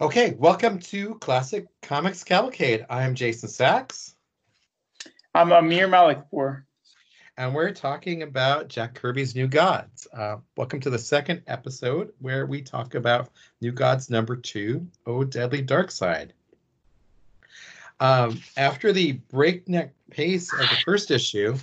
Okay, 0.00 0.36
welcome 0.38 0.78
to 0.78 1.16
Classic 1.16 1.66
Comics 1.82 2.22
Cavalcade. 2.22 2.86
I'm 2.88 3.16
Jason 3.16 3.48
Sachs. 3.48 4.14
I'm 5.34 5.50
Amir 5.50 5.88
Malikpour. 5.88 6.62
And 7.36 7.52
we're 7.52 7.72
talking 7.72 8.22
about 8.22 8.68
Jack 8.68 8.94
Kirby's 8.94 9.34
New 9.34 9.48
Gods. 9.48 10.06
Uh, 10.12 10.36
welcome 10.56 10.78
to 10.82 10.90
the 10.90 11.00
second 11.00 11.42
episode 11.48 12.12
where 12.20 12.46
we 12.46 12.62
talk 12.62 12.94
about 12.94 13.30
New 13.60 13.72
Gods 13.72 14.08
number 14.08 14.36
two, 14.36 14.86
Oh 15.04 15.24
Deadly 15.24 15.62
Dark 15.62 15.90
Side. 15.90 16.32
Um, 17.98 18.40
after 18.56 18.92
the 18.92 19.14
breakneck 19.32 19.92
pace 20.10 20.52
of 20.52 20.60
the 20.60 20.78
first 20.84 21.10
issue, 21.10 21.56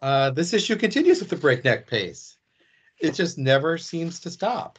uh, 0.00 0.30
this 0.30 0.54
issue 0.54 0.76
continues 0.76 1.20
with 1.20 1.28
the 1.28 1.36
breakneck 1.36 1.86
pace. 1.86 2.38
It 3.00 3.12
just 3.12 3.36
never 3.36 3.76
seems 3.76 4.18
to 4.20 4.30
stop. 4.30 4.78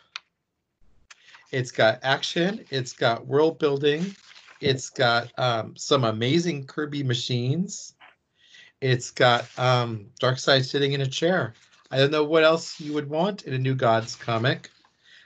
It's 1.52 1.72
got 1.72 2.00
action. 2.04 2.66
It's 2.70 2.94
got 2.94 3.26
world 3.26 3.60
building. 3.60 4.16
It's 4.62 4.90
got 4.90 5.32
um, 5.38 5.76
some 5.76 6.04
amazing 6.04 6.66
Kirby 6.66 7.04
machines. 7.04 7.94
It's 8.82 9.12
got 9.12 9.48
um, 9.58 10.08
Darkseid 10.22 10.66
sitting 10.66 10.94
in 10.94 11.02
a 11.02 11.08
chair. 11.08 11.54
I 11.92 11.98
don't 11.98 12.12
know 12.12 12.24
what 12.24 12.44
else 12.44 12.80
you 12.80 12.94
would 12.94 13.10
want 13.10 13.44
in 13.44 13.54
a 13.54 13.58
New 13.58 13.76
Gods 13.76 14.16
comic, 14.16 14.70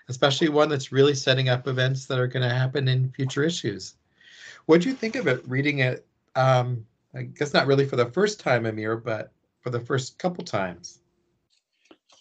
especially 0.07 0.49
one 0.49 0.69
that's 0.69 0.91
really 0.91 1.15
setting 1.15 1.49
up 1.49 1.67
events 1.67 2.05
that 2.07 2.19
are 2.19 2.27
going 2.27 2.47
to 2.47 2.53
happen 2.53 2.87
in 2.87 3.11
future 3.11 3.43
issues. 3.43 3.95
What 4.65 4.81
do 4.81 4.89
you 4.89 4.95
think 4.95 5.15
of 5.15 5.27
it 5.27 5.47
reading 5.47 5.79
it? 5.79 6.05
Um, 6.35 6.85
I 7.15 7.23
guess 7.23 7.53
not 7.53 7.65
really 7.65 7.87
for 7.87 7.95
the 7.95 8.05
first 8.05 8.39
time, 8.39 8.65
Amir, 8.65 8.97
but 8.97 9.31
for 9.61 9.71
the 9.71 9.79
first 9.79 10.19
couple 10.19 10.43
times. 10.43 10.98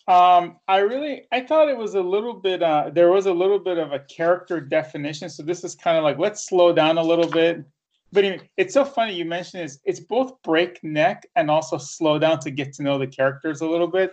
Um, 0.08 0.56
I 0.66 0.78
really, 0.78 1.26
I 1.32 1.42
thought 1.42 1.68
it 1.68 1.76
was 1.76 1.94
a 1.94 2.00
little 2.00 2.32
bit. 2.32 2.62
Uh, 2.62 2.88
there 2.90 3.10
was 3.10 3.26
a 3.26 3.32
little 3.32 3.58
bit 3.58 3.76
of 3.76 3.92
a 3.92 3.98
character 3.98 4.58
definition. 4.58 5.28
So 5.28 5.42
this 5.42 5.64
is 5.64 5.74
kind 5.74 5.98
of 5.98 6.02
like 6.02 6.18
let's 6.18 6.48
slow 6.48 6.72
down 6.72 6.96
a 6.96 7.02
little 7.02 7.28
bit. 7.28 7.62
But 8.10 8.24
anyway, 8.24 8.48
it's 8.56 8.72
so 8.72 8.86
funny 8.86 9.12
you 9.12 9.26
mentioned 9.26 9.64
is 9.64 9.80
it's 9.84 10.00
both 10.00 10.42
breakneck 10.42 11.26
and 11.36 11.50
also 11.50 11.76
slow 11.76 12.18
down 12.18 12.40
to 12.40 12.50
get 12.50 12.72
to 12.74 12.82
know 12.82 12.98
the 12.98 13.06
characters 13.06 13.60
a 13.60 13.66
little 13.66 13.86
bit, 13.86 14.12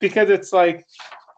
because 0.00 0.28
it's 0.28 0.52
like 0.52 0.84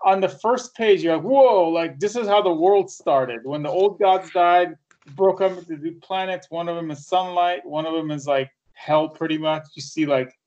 on 0.02 0.22
the 0.22 0.30
first 0.30 0.74
page 0.74 1.02
you're 1.02 1.16
like, 1.16 1.22
whoa, 1.22 1.68
like 1.68 2.00
this 2.00 2.16
is 2.16 2.26
how 2.26 2.40
the 2.40 2.50
world 2.50 2.90
started. 2.90 3.40
When 3.44 3.62
the 3.62 3.68
old 3.68 3.98
gods 3.98 4.30
died, 4.30 4.76
broke 5.14 5.42
up 5.42 5.58
into 5.58 5.76
two 5.76 5.98
planets. 6.00 6.50
One 6.50 6.70
of 6.70 6.76
them 6.76 6.90
is 6.90 7.06
sunlight. 7.06 7.66
One 7.66 7.84
of 7.84 7.92
them 7.92 8.10
is 8.10 8.26
like 8.26 8.50
hell, 8.72 9.10
pretty 9.10 9.36
much. 9.36 9.64
You 9.74 9.82
see 9.82 10.06
like 10.06 10.38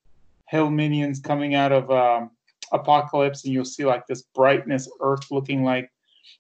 hell 0.46 0.72
minions 0.72 1.20
coming 1.20 1.54
out 1.54 1.72
of. 1.72 1.92
Um, 1.92 2.32
Apokolips 2.74 3.44
and 3.44 3.54
you'll 3.54 3.66
see 3.66 3.86
like 3.86 4.08
this 4.08 4.24
brightness 4.34 4.90
earth 5.00 5.32
looking 5.32 5.64
like. 5.64 5.92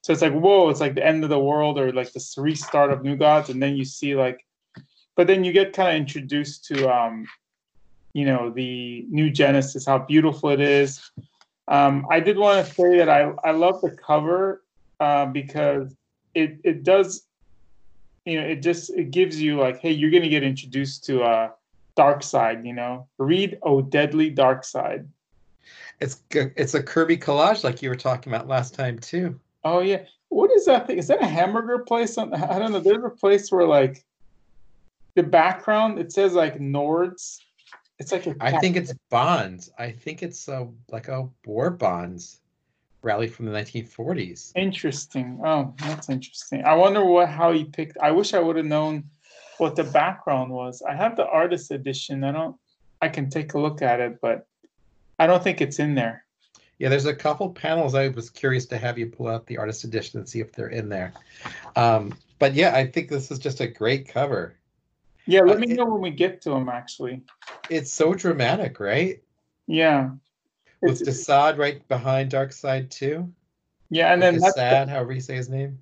So 0.01 0.13
it's 0.13 0.21
like 0.21 0.33
whoa 0.33 0.69
it's 0.69 0.79
like 0.79 0.95
the 0.95 1.05
end 1.05 1.23
of 1.23 1.29
the 1.29 1.39
world 1.39 1.79
or 1.79 1.91
like 1.91 2.11
the 2.13 2.25
restart 2.37 2.91
of 2.91 3.03
new 3.03 3.15
gods. 3.15 3.49
And 3.49 3.61
then 3.61 3.75
you 3.75 3.85
see 3.85 4.15
like 4.15 4.45
but 5.15 5.27
then 5.27 5.43
you 5.43 5.51
get 5.53 5.73
kind 5.73 5.89
of 5.89 5.95
introduced 5.95 6.65
to 6.65 6.89
um 6.91 7.27
you 8.13 8.25
know 8.25 8.49
the 8.49 9.05
new 9.09 9.29
genesis 9.29 9.85
how 9.85 9.99
beautiful 9.99 10.49
it 10.49 10.61
is. 10.61 11.11
Um 11.67 12.05
i 12.09 12.19
did 12.19 12.37
want 12.37 12.65
to 12.65 12.73
say 12.73 12.97
that 12.97 13.09
i 13.09 13.31
i 13.43 13.51
love 13.51 13.81
the 13.81 13.91
cover 13.91 14.63
uh, 14.99 15.25
because 15.25 15.95
it 16.33 16.59
it 16.63 16.83
does 16.83 17.27
you 18.25 18.39
know 18.39 18.47
it 18.47 18.61
just 18.61 18.89
it 18.91 19.11
gives 19.11 19.41
you 19.41 19.59
like 19.59 19.79
hey 19.79 19.91
you're 19.91 20.11
gonna 20.11 20.29
get 20.29 20.43
introduced 20.43 21.05
to 21.05 21.23
uh 21.23 21.49
side. 22.21 22.65
you 22.65 22.73
know? 22.73 23.07
Read 23.17 23.59
oh 23.61 23.81
deadly 23.81 24.33
Darkseid 24.33 25.07
it's 25.99 26.23
it's 26.31 26.73
a 26.73 26.83
Kirby 26.83 27.17
collage 27.17 27.63
like 27.63 27.81
you 27.81 27.89
were 27.89 27.95
talking 27.95 28.33
about 28.33 28.47
last 28.47 28.73
time 28.73 28.99
too. 28.99 29.39
Oh 29.63 29.79
yeah, 29.79 30.03
what 30.29 30.51
is 30.51 30.65
that 30.65 30.87
thing? 30.87 30.97
Is 30.97 31.07
that 31.07 31.21
a 31.21 31.27
hamburger 31.27 31.79
place? 31.79 32.17
On, 32.17 32.33
I 32.33 32.59
don't 32.59 32.71
know. 32.71 32.79
There's 32.79 33.03
a 33.03 33.09
place 33.09 33.51
where 33.51 33.65
like 33.65 34.03
the 35.15 35.23
background 35.23 35.99
it 35.99 36.11
says 36.11 36.33
like 36.33 36.59
Nords. 36.59 37.39
It's 37.99 38.11
like 38.11 38.27
a 38.27 38.35
I 38.39 38.57
think 38.57 38.75
it's 38.75 38.93
Bonds. 39.09 39.71
I 39.77 39.91
think 39.91 40.23
it's 40.23 40.47
a, 40.47 40.67
like 40.89 41.07
a 41.07 41.29
war 41.45 41.69
bonds 41.69 42.41
rally 43.03 43.27
from 43.27 43.45
the 43.45 43.51
1940s. 43.51 44.51
Interesting. 44.55 45.39
Oh, 45.45 45.73
that's 45.77 46.09
interesting. 46.09 46.63
I 46.65 46.73
wonder 46.73 47.05
what 47.05 47.29
how 47.29 47.51
he 47.51 47.65
picked. 47.65 47.97
I 48.01 48.11
wish 48.11 48.33
I 48.33 48.39
would 48.39 48.55
have 48.55 48.65
known 48.65 49.05
what 49.59 49.75
the 49.75 49.83
background 49.83 50.51
was. 50.51 50.81
I 50.81 50.95
have 50.95 51.15
the 51.15 51.27
artist 51.27 51.71
edition. 51.71 52.23
I 52.23 52.31
don't. 52.31 52.55
I 53.01 53.09
can 53.09 53.29
take 53.29 53.53
a 53.53 53.59
look 53.59 53.81
at 53.81 53.99
it, 53.99 54.19
but 54.21 54.47
I 55.23 55.27
don't 55.27 55.41
think 55.41 55.61
it's 55.61 55.79
in 55.79 55.95
there. 55.95 56.25
Yeah, 56.79 56.89
there's 56.89 57.05
a 57.05 57.15
couple 57.15 57.49
panels. 57.49 57.95
I 57.95 58.09
was 58.09 58.29
curious 58.29 58.65
to 58.65 58.77
have 58.77 58.97
you 58.97 59.07
pull 59.07 59.29
out 59.29 59.45
the 59.45 59.57
artist 59.57 59.85
edition 59.85 60.19
and 60.19 60.27
see 60.27 60.41
if 60.41 60.51
they're 60.51 60.67
in 60.67 60.89
there. 60.89 61.13
Um, 61.77 62.13
but 62.39 62.53
yeah, 62.55 62.75
I 62.75 62.87
think 62.87 63.07
this 63.07 63.31
is 63.31 63.39
just 63.39 63.61
a 63.61 63.67
great 63.67 64.09
cover. 64.09 64.57
Yeah, 65.25 65.43
let 65.43 65.55
uh, 65.55 65.59
me 65.59 65.67
know 65.67 65.85
when 65.85 66.01
we 66.01 66.11
get 66.11 66.41
to 66.41 66.49
them. 66.49 66.67
Actually, 66.67 67.21
it's 67.69 67.89
so 67.89 68.13
dramatic, 68.13 68.81
right? 68.81 69.23
Yeah. 69.65 70.09
With 70.81 70.99
Desaad 70.99 71.57
right 71.57 71.87
behind 71.87 72.31
Darkseid 72.31 72.89
too. 72.89 73.31
Yeah, 73.89 74.11
and 74.11 74.21
then 74.21 74.39
that's 74.39 74.55
sad. 74.55 74.89
The, 74.89 74.91
however 74.91 75.13
you 75.13 75.21
say 75.21 75.37
his 75.37 75.47
name. 75.47 75.79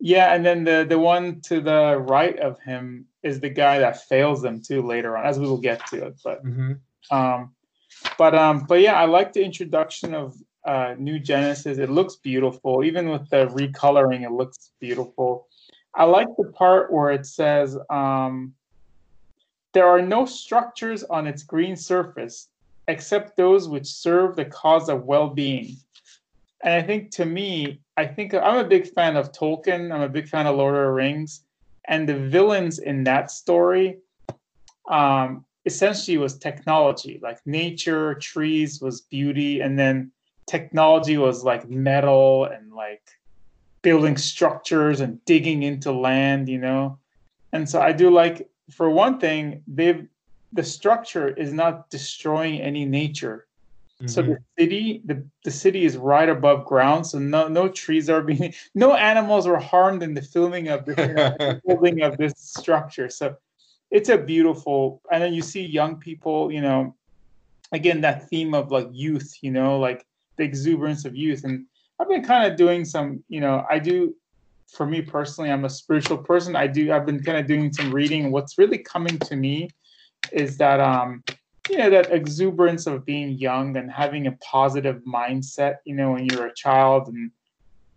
Yeah, 0.00 0.34
and 0.34 0.44
then 0.44 0.64
the 0.64 0.84
the 0.88 0.98
one 0.98 1.40
to 1.42 1.60
the 1.60 1.98
right 2.00 2.36
of 2.40 2.58
him 2.62 3.06
is 3.22 3.38
the 3.38 3.48
guy 3.48 3.78
that 3.78 4.08
fails 4.08 4.42
them 4.42 4.60
too 4.60 4.82
later 4.82 5.16
on, 5.16 5.24
as 5.24 5.38
we 5.38 5.46
will 5.46 5.60
get 5.60 5.86
to 5.86 6.06
it. 6.06 6.16
But 6.24 6.44
mm-hmm. 6.44 6.72
um, 7.16 7.52
but 8.18 8.34
um, 8.34 8.64
but 8.68 8.80
yeah, 8.80 8.94
I 8.94 9.04
like 9.06 9.32
the 9.32 9.44
introduction 9.44 10.14
of 10.14 10.36
uh, 10.66 10.94
New 10.98 11.18
Genesis. 11.18 11.78
It 11.78 11.90
looks 11.90 12.16
beautiful, 12.16 12.84
even 12.84 13.08
with 13.10 13.28
the 13.30 13.46
recoloring. 13.46 14.24
It 14.24 14.32
looks 14.32 14.72
beautiful. 14.80 15.46
I 15.94 16.04
like 16.04 16.28
the 16.36 16.52
part 16.52 16.92
where 16.92 17.10
it 17.10 17.24
says 17.24 17.78
um, 17.88 18.52
there 19.72 19.88
are 19.88 20.02
no 20.02 20.26
structures 20.26 21.04
on 21.04 21.26
its 21.26 21.42
green 21.42 21.76
surface 21.76 22.48
except 22.88 23.36
those 23.36 23.68
which 23.68 23.86
serve 23.86 24.36
the 24.36 24.44
cause 24.44 24.88
of 24.88 25.04
well-being. 25.04 25.76
And 26.62 26.74
I 26.74 26.82
think 26.82 27.10
to 27.12 27.24
me, 27.24 27.80
I 27.96 28.06
think 28.06 28.34
I'm 28.34 28.58
a 28.58 28.68
big 28.68 28.92
fan 28.92 29.16
of 29.16 29.32
Tolkien. 29.32 29.92
I'm 29.92 30.02
a 30.02 30.08
big 30.08 30.28
fan 30.28 30.46
of 30.46 30.56
Lord 30.56 30.76
of 30.76 30.82
the 30.82 30.90
Rings, 30.90 31.42
and 31.88 32.08
the 32.08 32.16
villains 32.16 32.78
in 32.78 33.04
that 33.04 33.30
story 33.30 33.98
um, 34.88 35.45
essentially 35.66 36.16
was 36.16 36.38
technology 36.38 37.18
like 37.22 37.44
nature 37.44 38.14
trees 38.14 38.80
was 38.80 39.02
beauty 39.02 39.60
and 39.60 39.78
then 39.78 40.10
technology 40.46 41.18
was 41.18 41.44
like 41.44 41.68
metal 41.68 42.44
and 42.44 42.72
like 42.72 43.02
building 43.82 44.16
structures 44.16 45.00
and 45.00 45.22
digging 45.24 45.64
into 45.64 45.90
land 45.92 46.48
you 46.48 46.58
know 46.58 46.96
and 47.52 47.68
so 47.68 47.80
i 47.80 47.92
do 47.92 48.10
like 48.10 48.48
for 48.70 48.88
one 48.88 49.18
thing 49.18 49.62
they've 49.66 50.06
the 50.52 50.62
structure 50.62 51.28
is 51.28 51.52
not 51.52 51.90
destroying 51.90 52.60
any 52.60 52.84
nature 52.84 53.46
mm-hmm. 54.00 54.06
so 54.06 54.22
the 54.22 54.32
mm-hmm. 54.32 54.62
city 54.62 55.02
the, 55.04 55.24
the 55.42 55.50
city 55.50 55.84
is 55.84 55.96
right 55.96 56.28
above 56.28 56.64
ground 56.64 57.04
so 57.04 57.18
no 57.18 57.48
no 57.48 57.68
trees 57.68 58.08
are 58.08 58.22
being 58.30 58.54
no 58.76 58.94
animals 58.94 59.48
were 59.48 59.58
harmed 59.58 60.02
in 60.04 60.14
the 60.14 60.22
filming 60.22 60.68
of 60.68 60.84
the 60.84 61.60
building 61.66 62.02
of 62.02 62.16
this 62.18 62.34
structure 62.36 63.10
so 63.10 63.36
it's 63.90 64.08
a 64.08 64.18
beautiful 64.18 65.00
and 65.12 65.22
then 65.22 65.32
you 65.32 65.42
see 65.42 65.64
young 65.64 65.96
people 65.96 66.50
you 66.50 66.60
know 66.60 66.94
again 67.72 68.00
that 68.00 68.28
theme 68.28 68.54
of 68.54 68.70
like 68.70 68.88
youth 68.92 69.36
you 69.42 69.50
know 69.50 69.78
like 69.78 70.04
the 70.36 70.44
exuberance 70.44 71.04
of 71.04 71.16
youth. 71.16 71.44
And 71.44 71.66
i've 72.00 72.08
been 72.08 72.24
kind 72.24 72.50
of 72.50 72.56
doing 72.56 72.84
some 72.84 73.22
you 73.28 73.40
know 73.40 73.64
i 73.70 73.78
do 73.78 74.14
for 74.68 74.86
me 74.86 75.00
personally 75.00 75.50
i'm 75.50 75.64
a 75.64 75.70
spiritual 75.70 76.18
person. 76.18 76.56
I 76.56 76.66
do 76.66 76.92
i've 76.92 77.06
been 77.06 77.22
kind 77.22 77.38
of 77.38 77.46
doing 77.46 77.72
some 77.72 77.92
reading. 77.92 78.30
What's 78.30 78.58
really 78.58 78.78
coming 78.78 79.18
to 79.20 79.36
me 79.36 79.70
is 80.32 80.56
that 80.58 80.80
um 80.80 81.22
you 81.68 81.78
know 81.78 81.90
that 81.90 82.12
exuberance 82.12 82.86
of 82.86 83.04
being 83.04 83.30
young 83.30 83.76
and 83.76 83.90
having 83.90 84.26
a 84.26 84.32
positive 84.32 85.02
mindset 85.06 85.76
you 85.84 85.94
know 85.94 86.12
when 86.12 86.26
you're 86.26 86.46
a 86.46 86.54
child. 86.54 87.08
And 87.08 87.30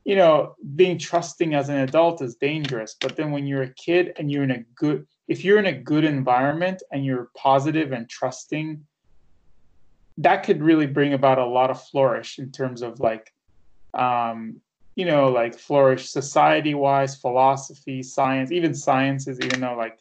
you 0.05 0.15
know 0.15 0.55
being 0.75 0.97
trusting 0.97 1.53
as 1.55 1.69
an 1.69 1.77
adult 1.77 2.21
is 2.21 2.35
dangerous. 2.35 2.95
But 2.99 3.15
then 3.15 3.31
when 3.31 3.45
you're 3.47 3.63
a 3.63 3.73
kid 3.73 4.13
and 4.17 4.31
you're 4.31 4.43
in 4.43 4.51
a 4.51 4.63
good 4.75 5.05
if 5.29 5.45
you're 5.45 5.59
in 5.59 5.67
a 5.67 5.71
good 5.71 6.03
environment 6.03 6.81
and 6.91 7.05
you're 7.05 7.29
positive 7.37 7.91
and 7.91 8.09
trusting, 8.09 8.83
that 10.17 10.43
could 10.43 10.61
really 10.61 10.87
bring 10.87 11.13
about 11.13 11.37
a 11.37 11.45
lot 11.45 11.69
of 11.69 11.81
flourish 11.81 12.39
in 12.39 12.51
terms 12.51 12.81
of 12.81 12.99
like, 12.99 13.31
um, 13.93 14.59
you 14.95 15.05
know, 15.05 15.29
like 15.29 15.57
flourish 15.57 16.09
society 16.09 16.73
wise, 16.73 17.15
philosophy, 17.15 18.01
science, 18.01 18.51
even 18.51 18.73
sciences, 18.73 19.39
even 19.39 19.61
though 19.61 19.75
like 19.75 19.99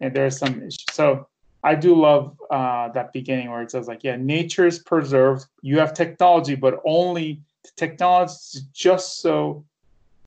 know, 0.00 0.10
there 0.10 0.26
are 0.26 0.30
some 0.30 0.58
issues. 0.58 0.84
So 0.90 1.28
I 1.62 1.76
do 1.76 1.94
love 1.94 2.36
uh, 2.50 2.88
that 2.90 3.12
beginning 3.12 3.50
where 3.50 3.62
it 3.62 3.70
says 3.70 3.88
like, 3.88 4.02
yeah, 4.02 4.16
nature 4.16 4.66
is 4.66 4.80
preserved. 4.80 5.46
You 5.62 5.78
have 5.78 5.94
technology, 5.94 6.56
but 6.56 6.80
only 6.84 7.42
technology 7.76 8.32
is 8.32 8.66
just 8.72 9.20
so 9.20 9.64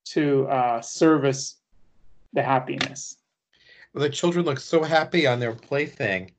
to 0.05 0.47
uh, 0.47 0.81
service 0.81 1.57
the 2.33 2.41
happiness 2.41 3.20
the 3.93 4.09
children 4.09 4.45
look 4.45 4.59
so 4.59 4.83
happy 4.83 5.27
on 5.27 5.39
their 5.39 5.53
plaything, 5.53 6.31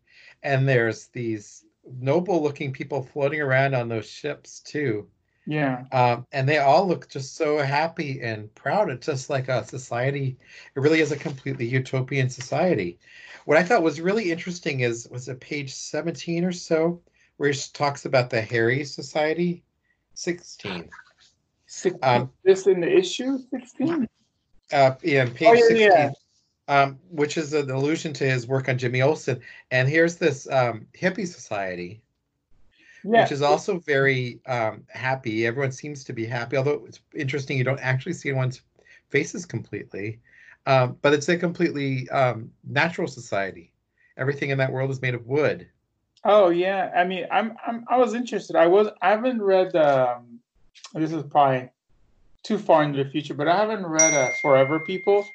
and 0.42 0.68
there's 0.68 1.08
these 1.08 1.64
noble 1.84 2.42
looking 2.42 2.72
people 2.72 3.02
floating 3.02 3.40
around 3.40 3.74
on 3.74 3.88
those 3.88 4.08
ships 4.08 4.60
too. 4.60 5.08
Yeah. 5.46 5.84
Um, 5.90 6.26
and 6.32 6.48
they 6.48 6.58
all 6.58 6.86
look 6.86 7.08
just 7.08 7.36
so 7.36 7.58
happy 7.58 8.20
and 8.22 8.54
proud. 8.54 8.90
It's 8.90 9.06
just 9.06 9.28
like 9.28 9.48
a 9.48 9.64
society. 9.64 10.36
It 10.76 10.80
really 10.80 11.00
is 11.00 11.12
a 11.12 11.16
completely 11.16 11.66
utopian 11.66 12.30
society. 12.30 12.98
What 13.44 13.58
I 13.58 13.64
thought 13.64 13.82
was 13.82 14.00
really 14.00 14.30
interesting 14.30 14.80
is 14.80 15.08
was 15.10 15.28
it 15.28 15.40
page 15.40 15.74
17 15.74 16.44
or 16.44 16.52
so, 16.52 17.00
where 17.38 17.50
he 17.50 17.58
talks 17.72 18.04
about 18.04 18.30
the 18.30 18.40
Hairy 18.40 18.84
Society? 18.84 19.64
16. 20.14 20.88
Um, 22.02 22.30
this 22.44 22.66
in 22.66 22.80
the 22.80 22.96
issue 22.96 23.38
16? 23.50 24.06
Uh, 24.72 24.94
yeah, 25.02 25.24
page 25.24 25.48
oh, 25.48 25.54
yeah, 25.54 25.60
16. 25.60 25.78
Yeah. 25.78 26.10
Um, 26.68 27.00
which 27.10 27.36
is 27.36 27.52
an 27.54 27.70
allusion 27.70 28.12
to 28.14 28.24
his 28.24 28.46
work 28.46 28.68
on 28.68 28.78
Jimmy 28.78 29.02
Olsen. 29.02 29.40
And 29.72 29.88
here's 29.88 30.16
this 30.16 30.48
um, 30.48 30.86
hippie 30.94 31.26
society 31.26 32.02
yeah. 33.04 33.22
which 33.22 33.32
is 33.32 33.42
also 33.42 33.78
very 33.78 34.40
um, 34.46 34.84
happy. 34.88 35.46
Everyone 35.46 35.72
seems 35.72 36.04
to 36.04 36.12
be 36.12 36.26
happy, 36.26 36.56
although 36.56 36.84
it's 36.86 37.00
interesting 37.14 37.58
you 37.58 37.64
don't 37.64 37.80
actually 37.80 38.12
see 38.12 38.30
anyone's 38.30 38.62
faces 39.10 39.46
completely. 39.46 40.18
Um, 40.66 40.96
but 41.02 41.12
it's 41.12 41.28
a 41.28 41.36
completely 41.36 42.08
um, 42.10 42.50
natural 42.64 43.08
society. 43.08 43.72
Everything 44.16 44.50
in 44.50 44.58
that 44.58 44.70
world 44.70 44.90
is 44.90 45.02
made 45.02 45.14
of 45.14 45.26
wood. 45.26 45.66
Oh 46.24 46.50
yeah, 46.50 46.92
I 46.94 47.02
mean, 47.02 47.26
I'm, 47.32 47.56
I'm 47.66 47.84
I 47.88 47.96
was 47.96 48.14
interested. 48.14 48.54
I 48.54 48.68
was 48.68 48.88
I 49.00 49.10
haven't 49.10 49.42
read. 49.42 49.74
Um, 49.74 50.38
this 50.94 51.12
is 51.12 51.24
probably 51.24 51.68
too 52.44 52.58
far 52.58 52.84
into 52.84 53.02
the 53.02 53.10
future, 53.10 53.34
but 53.34 53.48
I 53.48 53.56
haven't 53.56 53.84
read 53.84 54.14
uh, 54.14 54.30
Forever 54.40 54.78
People. 54.78 55.26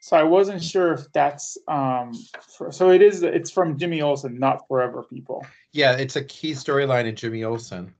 So 0.00 0.16
I 0.16 0.22
wasn't 0.22 0.62
sure 0.62 0.94
if 0.94 1.12
that's 1.12 1.58
um 1.68 2.12
for, 2.56 2.72
so 2.72 2.90
it 2.90 3.02
is 3.02 3.22
it's 3.22 3.50
from 3.50 3.78
Jimmy 3.78 4.00
Olsen, 4.00 4.38
not 4.38 4.66
Forever 4.66 5.02
People. 5.02 5.46
Yeah, 5.72 5.92
it's 5.92 6.16
a 6.16 6.24
key 6.24 6.52
storyline 6.52 7.04
in 7.04 7.14
Jimmy 7.14 7.44
Olsen. 7.44 7.94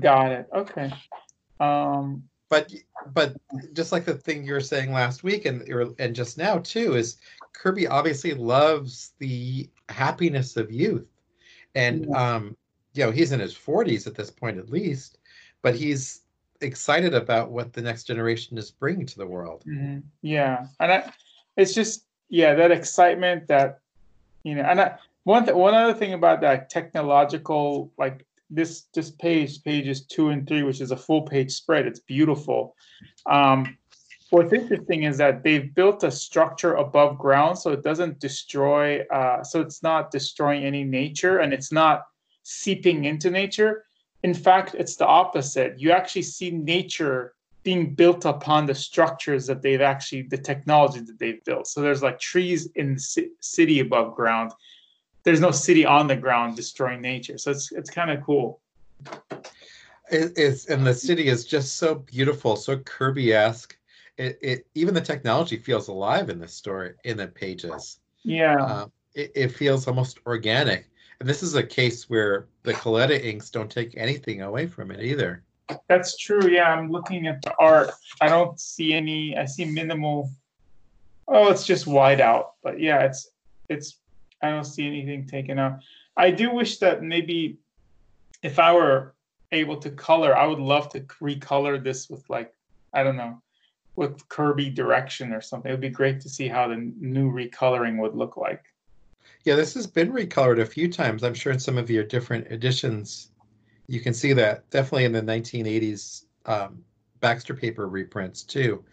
Got 0.00 0.32
it. 0.32 0.48
Okay. 0.54 0.90
Um 1.60 2.24
but 2.48 2.72
but 3.12 3.36
just 3.74 3.92
like 3.92 4.06
the 4.06 4.14
thing 4.14 4.44
you 4.44 4.54
were 4.54 4.60
saying 4.60 4.92
last 4.92 5.24
week 5.24 5.44
and 5.44 5.62
and 5.98 6.16
just 6.16 6.38
now 6.38 6.58
too 6.58 6.96
is 6.96 7.18
Kirby 7.52 7.86
obviously 7.86 8.32
loves 8.32 9.12
the 9.18 9.68
happiness 9.90 10.56
of 10.56 10.72
youth. 10.72 11.06
And 11.74 12.06
yeah. 12.08 12.34
um 12.34 12.56
you 12.94 13.04
know, 13.04 13.10
he's 13.10 13.32
in 13.32 13.40
his 13.40 13.54
40s 13.54 14.06
at 14.06 14.14
this 14.14 14.30
point 14.30 14.58
at 14.58 14.70
least, 14.70 15.18
but 15.60 15.74
he's 15.74 16.22
excited 16.62 17.14
about 17.14 17.50
what 17.50 17.72
the 17.72 17.82
next 17.82 18.04
generation 18.04 18.56
is 18.56 18.70
bringing 18.70 19.06
to 19.06 19.18
the 19.18 19.26
world. 19.26 19.64
Mm-hmm. 19.66 20.00
Yeah. 20.22 20.66
And 20.80 20.92
I 20.92 21.12
it's 21.56 21.74
just 21.74 22.06
yeah 22.28 22.54
that 22.54 22.70
excitement 22.70 23.46
that 23.48 23.80
you 24.42 24.54
know 24.54 24.62
and 24.62 24.80
I, 24.80 24.98
one 25.24 25.44
th- 25.44 25.56
one 25.56 25.74
other 25.74 25.94
thing 25.94 26.14
about 26.14 26.40
that 26.40 26.70
technological 26.70 27.92
like 27.98 28.26
this 28.50 28.82
this 28.94 29.10
page 29.10 29.62
pages 29.62 30.02
two 30.02 30.28
and 30.28 30.46
three 30.46 30.62
which 30.62 30.80
is 30.80 30.90
a 30.90 30.96
full 30.96 31.22
page 31.22 31.52
spread 31.52 31.86
it's 31.86 32.00
beautiful. 32.00 32.76
Um, 33.26 33.78
what's 34.30 34.52
interesting 34.52 35.04
is 35.04 35.18
that 35.18 35.42
they've 35.42 35.74
built 35.74 36.04
a 36.04 36.10
structure 36.10 36.74
above 36.74 37.18
ground 37.18 37.58
so 37.58 37.70
it 37.70 37.82
doesn't 37.82 38.18
destroy 38.18 39.00
uh, 39.06 39.42
so 39.42 39.60
it's 39.60 39.82
not 39.82 40.10
destroying 40.10 40.64
any 40.64 40.84
nature 40.84 41.38
and 41.38 41.52
it's 41.52 41.72
not 41.72 42.04
seeping 42.42 43.04
into 43.04 43.30
nature. 43.30 43.84
In 44.22 44.34
fact 44.34 44.74
it's 44.74 44.96
the 44.96 45.06
opposite. 45.06 45.78
You 45.78 45.92
actually 45.92 46.22
see 46.22 46.50
nature 46.50 47.34
being 47.62 47.94
built 47.94 48.24
upon 48.24 48.66
the 48.66 48.74
structures 48.74 49.46
that 49.46 49.62
they've 49.62 49.80
actually 49.80 50.22
the 50.22 50.38
technology 50.38 51.00
that 51.00 51.18
they've 51.18 51.44
built. 51.44 51.66
So 51.68 51.80
there's 51.80 52.02
like 52.02 52.18
trees 52.18 52.68
in 52.74 52.94
the 52.94 53.30
city 53.40 53.80
above 53.80 54.14
ground. 54.14 54.52
There's 55.22 55.40
no 55.40 55.52
city 55.52 55.86
on 55.86 56.08
the 56.08 56.16
ground 56.16 56.56
destroying 56.56 57.00
nature. 57.00 57.38
So 57.38 57.52
it's 57.52 57.70
it's 57.72 57.90
kind 57.90 58.10
of 58.10 58.22
cool. 58.22 58.60
It, 60.10 60.32
it's 60.36 60.66
and 60.66 60.84
the 60.84 60.94
city 60.94 61.28
is 61.28 61.44
just 61.44 61.76
so 61.76 61.94
beautiful 61.94 62.56
so 62.56 62.78
kirby-esque. 62.78 63.76
It, 64.18 64.38
it 64.42 64.66
even 64.74 64.94
the 64.94 65.00
technology 65.00 65.56
feels 65.56 65.88
alive 65.88 66.28
in 66.28 66.38
the 66.38 66.48
story 66.48 66.94
in 67.04 67.16
the 67.16 67.28
pages. 67.28 68.00
Yeah. 68.24 68.62
Uh, 68.62 68.86
it, 69.14 69.32
it 69.34 69.48
feels 69.48 69.86
almost 69.86 70.18
organic. 70.26 70.88
And 71.20 71.28
this 71.28 71.42
is 71.42 71.54
a 71.54 71.62
case 71.62 72.10
where 72.10 72.46
the 72.64 72.74
Colletta 72.74 73.22
inks 73.24 73.50
don't 73.50 73.70
take 73.70 73.96
anything 73.96 74.42
away 74.42 74.66
from 74.66 74.90
it 74.90 75.00
either 75.00 75.44
that's 75.88 76.16
true. 76.16 76.48
Yeah, 76.48 76.72
I'm 76.72 76.90
looking 76.90 77.26
at 77.26 77.42
the 77.42 77.54
art. 77.58 77.90
I 78.20 78.28
don't 78.28 78.58
see 78.58 78.92
any. 78.94 79.36
I 79.36 79.44
see 79.44 79.64
minimal. 79.64 80.30
Oh, 81.28 81.50
it's 81.50 81.66
just 81.66 81.86
white 81.86 82.20
out. 82.20 82.54
But 82.62 82.80
yeah, 82.80 83.00
it's 83.02 83.30
it's. 83.68 83.98
I 84.42 84.50
don't 84.50 84.64
see 84.64 84.86
anything 84.86 85.26
taken 85.26 85.58
out. 85.58 85.80
I 86.16 86.30
do 86.30 86.52
wish 86.52 86.78
that 86.78 87.02
maybe 87.02 87.58
if 88.42 88.58
I 88.58 88.72
were 88.72 89.14
able 89.52 89.76
to 89.78 89.90
color, 89.90 90.36
I 90.36 90.46
would 90.46 90.58
love 90.58 90.88
to 90.90 91.00
recolor 91.00 91.82
this 91.82 92.10
with 92.10 92.28
like 92.28 92.52
I 92.92 93.02
don't 93.02 93.16
know, 93.16 93.40
with 93.96 94.28
Kirby 94.28 94.70
direction 94.70 95.32
or 95.32 95.40
something. 95.40 95.70
It 95.70 95.74
would 95.74 95.80
be 95.80 95.88
great 95.88 96.20
to 96.22 96.28
see 96.28 96.48
how 96.48 96.68
the 96.68 96.76
new 96.76 97.30
recoloring 97.30 97.98
would 97.98 98.14
look 98.14 98.36
like. 98.36 98.64
Yeah, 99.44 99.56
this 99.56 99.74
has 99.74 99.86
been 99.86 100.12
recolored 100.12 100.60
a 100.60 100.66
few 100.66 100.90
times. 100.90 101.24
I'm 101.24 101.34
sure 101.34 101.52
in 101.52 101.58
some 101.58 101.78
of 101.78 101.90
your 101.90 102.04
different 102.04 102.50
editions 102.50 103.31
you 103.86 104.00
can 104.00 104.14
see 104.14 104.32
that 104.32 104.68
definitely 104.70 105.04
in 105.04 105.12
the 105.12 105.22
1980s 105.22 106.24
um, 106.46 106.84
Baxter 107.20 107.54
paper 107.54 107.88
reprints 107.88 108.42
too. 108.42 108.84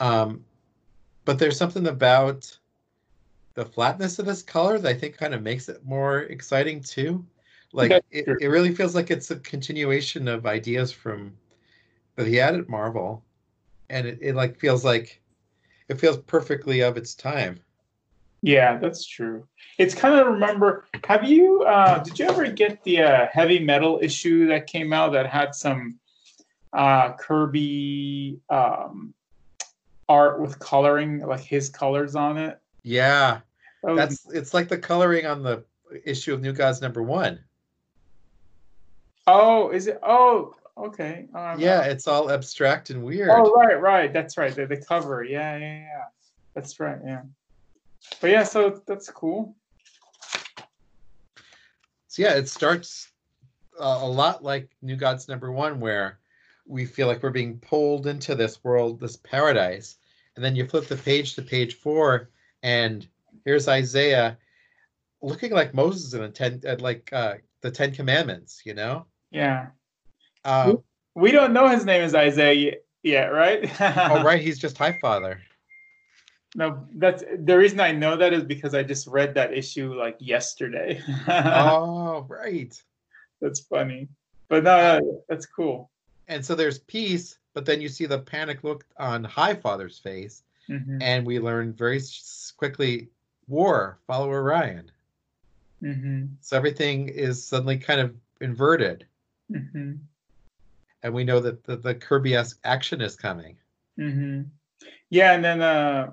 Um, 0.00 0.44
but 1.24 1.38
there's 1.38 1.56
something 1.56 1.86
about 1.86 2.58
the 3.54 3.64
flatness 3.64 4.18
of 4.18 4.26
this 4.26 4.42
color 4.42 4.78
that 4.78 4.88
I 4.88 4.94
think 4.94 5.16
kind 5.16 5.34
of 5.34 5.42
makes 5.42 5.68
it 5.68 5.84
more 5.84 6.20
exciting 6.20 6.80
too. 6.80 7.24
Like 7.72 7.90
it, 8.10 8.28
it 8.40 8.48
really 8.48 8.74
feels 8.74 8.94
like 8.94 9.10
it's 9.10 9.30
a 9.30 9.36
continuation 9.36 10.28
of 10.28 10.46
ideas 10.46 10.92
from 10.92 11.32
that 12.16 12.26
he 12.26 12.36
had 12.36 12.54
at 12.54 12.68
Marvel, 12.68 13.24
and 13.88 14.06
it, 14.06 14.18
it 14.20 14.34
like 14.34 14.58
feels 14.58 14.84
like 14.84 15.20
it 15.88 15.98
feels 15.98 16.18
perfectly 16.18 16.80
of 16.80 16.96
its 16.96 17.14
time. 17.14 17.58
Yeah, 18.42 18.76
that's 18.78 19.06
true. 19.06 19.46
It's 19.78 19.94
kind 19.94 20.16
of 20.16 20.26
remember. 20.26 20.84
Have 21.04 21.24
you? 21.24 21.62
Uh, 21.62 22.02
did 22.02 22.18
you 22.18 22.26
ever 22.26 22.50
get 22.50 22.82
the 22.82 23.02
uh, 23.02 23.26
heavy 23.32 23.60
metal 23.60 24.00
issue 24.02 24.48
that 24.48 24.66
came 24.66 24.92
out 24.92 25.12
that 25.12 25.26
had 25.26 25.54
some 25.54 26.00
uh, 26.72 27.12
Kirby 27.12 28.40
um, 28.50 29.14
art 30.08 30.40
with 30.40 30.58
coloring, 30.58 31.20
like 31.20 31.40
his 31.40 31.70
colors 31.70 32.16
on 32.16 32.36
it? 32.36 32.60
Yeah, 32.82 33.40
that 33.84 33.94
that's 33.94 34.26
it's 34.34 34.52
like 34.52 34.68
the 34.68 34.78
coloring 34.78 35.24
on 35.24 35.44
the 35.44 35.64
issue 36.04 36.34
of 36.34 36.42
New 36.42 36.52
Gods 36.52 36.80
number 36.80 37.02
one. 37.02 37.38
Oh, 39.28 39.70
is 39.70 39.86
it? 39.86 40.00
Oh, 40.02 40.56
okay. 40.76 41.28
Um, 41.32 41.60
yeah, 41.60 41.82
it's 41.84 42.08
all 42.08 42.28
abstract 42.28 42.90
and 42.90 43.04
weird. 43.04 43.30
Oh, 43.32 43.52
right, 43.52 43.80
right. 43.80 44.12
That's 44.12 44.36
right. 44.36 44.52
The, 44.52 44.66
the 44.66 44.78
cover. 44.78 45.22
Yeah, 45.22 45.56
yeah, 45.58 45.78
yeah. 45.78 46.04
That's 46.54 46.80
right. 46.80 46.98
Yeah 47.06 47.22
but 48.20 48.30
yeah, 48.30 48.44
so 48.44 48.80
that's 48.86 49.10
cool. 49.10 49.54
So 52.08 52.22
yeah, 52.22 52.34
it 52.34 52.48
starts 52.48 53.08
uh, 53.80 54.00
a 54.02 54.08
lot 54.08 54.44
like 54.44 54.70
New 54.82 54.96
Gods 54.96 55.28
number 55.28 55.50
one, 55.50 55.80
where 55.80 56.18
we 56.66 56.84
feel 56.84 57.06
like 57.06 57.22
we're 57.22 57.30
being 57.30 57.58
pulled 57.58 58.06
into 58.06 58.34
this 58.34 58.62
world, 58.62 59.00
this 59.00 59.16
paradise, 59.16 59.96
and 60.36 60.44
then 60.44 60.54
you 60.54 60.66
flip 60.66 60.86
the 60.86 60.96
page 60.96 61.34
to 61.34 61.42
page 61.42 61.74
four, 61.74 62.30
and 62.62 63.06
here's 63.44 63.68
Isaiah 63.68 64.36
looking 65.22 65.52
like 65.52 65.74
Moses 65.74 66.12
in 66.12 66.20
the 66.20 66.28
ten, 66.28 66.60
like 66.80 67.10
uh, 67.12 67.34
the 67.62 67.70
Ten 67.70 67.92
Commandments, 67.92 68.62
you 68.64 68.74
know? 68.74 69.06
Yeah. 69.30 69.68
Um, 70.44 70.82
we 71.14 71.30
don't 71.30 71.52
know 71.52 71.68
his 71.68 71.84
name 71.84 72.02
is 72.02 72.14
Isaiah 72.14 72.76
yet, 73.02 73.26
right? 73.26 73.70
oh, 73.80 74.22
right. 74.22 74.42
He's 74.42 74.58
just 74.58 74.76
High 74.76 74.98
Father. 75.00 75.40
No, 76.54 76.86
that's 76.94 77.24
the 77.38 77.56
reason 77.56 77.80
I 77.80 77.92
know 77.92 78.16
that 78.16 78.32
is 78.32 78.44
because 78.44 78.74
I 78.74 78.82
just 78.82 79.06
read 79.06 79.34
that 79.34 79.54
issue 79.54 79.94
like 79.94 80.16
yesterday. 80.18 81.00
oh, 81.28 82.26
right. 82.28 82.80
That's 83.40 83.60
funny. 83.60 84.08
But 84.48 84.64
no, 84.64 85.22
that's 85.28 85.46
cool. 85.46 85.90
And 86.28 86.44
so 86.44 86.54
there's 86.54 86.78
peace, 86.80 87.38
but 87.54 87.64
then 87.64 87.80
you 87.80 87.88
see 87.88 88.06
the 88.06 88.18
panic 88.18 88.64
look 88.64 88.84
on 88.98 89.24
High 89.24 89.54
Father's 89.54 89.98
face, 89.98 90.42
mm-hmm. 90.68 91.00
and 91.00 91.26
we 91.26 91.40
learn 91.40 91.72
very 91.72 92.00
quickly 92.56 93.08
war, 93.48 93.98
follow 94.06 94.28
Orion. 94.28 94.90
Mm-hmm. 95.82 96.26
So 96.40 96.56
everything 96.56 97.08
is 97.08 97.44
suddenly 97.44 97.78
kind 97.78 98.00
of 98.00 98.14
inverted. 98.40 99.06
Mm-hmm. 99.50 99.92
And 101.02 101.14
we 101.14 101.24
know 101.24 101.40
that 101.40 101.64
the, 101.64 101.76
the 101.76 101.94
Kirby 101.94 102.36
esque 102.36 102.60
action 102.64 103.00
is 103.00 103.16
coming. 103.16 103.56
Mm-hmm. 103.98 104.42
Yeah, 105.10 105.32
and 105.32 105.44
then 105.44 105.60
uh, 105.60 106.12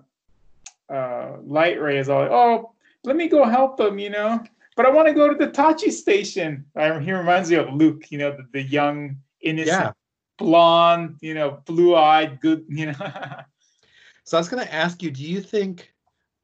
uh, 0.90 1.38
Light 1.44 1.82
Ray 1.82 1.98
is 1.98 2.10
all 2.10 2.22
like, 2.22 2.32
oh, 2.32 2.74
let 3.04 3.16
me 3.16 3.28
go 3.28 3.46
help 3.46 3.78
them, 3.78 4.00
you 4.00 4.10
know. 4.10 4.44
But 4.76 4.86
I 4.86 4.90
want 4.92 5.08
to 5.08 5.14
go 5.14 5.28
to 5.28 5.36
the 5.36 5.52
Tachi 5.52 5.92
station. 5.92 6.66
I, 6.76 7.00
he 7.00 7.12
reminds 7.12 7.50
me 7.50 7.58
of 7.58 7.74
Luke, 7.74 8.12
you 8.12 8.18
know, 8.18 8.32
the, 8.32 8.48
the 8.54 8.64
young, 8.64 9.18
innocent, 9.42 9.78
yeah. 9.78 9.92
blonde, 10.38 11.18
you 11.22 11.34
know, 11.34 11.62
blue-eyed, 11.66 12.40
good, 12.40 12.66
you 12.70 12.88
know. 12.88 12.94
so 14.24 14.38
I 14.38 14.40
was 14.40 14.50
going 14.50 14.66
to 14.66 14.74
ask 14.74 15.04
you, 15.04 15.12
do 15.12 15.24
you 15.24 15.42
think 15.42 15.94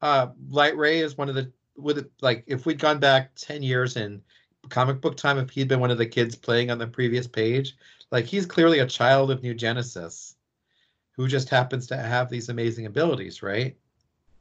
uh, 0.02 0.28
Light 0.50 0.76
Ray 0.76 1.00
is 1.00 1.16
one 1.16 1.28
of 1.28 1.34
the 1.34 1.50
would 1.78 1.98
it 1.98 2.10
like 2.22 2.42
if 2.46 2.64
we'd 2.64 2.78
gone 2.78 2.98
back 2.98 3.34
10 3.36 3.62
years 3.62 3.96
in 3.96 4.22
comic 4.68 5.00
book 5.00 5.16
time 5.16 5.38
if 5.38 5.50
he'd 5.50 5.68
been 5.68 5.80
one 5.80 5.90
of 5.90 5.98
the 5.98 6.06
kids 6.06 6.34
playing 6.36 6.70
on 6.70 6.78
the 6.78 6.86
previous 6.86 7.26
page. 7.26 7.76
Like 8.10 8.24
he's 8.24 8.46
clearly 8.46 8.80
a 8.80 8.86
child 8.86 9.30
of 9.30 9.42
New 9.42 9.54
Genesis 9.54 10.36
who 11.12 11.28
just 11.28 11.48
happens 11.48 11.86
to 11.86 11.96
have 11.96 12.28
these 12.28 12.48
amazing 12.48 12.86
abilities, 12.86 13.42
right? 13.42 13.76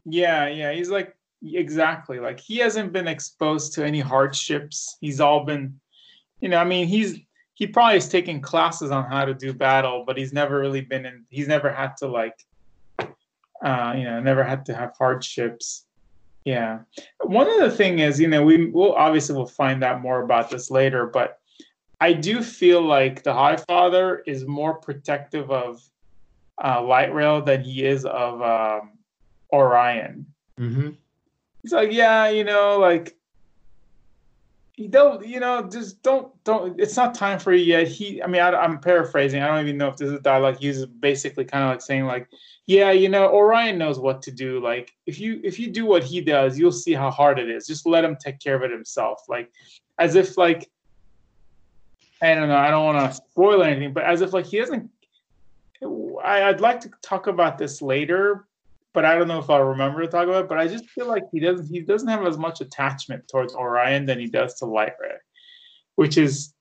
Yeah, 0.06 0.48
yeah. 0.48 0.72
He's 0.72 0.90
like 0.90 1.16
exactly 1.44 2.20
like 2.20 2.40
he 2.40 2.58
hasn't 2.58 2.92
been 2.92 3.08
exposed 3.08 3.74
to 3.74 3.86
any 3.86 4.00
hardships. 4.00 4.98
He's 5.02 5.20
all 5.20 5.46
been, 5.46 5.80
you 6.40 6.50
know, 6.50 6.58
I 6.58 6.64
mean, 6.64 6.88
he's 6.88 7.20
he 7.54 7.68
probably 7.68 7.96
has 7.96 8.10
taken 8.10 8.42
classes 8.42 8.92
on 8.92 9.06
how 9.06 9.26
to 9.26 9.34
do 9.34 9.54
battle, 9.54 10.04
but 10.06 10.18
he's 10.18 10.34
never 10.34 10.60
really 10.60 10.82
been 10.82 11.06
in. 11.06 11.26
He's 11.30 11.48
never 11.48 11.72
had 11.72 11.96
to 11.98 12.08
like, 12.08 12.38
uh, 13.00 13.94
you 13.98 14.04
know, 14.04 14.20
never 14.20 14.44
had 14.44 14.66
to 14.66 14.76
have 14.76 14.94
hardships. 14.98 15.86
Yeah. 16.44 16.80
One 17.22 17.48
other 17.48 17.72
thing 17.72 18.00
is, 18.00 18.20
you 18.20 18.28
know, 18.28 18.44
we 18.44 18.68
will 18.68 18.94
obviously 18.94 19.36
we'll 19.36 19.48
find 19.48 19.84
out 19.84 20.02
more 20.02 20.22
about 20.22 20.50
this 20.52 20.70
later, 20.70 21.08
but 21.08 21.40
I 22.02 22.14
do 22.14 22.44
feel 22.44 22.82
like 22.82 23.24
the 23.24 23.34
High 23.34 23.56
Father 23.56 24.22
is 24.28 24.46
more 24.46 24.76
protective 24.76 25.50
of 25.50 25.82
uh, 26.64 26.84
Light 26.84 27.14
Ray 27.14 27.42
than 27.42 27.62
he 27.62 27.86
is 27.86 28.06
of 28.06 28.42
um, 28.42 28.92
Orion. 29.52 30.26
Mm-hmm. 30.60 30.90
He's 31.62 31.74
like, 31.74 31.92
yeah, 31.92 32.30
you 32.30 32.44
know, 32.44 32.78
like 32.80 33.16
you 34.78 34.90
don't, 34.90 35.26
you 35.26 35.40
know, 35.40 35.70
just 35.70 36.04
don't, 36.04 36.32
don't. 36.44 36.80
It's 36.80 36.98
not 36.98 37.16
time 37.16 37.40
for 37.40 37.54
you 37.54 37.64
yet. 37.64 37.88
He, 37.88 38.22
I 38.22 38.28
mean, 38.28 38.42
I, 38.42 38.64
am 38.64 38.80
paraphrasing. 38.80 39.42
I 39.42 39.48
don't 39.48 39.62
even 39.62 39.78
know 39.78 39.88
if 39.88 39.96
this 39.96 40.10
is 40.10 40.20
dialogue. 40.20 40.58
He's 40.60 40.86
basically 40.86 41.46
kind 41.46 41.64
of 41.64 41.70
like 41.70 41.82
saying, 41.82 42.06
like, 42.06 42.28
yeah, 42.66 42.92
you 42.92 43.08
know, 43.08 43.30
Orion 43.30 43.78
knows 43.78 44.00
what 44.00 44.22
to 44.24 44.32
do. 44.32 44.60
Like, 44.60 44.94
if 45.06 45.20
you 45.20 45.40
if 45.44 45.60
you 45.60 45.68
do 45.72 45.86
what 45.86 46.04
he 46.04 46.20
does, 46.20 46.60
you'll 46.60 46.74
see 46.74 46.94
how 46.94 47.10
hard 47.10 47.40
it 47.40 47.50
is. 47.50 47.68
Just 47.68 47.86
let 47.86 48.04
him 48.04 48.18
take 48.20 48.40
care 48.40 48.56
of 48.56 48.64
it 48.64 48.72
himself. 48.72 49.24
Like, 49.30 49.50
as 49.98 50.16
if 50.16 50.38
like, 50.38 50.70
I 52.22 52.36
don't 52.36 52.50
know. 52.50 52.58
I 52.58 52.70
don't 52.70 52.86
want 52.86 53.12
to 53.12 53.16
spoil 53.16 53.64
anything, 53.64 53.94
but 53.94 54.04
as 54.04 54.22
if 54.22 54.34
like 54.34 54.46
he 54.46 54.58
doesn't. 54.58 54.90
I, 56.24 56.44
I'd 56.44 56.62
like 56.62 56.82
to 56.82 56.92
talk 57.02 57.28
about 57.28 57.58
this 57.58 57.82
later, 57.82 58.48
but 58.96 59.06
I 59.06 59.16
don't 59.16 59.28
know 59.28 59.40
if 59.40 59.50
I'll 59.50 59.62
remember 59.62 60.02
to 60.02 60.08
talk 60.08 60.24
about 60.24 60.46
it. 60.46 60.50
But 60.50 60.58
I 60.58 60.68
just 60.68 60.90
feel 60.90 61.08
like 61.08 61.24
he 61.32 61.40
doesn't 61.40 61.68
he 61.68 61.82
doesn't 61.82 62.08
have 62.08 62.26
as 62.26 62.38
much 62.38 62.62
attachment 62.62 63.28
towards 63.28 63.54
Orion 63.54 64.06
than 64.06 64.18
he 64.18 64.26
does 64.26 64.56
to 64.56 64.66
Light 64.66 64.94
Ray, 65.00 65.18
which 65.96 66.18
is 66.18 66.54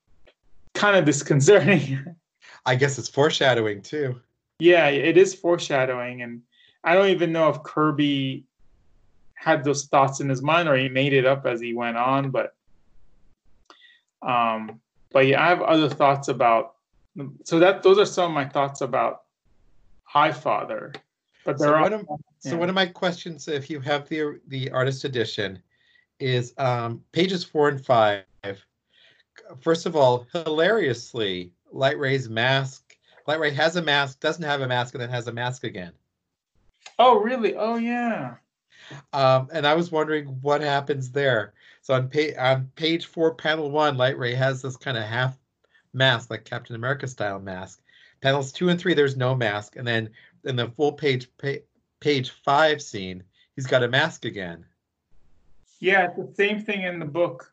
kind 0.74 0.96
of 0.96 1.06
disconcerting. 1.06 2.16
I 2.66 2.74
guess 2.74 2.98
it's 2.98 3.08
foreshadowing 3.08 3.80
too. 3.80 4.20
Yeah, 4.58 4.88
it 4.88 5.16
is 5.16 5.34
foreshadowing, 5.34 6.22
and 6.22 6.42
I 6.82 6.94
don't 6.94 7.08
even 7.08 7.32
know 7.32 7.48
if 7.48 7.62
Kirby 7.62 8.44
had 9.34 9.62
those 9.64 9.86
thoughts 9.86 10.20
in 10.20 10.28
his 10.28 10.42
mind 10.42 10.68
or 10.68 10.76
he 10.76 10.88
made 10.88 11.12
it 11.12 11.26
up 11.26 11.46
as 11.46 11.60
he 11.60 11.74
went 11.74 11.96
on. 11.96 12.30
But 12.30 12.54
um, 14.22 14.80
but 15.12 15.26
yeah, 15.26 15.42
I 15.42 15.48
have 15.48 15.62
other 15.62 15.88
thoughts 15.88 16.28
about. 16.28 16.74
So 17.44 17.60
that 17.60 17.84
those 17.84 17.98
are 17.98 18.06
some 18.06 18.32
of 18.32 18.34
my 18.34 18.46
thoughts 18.46 18.80
about 18.80 19.22
High 20.02 20.32
Father. 20.32 20.92
But 21.44 21.58
there 21.58 21.68
so 21.68 21.74
are. 21.74 21.82
One 21.82 21.92
of, 21.92 22.06
yeah. 22.08 22.50
So 22.50 22.56
one 22.56 22.68
of 22.68 22.74
my 22.74 22.86
questions, 22.86 23.48
if 23.48 23.68
you 23.70 23.80
have 23.80 24.08
the 24.08 24.40
the 24.48 24.70
artist 24.70 25.04
edition, 25.04 25.60
is 26.20 26.54
um, 26.58 27.02
pages 27.12 27.44
four 27.44 27.68
and 27.68 27.84
five. 27.84 28.24
First 29.60 29.86
of 29.86 29.96
all, 29.96 30.26
hilariously, 30.32 31.52
Light 31.70 31.98
Ray's 31.98 32.28
mask. 32.28 32.96
Light 33.26 33.40
Ray 33.40 33.50
has 33.52 33.76
a 33.76 33.82
mask, 33.82 34.20
doesn't 34.20 34.44
have 34.44 34.60
a 34.60 34.68
mask, 34.68 34.94
and 34.94 35.02
then 35.02 35.10
has 35.10 35.28
a 35.28 35.32
mask 35.32 35.64
again. 35.64 35.92
Oh, 36.98 37.18
really? 37.18 37.54
Oh, 37.56 37.76
yeah. 37.76 38.34
Um, 39.12 39.48
and 39.52 39.66
I 39.66 39.74
was 39.74 39.90
wondering 39.90 40.26
what 40.42 40.60
happens 40.60 41.10
there. 41.10 41.54
So 41.82 41.94
on 41.94 42.08
page 42.08 42.36
on 42.38 42.70
page 42.76 43.06
four, 43.06 43.34
panel 43.34 43.70
one, 43.70 43.96
Light 43.96 44.18
Ray 44.18 44.34
has 44.34 44.62
this 44.62 44.76
kind 44.76 44.96
of 44.96 45.04
half 45.04 45.36
mask, 45.92 46.30
like 46.30 46.44
Captain 46.44 46.76
America 46.76 47.08
style 47.08 47.40
mask. 47.40 47.80
Panels 48.20 48.52
two 48.52 48.68
and 48.68 48.78
three, 48.78 48.94
there's 48.94 49.16
no 49.16 49.34
mask, 49.34 49.76
and 49.76 49.86
then 49.86 50.10
in 50.44 50.56
the 50.56 50.68
full 50.68 50.92
page 50.92 51.28
page 52.00 52.30
five 52.44 52.82
scene, 52.82 53.22
he's 53.56 53.66
got 53.66 53.82
a 53.82 53.88
mask 53.88 54.24
again. 54.24 54.64
Yeah, 55.80 56.06
it's 56.06 56.16
the 56.16 56.34
same 56.34 56.62
thing 56.62 56.82
in 56.82 56.98
the 56.98 57.06
book. 57.06 57.50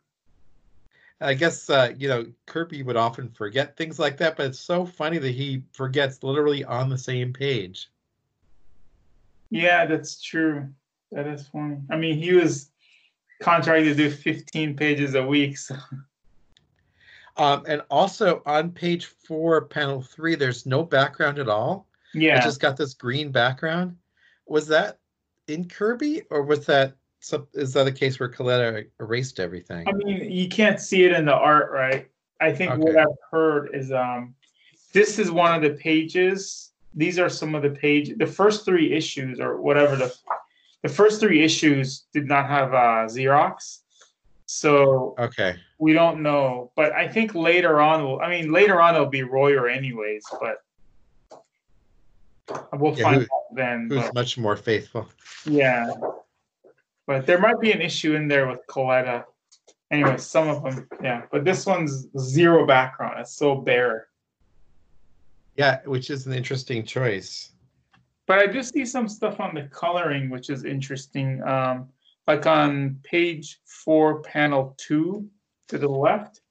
I 1.20 1.34
guess 1.36 1.70
uh, 1.70 1.94
you 1.98 2.08
know 2.08 2.26
Kirby 2.48 2.84
would 2.84 2.98
often 2.98 3.30
forget 3.30 3.78
things 3.78 4.00
like 4.00 4.18
that, 4.18 4.38
but 4.38 4.48
it's 4.48 4.60
so 4.60 4.86
funny 4.86 5.18
that 5.20 5.32
he 5.32 5.64
forgets 5.72 6.24
literally 6.24 6.64
on 6.64 6.90
the 6.90 6.98
same 6.98 7.32
page. 7.32 7.90
Yeah, 9.50 9.86
that's 9.86 10.22
true. 10.22 10.70
That 11.12 11.28
is 11.28 11.48
funny. 11.48 11.78
I 11.90 11.98
mean, 11.98 12.18
he 12.18 12.34
was 12.34 12.72
contracted 13.42 13.98
to 13.98 14.10
do 14.10 14.16
15 14.16 14.76
pages 14.76 15.14
a 15.14 15.26
week. 15.26 15.58
So. 15.58 15.76
Um, 17.38 17.64
and 17.68 17.82
also 17.90 18.42
on 18.46 18.72
page 18.72 19.06
four, 19.06 19.62
panel 19.66 20.02
three, 20.02 20.36
there's 20.36 20.66
no 20.66 20.84
background 20.84 21.40
at 21.40 21.50
all. 21.50 21.88
Yeah. 22.14 22.38
It 22.38 22.44
just 22.44 22.60
got 22.60 22.78
this 22.78 22.94
green 22.94 23.32
background. 23.32 23.96
Was 24.48 24.68
that 24.68 25.00
in 25.48 25.68
Kirby 25.68 26.24
or 26.30 26.44
was 26.44 26.66
that 26.66 26.96
some, 27.20 27.48
is 27.54 27.74
that 27.74 27.88
a 27.88 27.92
case 27.92 28.20
where 28.20 28.30
Colletta 28.30 28.88
erased 29.00 29.40
everything? 29.40 29.88
I 29.88 29.92
mean, 29.92 30.32
you 30.32 30.50
can't 30.50 30.80
see 30.80 31.04
it 31.04 31.14
in 31.14 31.26
the 31.26 31.36
art, 31.36 31.72
right? 31.72 32.10
I 32.42 32.52
think 32.52 32.72
okay. 32.72 32.82
what 32.82 32.98
I've 32.98 33.08
heard 33.30 33.70
is 33.74 33.92
um 33.92 34.34
this 34.94 35.20
is 35.20 35.32
one 35.32 35.54
of 35.56 35.62
the 35.62 35.78
pages. 35.78 36.72
These 36.94 37.20
are 37.20 37.30
some 37.30 37.56
of 37.56 37.62
the 37.62 37.70
page 37.70 38.18
the 38.18 38.26
first 38.26 38.66
three 38.66 38.92
issues 38.92 39.40
or 39.40 39.62
whatever 39.62 39.96
the 39.96 40.14
the 40.82 40.90
first 40.90 41.20
three 41.20 41.44
issues 41.44 42.06
did 42.12 42.28
not 42.28 42.48
have 42.48 42.74
uh 42.74 43.06
Xerox. 43.08 43.80
So 44.48 45.16
okay, 45.20 45.56
we 45.78 45.94
don't 45.94 46.22
know, 46.22 46.72
but 46.76 46.92
I 46.92 47.08
think 47.08 47.36
later 47.36 47.80
on, 47.80 48.20
I 48.22 48.30
mean, 48.30 48.52
later 48.52 48.82
on 48.82 48.96
it'll 48.96 49.06
be 49.06 49.24
Royer 49.24 49.70
anyways, 49.70 50.26
but 50.42 50.58
We'll 52.74 52.98
yeah, 52.98 53.04
find 53.04 53.16
who, 53.18 53.22
out 53.24 53.56
then. 53.56 53.88
Who's 53.90 54.04
but, 54.04 54.16
much 54.16 54.38
more 54.38 54.56
faithful? 54.56 55.08
Yeah, 55.46 55.92
but 57.08 57.26
there 57.26 57.40
might 57.40 57.60
be 57.60 57.72
an 57.72 57.82
issue 57.82 58.16
in 58.16 58.28
there 58.28 58.48
with 58.48 58.60
Colletta. 58.68 59.26
Anyway, 59.92 60.18
some 60.18 60.48
of 60.48 60.64
them, 60.64 60.88
yeah. 61.04 61.24
But 61.32 61.44
this 61.44 61.66
one's 61.66 62.08
zero 62.18 62.66
background. 62.66 63.20
It's 63.20 63.34
so 63.34 63.56
bare. 63.56 64.08
Yeah, 65.58 65.80
which 65.86 66.10
is 66.10 66.26
an 66.28 66.34
interesting 66.34 66.86
choice. 66.86 67.52
But 68.26 68.40
I 68.40 68.48
do 68.48 68.64
see 68.64 68.86
some 68.86 69.10
stuff 69.10 69.42
on 69.42 69.54
the 69.54 69.64
coloring, 69.64 70.30
which 70.30 70.50
is 70.50 70.64
interesting. 70.64 71.44
Um, 71.44 71.90
like 72.28 72.46
on 72.46 73.00
page 73.04 73.60
four, 73.66 74.22
panel 74.22 74.74
two, 74.78 75.28
to 75.68 75.78
the 75.78 75.90
left. 75.90 76.42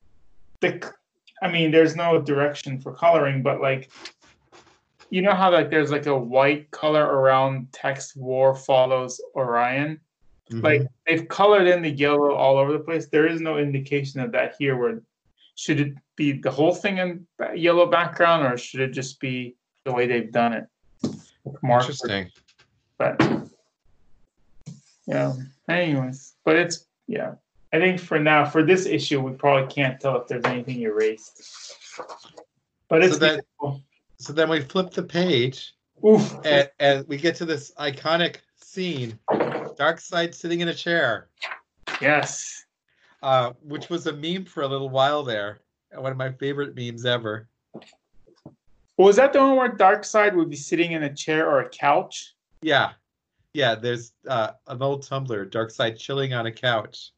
The, 0.61 0.93
I 1.43 1.51
mean, 1.51 1.71
there's 1.71 1.97
no 1.97 2.21
direction 2.21 2.81
for 2.81 2.93
coloring, 2.93 3.43
but 3.43 3.63
like 3.63 3.91
you 5.11 5.23
know 5.23 5.35
how 5.35 5.51
like 5.51 5.71
there's 5.71 5.91
like 5.91 6.07
a 6.07 6.17
white 6.17 6.71
color 6.71 7.05
around 7.05 7.73
text 7.73 8.17
war 8.17 8.55
follows 8.55 9.21
Orion? 9.35 10.01
Mm-hmm. 10.51 10.65
Like 10.65 10.83
they've 11.07 11.29
colored 11.29 11.67
in 11.67 11.83
the 11.83 11.91
yellow 11.91 12.35
all 12.35 12.57
over 12.57 12.73
the 12.73 12.79
place. 12.79 13.09
There 13.09 13.27
is 13.27 13.41
no 13.41 13.59
indication 13.59 14.21
of 14.21 14.33
that 14.33 14.55
here. 14.59 14.77
Where 14.77 15.03
should 15.57 15.81
it 15.81 15.95
be 16.17 16.33
the 16.33 16.51
whole 16.51 16.75
thing 16.75 16.99
in 16.99 17.27
yellow 17.55 17.87
background, 17.87 18.47
or 18.47 18.57
should 18.57 18.81
it 18.81 18.93
just 18.93 19.21
be 19.21 19.57
the 19.85 19.93
way 19.93 20.07
they've 20.07 20.33
done 20.33 20.53
it? 20.53 20.67
Interesting. 21.63 22.31
But 22.99 23.21
yeah. 25.07 25.35
Anyways, 25.69 26.35
but 26.45 26.57
it's 26.57 26.87
yeah. 27.07 27.35
I 27.73 27.79
think 27.79 28.01
for 28.01 28.19
now, 28.19 28.45
for 28.45 28.65
this 28.65 28.87
issue, 28.87 29.21
we 29.21 29.33
probably 29.33 29.73
can't 29.73 30.01
tell 30.01 30.21
if 30.21 30.27
there's 30.27 30.45
anything 30.45 30.81
erased. 30.81 31.77
But 32.89 33.05
it's 33.05 33.15
so 33.15 33.21
that, 33.21 33.45
so 34.21 34.35
then 34.35 34.51
we 34.51 34.61
flip 34.61 34.91
the 34.91 35.03
page, 35.03 35.75
Oof. 36.07 36.35
And, 36.45 36.71
and 36.79 37.09
we 37.09 37.17
get 37.17 37.35
to 37.37 37.45
this 37.45 37.73
iconic 37.79 38.37
scene: 38.57 39.19
Darkseid 39.31 40.35
sitting 40.35 40.61
in 40.61 40.69
a 40.69 40.75
chair. 40.75 41.29
Yes. 42.01 42.65
Uh, 43.23 43.53
which 43.63 43.91
was 43.91 44.07
a 44.07 44.13
meme 44.13 44.45
for 44.45 44.63
a 44.63 44.67
little 44.67 44.89
while 44.89 45.23
there. 45.23 45.61
One 45.95 46.13
of 46.13 46.19
my 46.19 46.33
favorite 46.33 46.77
memes 46.77 47.05
ever. 47.05 47.49
Was 48.97 49.17
that 49.17 49.33
the 49.33 49.41
one 49.41 49.57
where 49.57 49.71
Darkseid 49.71 50.35
would 50.35 50.51
be 50.51 50.57
sitting 50.57 50.93
in 50.93 51.03
a 51.03 51.15
chair 51.15 51.49
or 51.49 51.61
a 51.61 51.69
couch? 51.69 52.35
Yeah. 52.63 52.93
Yeah, 53.53 53.75
there's 53.75 54.13
uh, 54.29 54.53
an 54.69 54.83
old 54.83 55.03
Tumblr, 55.03 55.51
Darkseid 55.51 55.99
chilling 55.99 56.33
on 56.35 56.47
a 56.47 56.53
couch. 56.53 57.11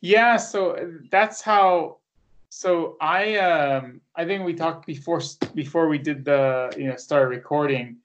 Yeah, 0.00 0.36
so 0.36 0.90
that's 1.10 1.40
how 1.40 1.98
so 2.58 2.96
I 3.00 3.36
um 3.36 4.00
I 4.16 4.24
think 4.24 4.44
we 4.44 4.52
talked 4.52 4.84
before 4.84 5.20
before 5.54 5.86
we 5.86 5.96
did 5.96 6.24
the 6.24 6.74
you 6.76 6.88
know 6.88 6.96
started 6.96 7.28
recording. 7.28 7.98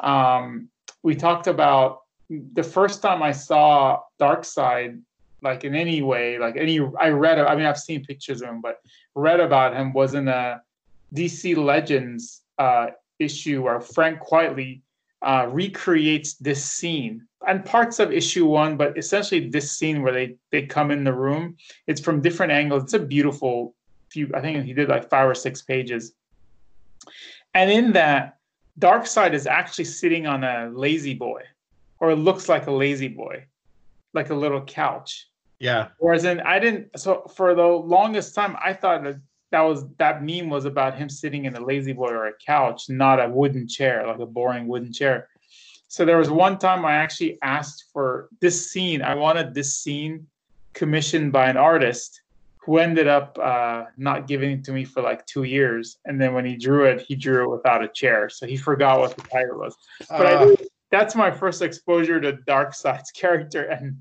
Um, 0.00 0.68
we 1.04 1.14
talked 1.14 1.46
about 1.46 2.00
the 2.28 2.64
first 2.64 3.02
time 3.02 3.22
I 3.22 3.30
saw 3.30 4.00
Darkseid 4.20 5.00
like 5.42 5.62
in 5.62 5.76
any 5.76 6.02
way 6.02 6.38
like 6.38 6.56
any 6.56 6.80
I 6.98 7.10
read 7.10 7.38
I 7.38 7.54
mean 7.54 7.66
I've 7.66 7.78
seen 7.78 8.04
pictures 8.04 8.42
of 8.42 8.48
him 8.48 8.60
but 8.60 8.78
read 9.14 9.38
about 9.38 9.76
him 9.76 9.92
was 9.92 10.14
in 10.14 10.26
a 10.26 10.60
DC 11.14 11.56
Legends 11.56 12.42
uh, 12.58 12.88
issue 13.20 13.62
where 13.62 13.80
Frank 13.80 14.18
Quitely 14.18 14.80
uh, 15.22 15.46
recreates 15.48 16.34
this 16.34 16.64
scene 16.64 17.28
and 17.46 17.64
parts 17.64 18.00
of 18.00 18.12
issue 18.12 18.46
one, 18.46 18.76
but 18.76 18.98
essentially 18.98 19.48
this 19.48 19.70
scene 19.70 20.02
where 20.02 20.12
they 20.12 20.34
they 20.50 20.66
come 20.66 20.90
in 20.90 21.04
the 21.04 21.14
room. 21.14 21.56
It's 21.86 22.00
from 22.00 22.20
different 22.20 22.50
angles. 22.50 22.82
It's 22.82 22.94
a 22.94 22.98
beautiful 22.98 23.74
few. 24.10 24.30
I 24.34 24.40
think 24.40 24.64
he 24.64 24.74
did 24.74 24.88
like 24.88 25.08
five 25.08 25.28
or 25.28 25.34
six 25.34 25.62
pages, 25.62 26.12
and 27.54 27.70
in 27.70 27.92
that, 27.92 28.38
Darkseid 28.78 29.32
is 29.32 29.46
actually 29.46 29.84
sitting 29.84 30.26
on 30.26 30.44
a 30.44 30.70
lazy 30.72 31.14
boy, 31.14 31.42
or 31.98 32.10
it 32.10 32.16
looks 32.16 32.48
like 32.48 32.66
a 32.66 32.72
lazy 32.72 33.08
boy, 33.08 33.44
like 34.14 34.30
a 34.30 34.34
little 34.34 34.62
couch. 34.62 35.28
Yeah. 35.58 35.88
Whereas 35.98 36.24
in 36.24 36.40
I 36.40 36.58
didn't. 36.58 36.98
So 36.98 37.30
for 37.36 37.54
the 37.54 37.66
longest 37.66 38.34
time, 38.34 38.56
I 38.62 38.72
thought 38.72 39.04
that 39.04 39.20
that 39.50 39.60
was 39.60 39.84
that 39.98 40.24
meme 40.24 40.48
was 40.48 40.64
about 40.64 40.96
him 40.96 41.08
sitting 41.08 41.44
in 41.44 41.54
a 41.54 41.60
lazy 41.60 41.92
boy 41.92 42.08
or 42.08 42.26
a 42.26 42.32
couch, 42.44 42.88
not 42.88 43.20
a 43.20 43.28
wooden 43.28 43.68
chair, 43.68 44.06
like 44.06 44.18
a 44.18 44.26
boring 44.26 44.66
wooden 44.66 44.92
chair. 44.92 45.28
So 45.88 46.04
there 46.04 46.18
was 46.18 46.30
one 46.30 46.56
time 46.56 46.84
I 46.84 46.92
actually 46.92 47.38
asked 47.42 47.86
for 47.92 48.28
this 48.40 48.70
scene. 48.70 49.02
I 49.02 49.14
wanted 49.16 49.54
this 49.54 49.74
scene 49.74 50.26
commissioned 50.72 51.32
by 51.32 51.50
an 51.50 51.56
artist 51.56 52.22
who 52.62 52.78
ended 52.78 53.08
up 53.08 53.38
uh, 53.38 53.84
not 53.96 54.26
giving 54.26 54.50
it 54.50 54.64
to 54.64 54.72
me 54.72 54.84
for 54.84 55.02
like 55.02 55.24
two 55.26 55.44
years. 55.44 55.98
And 56.04 56.20
then 56.20 56.34
when 56.34 56.44
he 56.44 56.56
drew 56.56 56.84
it, 56.84 57.00
he 57.00 57.14
drew 57.14 57.44
it 57.44 57.56
without 57.56 57.82
a 57.82 57.88
chair. 57.88 58.28
So 58.28 58.46
he 58.46 58.56
forgot 58.56 59.00
what 59.00 59.16
the 59.16 59.22
title 59.22 59.58
was. 59.58 59.76
But 60.10 60.26
uh, 60.26 60.46
I, 60.50 60.56
that's 60.90 61.14
my 61.14 61.30
first 61.30 61.62
exposure 61.62 62.20
to 62.20 62.34
Darkseid's 62.34 63.10
character 63.14 63.64
and, 63.64 63.96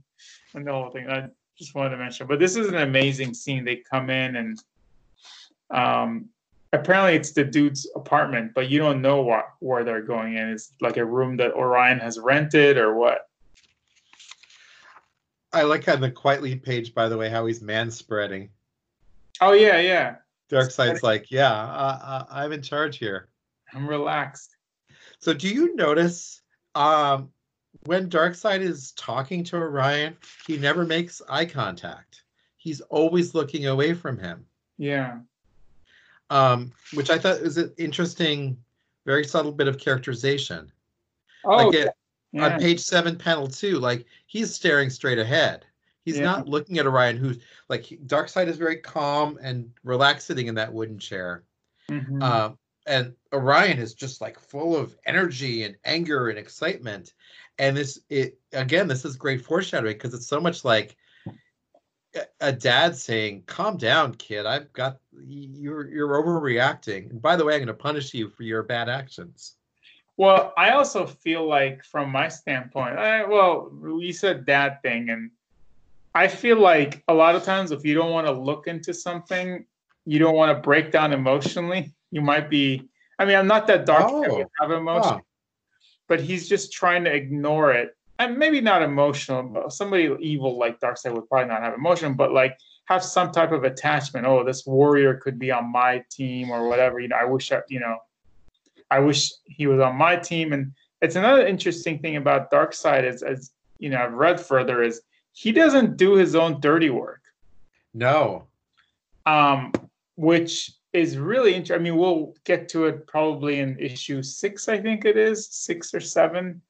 and 0.53 0.67
the 0.67 0.73
whole 0.73 0.89
thing. 0.89 1.09
I 1.09 1.29
just 1.57 1.73
wanted 1.73 1.91
to 1.91 1.97
mention. 1.97 2.27
But 2.27 2.39
this 2.39 2.57
is 2.57 2.67
an 2.67 2.75
amazing 2.75 3.33
scene. 3.33 3.63
They 3.63 3.77
come 3.77 4.09
in 4.09 4.35
and 4.35 4.63
um, 5.71 6.29
apparently 6.73 7.15
it's 7.15 7.31
the 7.31 7.45
dude's 7.45 7.89
apartment, 7.95 8.53
but 8.53 8.69
you 8.69 8.79
don't 8.79 9.01
know 9.01 9.21
what 9.21 9.45
where 9.59 9.83
they're 9.83 10.01
going 10.01 10.35
in. 10.35 10.49
It's 10.49 10.73
like 10.81 10.97
a 10.97 11.05
room 11.05 11.37
that 11.37 11.53
Orion 11.53 11.99
has 11.99 12.19
rented 12.19 12.77
or 12.77 12.95
what. 12.95 13.28
I 15.51 15.63
like 15.63 15.87
on 15.87 16.01
the 16.01 16.11
Quitely 16.11 16.61
page, 16.61 16.93
by 16.93 17.09
the 17.09 17.17
way, 17.17 17.29
how 17.29 17.45
he's 17.45 17.61
man 17.61 17.89
spreading. 17.91 18.49
Oh 19.41 19.53
yeah, 19.53 19.79
yeah. 19.79 20.15
Darkseid's 20.49 21.03
like, 21.03 21.29
yeah, 21.31 21.51
uh, 21.51 21.99
uh, 22.03 22.25
I'm 22.29 22.51
in 22.51 22.61
charge 22.61 22.97
here. 22.97 23.29
I'm 23.73 23.87
relaxed. 23.87 24.55
So, 25.19 25.33
do 25.33 25.47
you 25.47 25.75
notice 25.75 26.41
um, 26.75 27.29
when 27.85 28.09
Darkseid 28.09 28.61
is 28.61 28.91
talking 28.93 29.43
to 29.45 29.57
Orion, 29.57 30.17
he 30.47 30.57
never 30.57 30.85
makes 30.85 31.21
eye 31.29 31.45
contact. 31.45 32.23
He's 32.57 32.81
always 32.81 33.35
looking 33.35 33.67
away 33.67 33.93
from 33.93 34.17
him. 34.17 34.45
Yeah 34.77 35.19
um, 36.29 36.71
which 36.93 37.09
I 37.09 37.17
thought 37.17 37.41
was 37.41 37.57
an 37.57 37.73
interesting, 37.77 38.57
very 39.05 39.23
subtle 39.23 39.51
bit 39.51 39.67
of 39.67 39.77
characterization. 39.77 40.71
Oh, 41.43 41.55
like 41.55 41.75
it, 41.75 41.89
yeah. 42.31 42.45
on 42.45 42.59
page 42.59 42.79
seven, 42.79 43.17
panel 43.17 43.47
two, 43.47 43.79
like 43.79 44.05
he's 44.27 44.53
staring 44.53 44.89
straight 44.89 45.19
ahead. 45.19 45.65
He's 46.05 46.17
yeah. 46.17 46.25
not 46.25 46.47
looking 46.47 46.77
at 46.79 46.85
Orion, 46.85 47.17
who's 47.17 47.39
like 47.67 47.83
Darkseid 48.05 48.47
is 48.47 48.57
very 48.57 48.77
calm 48.77 49.37
and 49.41 49.71
relaxed 49.83 50.27
sitting 50.27 50.47
in 50.47 50.55
that 50.55 50.73
wooden 50.73 50.99
chair. 50.99 51.43
Mm-hmm. 51.89 52.21
Uh, 52.21 52.51
and 52.87 53.13
Orion 53.33 53.77
is 53.77 53.93
just 53.93 54.21
like 54.21 54.39
full 54.39 54.75
of 54.75 54.95
energy 55.05 55.63
and 55.63 55.75
anger 55.85 56.29
and 56.29 56.39
excitement. 56.39 57.13
And 57.59 57.75
this, 57.75 57.99
it 58.09 58.39
again, 58.53 58.87
this 58.87 59.05
is 59.05 59.15
great 59.15 59.45
foreshadowing 59.45 59.93
because 59.93 60.13
it's 60.13 60.27
so 60.27 60.39
much 60.39 60.63
like 60.63 60.95
a 62.41 62.51
dad 62.51 62.95
saying, 62.95 63.43
"Calm 63.45 63.77
down, 63.77 64.15
kid. 64.15 64.45
I've 64.45 64.71
got 64.73 64.99
you're 65.11 65.87
you're 65.87 66.23
overreacting. 66.23 67.11
And 67.11 67.21
by 67.21 67.35
the 67.35 67.45
way, 67.45 67.53
I'm 67.53 67.59
going 67.59 67.67
to 67.67 67.73
punish 67.73 68.13
you 68.13 68.29
for 68.29 68.43
your 68.43 68.63
bad 68.63 68.89
actions." 68.89 69.55
Well, 70.19 70.51
I 70.57 70.71
also 70.71 71.05
feel 71.05 71.47
like, 71.47 71.85
from 71.85 72.11
my 72.11 72.27
standpoint, 72.27 72.99
I, 72.99 73.23
well, 73.23 73.71
we 73.71 74.11
said 74.11 74.45
dad 74.45 74.81
thing, 74.81 75.09
and 75.11 75.31
I 76.13 76.27
feel 76.27 76.59
like 76.59 77.01
a 77.07 77.13
lot 77.13 77.35
of 77.35 77.43
times 77.45 77.71
if 77.71 77.85
you 77.85 77.93
don't 77.93 78.11
want 78.11 78.27
to 78.27 78.33
look 78.33 78.67
into 78.67 78.93
something, 78.93 79.65
you 80.05 80.19
don't 80.19 80.35
want 80.35 80.53
to 80.53 80.61
break 80.61 80.91
down 80.91 81.13
emotionally. 81.13 81.93
You 82.11 82.19
might 82.19 82.49
be. 82.49 82.89
I 83.17 83.23
mean, 83.23 83.37
I'm 83.37 83.47
not 83.47 83.65
that 83.67 83.85
dark. 83.85 84.07
Oh, 84.09 84.45
have 84.59 84.71
emotion, 84.71 85.13
huh. 85.13 85.19
but 86.09 86.19
he's 86.19 86.49
just 86.49 86.73
trying 86.73 87.05
to 87.05 87.13
ignore 87.13 87.71
it 87.71 87.95
and 88.19 88.37
maybe 88.37 88.59
not 88.59 88.81
emotional, 88.81 89.43
but 89.43 89.71
somebody 89.71 90.13
evil 90.19 90.57
like 90.59 90.81
Darkseid 90.81 91.13
would 91.13 91.29
probably 91.29 91.47
not 91.47 91.61
have 91.61 91.75
emotion, 91.75 92.15
but 92.15 92.33
like 92.33 92.57
have 92.85 93.01
some 93.01 93.31
type 93.31 93.53
of 93.53 93.63
attachment. 93.63 94.25
Oh, 94.25 94.43
this 94.43 94.65
warrior 94.65 95.15
could 95.15 95.39
be 95.39 95.49
on 95.49 95.71
my 95.71 96.03
team 96.11 96.51
or 96.51 96.67
whatever. 96.67 96.99
You 96.99 97.07
know, 97.07 97.15
I 97.15 97.23
wish 97.23 97.53
I, 97.53 97.61
you 97.69 97.79
know, 97.79 97.97
I 98.91 98.99
wish 98.99 99.31
he 99.45 99.67
was 99.67 99.79
on 99.79 99.95
my 99.95 100.15
team. 100.15 100.53
And 100.53 100.73
it's 101.01 101.15
another 101.15 101.45
interesting 101.45 101.99
thing 101.99 102.15
about 102.15 102.51
Darkseid 102.51 103.03
is, 103.03 103.23
as 103.23 103.51
you 103.77 103.89
know, 103.89 103.97
I've 103.97 104.13
read 104.13 104.39
further 104.39 104.83
is 104.83 105.01
he 105.33 105.51
doesn't 105.51 105.97
do 105.97 106.15
his 106.15 106.35
own 106.35 106.59
dirty 106.59 106.89
work. 106.89 107.21
No. 107.93 108.47
Um, 109.25 109.71
which 110.15 110.71
is 110.91 111.17
really 111.17 111.53
interesting. 111.53 111.75
I 111.75 111.83
mean, 111.83 111.97
we'll 111.97 112.33
get 112.43 112.67
to 112.69 112.85
it 112.85 113.07
probably 113.07 113.59
in 113.59 113.77
issue 113.79 114.23
six, 114.23 114.67
I 114.67 114.79
think 114.79 115.05
it 115.05 115.17
is 115.17 115.47
six 115.51 115.93
or 115.93 115.99
seven 115.99 116.61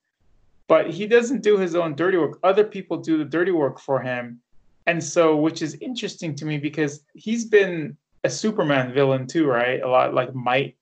but 0.69 0.87
he 0.87 1.07
doesn't 1.07 1.41
do 1.41 1.57
his 1.57 1.75
own 1.75 1.95
dirty 1.95 2.17
work. 2.17 2.39
Other 2.43 2.63
people 2.63 2.97
do 2.97 3.17
the 3.17 3.25
dirty 3.25 3.51
work 3.51 3.79
for 3.79 3.99
him. 3.99 4.39
And 4.85 5.03
so, 5.03 5.35
which 5.35 5.63
is 5.63 5.75
interesting 5.81 6.35
to 6.35 6.45
me 6.45 6.59
because 6.59 7.03
he's 7.15 7.43
been 7.43 7.97
a 8.23 8.29
Superman 8.29 8.93
villain 8.93 9.25
too, 9.25 9.47
right? 9.47 9.81
A 9.81 9.87
lot 9.87 10.13
like 10.13 10.33
Might. 10.33 10.77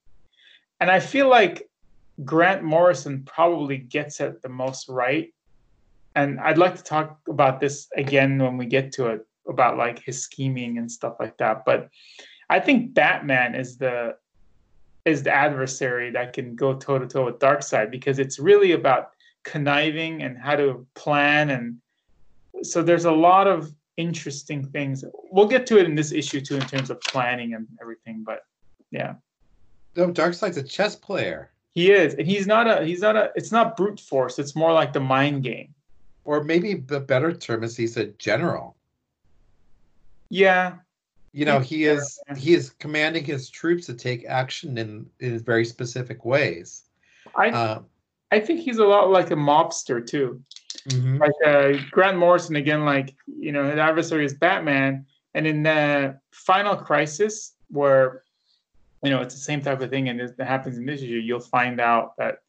And 0.79 0.91
I 0.91 0.99
feel 0.99 1.29
like 1.29 1.69
Grant 2.23 2.63
Morrison 2.63 3.23
probably 3.23 3.77
gets 3.77 4.19
it 4.19 4.41
the 4.41 4.49
most 4.49 4.89
right. 4.89 5.33
And 6.15 6.39
I'd 6.39 6.57
like 6.57 6.75
to 6.75 6.83
talk 6.83 7.19
about 7.27 7.59
this 7.59 7.87
again 7.95 8.39
when 8.39 8.57
we 8.57 8.65
get 8.65 8.91
to 8.93 9.07
it 9.07 9.25
about 9.47 9.77
like 9.77 9.99
his 9.99 10.21
scheming 10.21 10.77
and 10.77 10.91
stuff 10.91 11.15
like 11.19 11.37
that. 11.37 11.63
But 11.65 11.89
I 12.49 12.59
think 12.59 12.93
Batman 12.93 13.55
is 13.55 13.77
the 13.77 14.15
is 15.05 15.23
the 15.23 15.33
adversary 15.33 16.11
that 16.11 16.33
can 16.33 16.55
go 16.55 16.73
toe 16.73 16.99
to 16.99 17.07
toe 17.07 17.25
with 17.25 17.39
Darkseid 17.39 17.89
because 17.91 18.19
it's 18.19 18.39
really 18.39 18.73
about 18.73 19.11
conniving 19.43 20.21
and 20.23 20.37
how 20.37 20.55
to 20.55 20.85
plan 20.93 21.51
and 21.51 21.77
so 22.63 22.83
there's 22.83 23.05
a 23.05 23.11
lot 23.11 23.47
of 23.47 23.71
interesting 23.95 24.61
things 24.71 25.05
we'll 25.31 25.47
get 25.47 25.65
to 25.65 25.79
it 25.79 25.85
in 25.85 25.95
this 25.95 26.11
issue 26.11 26.41
too 26.41 26.55
in 26.55 26.61
terms 26.61 26.89
of 26.89 26.99
planning 27.01 27.53
and 27.53 27.65
everything 27.81 28.23
but 28.25 28.41
yeah 28.91 29.13
no 29.97 30.11
darkseid's 30.11 30.57
a 30.57 30.63
chess 30.63 30.95
player. 30.95 31.51
He 31.71 31.91
is. 31.91 32.13
And 32.13 32.25
he's 32.25 32.47
not 32.47 32.67
a 32.67 32.85
he's 32.85 33.01
not 33.01 33.15
a 33.15 33.31
it's 33.35 33.51
not 33.51 33.75
brute 33.75 33.99
force. 33.99 34.39
It's 34.39 34.55
more 34.55 34.71
like 34.71 34.93
the 34.93 34.99
mind 34.99 35.43
game. 35.43 35.73
Or 36.23 36.43
maybe 36.43 36.75
the 36.75 36.99
better 36.99 37.33
term 37.33 37.63
is 37.63 37.75
he's 37.75 37.97
a 37.97 38.05
general. 38.05 38.75
Yeah. 40.29 40.75
You 41.33 41.45
know 41.45 41.59
he 41.59 41.85
is 41.85 42.19
he 42.35 42.53
is 42.53 42.71
commanding 42.71 43.23
his 43.23 43.49
troops 43.49 43.85
to 43.87 43.93
take 43.93 44.25
action 44.25 44.77
in 44.77 45.07
in 45.19 45.39
very 45.39 45.65
specific 45.65 46.25
ways. 46.25 46.83
I 47.35 47.49
uh, 47.49 47.81
I 48.31 48.39
think 48.39 48.61
he's 48.61 48.77
a 48.77 48.85
lot 48.85 49.09
like 49.09 49.31
a 49.31 49.35
mobster 49.35 50.05
too. 50.05 50.41
Mm-hmm. 50.89 51.17
Like 51.17 51.31
uh, 51.45 51.83
Grant 51.91 52.17
Morrison 52.17 52.55
again, 52.55 52.85
like 52.85 53.15
you 53.27 53.51
know, 53.51 53.69
his 53.69 53.77
adversary 53.77 54.25
is 54.25 54.33
Batman, 54.33 55.05
and 55.33 55.45
in 55.45 55.63
the 55.63 56.19
Final 56.31 56.75
Crisis, 56.75 57.53
where 57.69 58.23
you 59.03 59.09
know 59.09 59.21
it's 59.21 59.35
the 59.35 59.41
same 59.41 59.61
type 59.61 59.81
of 59.81 59.89
thing, 59.89 60.09
and 60.09 60.19
it 60.19 60.35
happens 60.39 60.77
in 60.77 60.85
this 60.85 61.01
issue, 61.01 61.15
you'll 61.15 61.39
find 61.39 61.79
out 61.79 62.15
that 62.17 62.39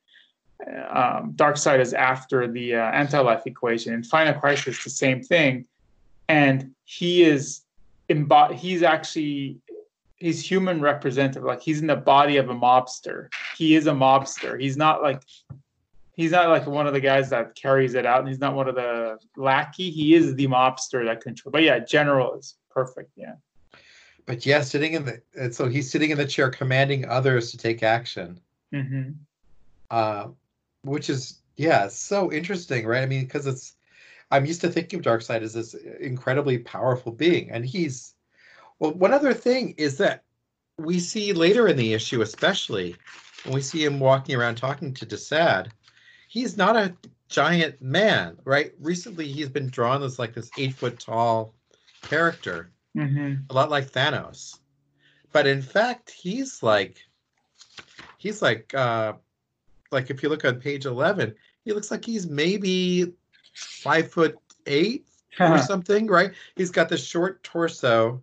uh, 0.67 1.21
um, 1.21 1.33
Darkseid 1.35 1.81
is 1.81 1.95
after 1.95 2.51
the 2.51 2.75
uh, 2.75 2.91
anti-life 2.91 3.43
equation. 3.47 3.93
In 3.95 4.03
Final 4.03 4.39
Crisis, 4.41 4.83
the 4.83 4.91
same 4.91 5.23
thing, 5.23 5.67
and 6.29 6.75
he 6.85 7.23
is 7.23 7.63
imbo- 8.09 8.55
He's 8.55 8.83
actually 8.83 9.59
he's 10.17 10.45
human 10.45 10.81
representative. 10.81 11.45
Like 11.45 11.61
he's 11.61 11.81
in 11.81 11.87
the 11.87 11.97
body 11.97 12.37
of 12.39 12.51
a 12.51 12.55
mobster. 12.55 13.29
He 13.57 13.77
is 13.77 13.87
a 13.87 13.93
mobster. 13.93 14.61
He's 14.61 14.77
not 14.77 15.03
like 15.03 15.23
he's 16.13 16.33
not 16.33 16.49
like 16.49 16.67
one 16.67 16.87
of 16.87 16.93
the 16.93 17.01
guys 17.01 17.31
that 17.31 17.55
carries 17.55 17.95
it 17.95 18.05
out, 18.05 18.21
and 18.21 18.29
he's 18.29 18.41
not 18.41 18.55
one 18.55 18.69
of 18.69 18.75
the 18.75 19.19
lackey. 19.37 19.91
He 19.91 20.15
is 20.15 20.35
the 20.35 20.47
mobster 20.49 21.05
that 21.05 21.21
controls. 21.21 21.53
But 21.53 21.63
yeah, 21.63 21.79
general 21.79 22.35
is 22.35 22.57
perfect. 22.71 23.13
Yeah. 23.17 23.35
But 24.29 24.45
yeah, 24.45 24.61
sitting 24.61 24.93
in 24.93 25.07
the 25.07 25.53
so 25.53 25.69
he's 25.69 25.91
sitting 25.91 26.11
in 26.11 26.19
the 26.19 26.27
chair, 26.27 26.51
commanding 26.51 27.09
others 27.09 27.51
to 27.51 27.57
take 27.57 27.83
action. 27.83 28.39
Mm-hmm. 28.75 29.13
Uh, 29.91 30.29
which 30.83 31.09
is 31.09 31.39
yeah, 31.57 31.89
so 31.89 32.31
interesting, 32.31 32.87
right? 32.87 33.03
I 33.03 33.07
mean, 33.07 33.25
because 33.25 33.47
it's 33.47 33.77
I'm 34.31 34.45
used 34.45 34.61
to 34.61 34.69
thinking 34.69 34.99
of 34.99 35.05
Darkseid 35.07 35.41
as 35.41 35.55
this 35.55 35.73
incredibly 35.73 36.59
powerful 36.59 37.11
being, 37.11 37.51
and 37.51 37.65
he's 37.65 38.13
well. 38.81 38.93
One 38.93 39.15
other 39.15 39.33
thing 39.33 39.75
is 39.79 39.97
that 39.97 40.25
we 40.77 41.01
see 41.01 41.33
later 41.33 41.67
in 41.67 41.79
the 41.79 41.95
issue, 41.95 42.21
especially 42.21 42.97
when 43.45 43.55
we 43.55 43.63
see 43.63 43.83
him 43.83 43.99
walking 43.99 44.37
around 44.37 44.57
talking 44.57 44.93
to 44.93 45.07
Desaad, 45.07 45.69
he's 46.29 46.59
not 46.59 46.77
a 46.77 46.95
giant 47.31 47.81
man, 47.81 48.37
right? 48.45 48.75
Recently, 48.79 49.27
he's 49.27 49.49
been 49.49 49.71
drawn 49.71 50.03
as 50.03 50.19
like 50.19 50.35
this 50.35 50.51
eight 50.59 50.75
foot 50.75 51.01
tall 51.01 51.55
character, 52.03 52.71
mm-hmm. 52.97 53.35
a 53.49 53.55
lot 53.55 53.71
like 53.71 53.91
Thanos. 53.91 54.59
But 55.33 55.47
in 55.47 55.63
fact, 55.63 56.11
he's 56.11 56.63
like 56.63 56.99
he's 58.17 58.43
like 58.43 58.75
uh, 58.75 59.15
like 59.91 60.11
if 60.11 60.23
you 60.23 60.29
look 60.29 60.45
on 60.45 60.61
page 60.61 60.87
11, 60.87 61.35
he 61.65 61.73
looks 61.73 61.91
like 61.91 62.05
he's 62.05 62.27
maybe 62.27 63.13
five 63.55 64.11
foot 64.11 64.39
eight 64.67 65.07
or 65.41 65.59
something, 65.59 66.07
right? 66.07 66.33
He's 66.57 66.71
got 66.71 66.89
this 66.89 67.05
short 67.05 67.43
torso. 67.43 68.23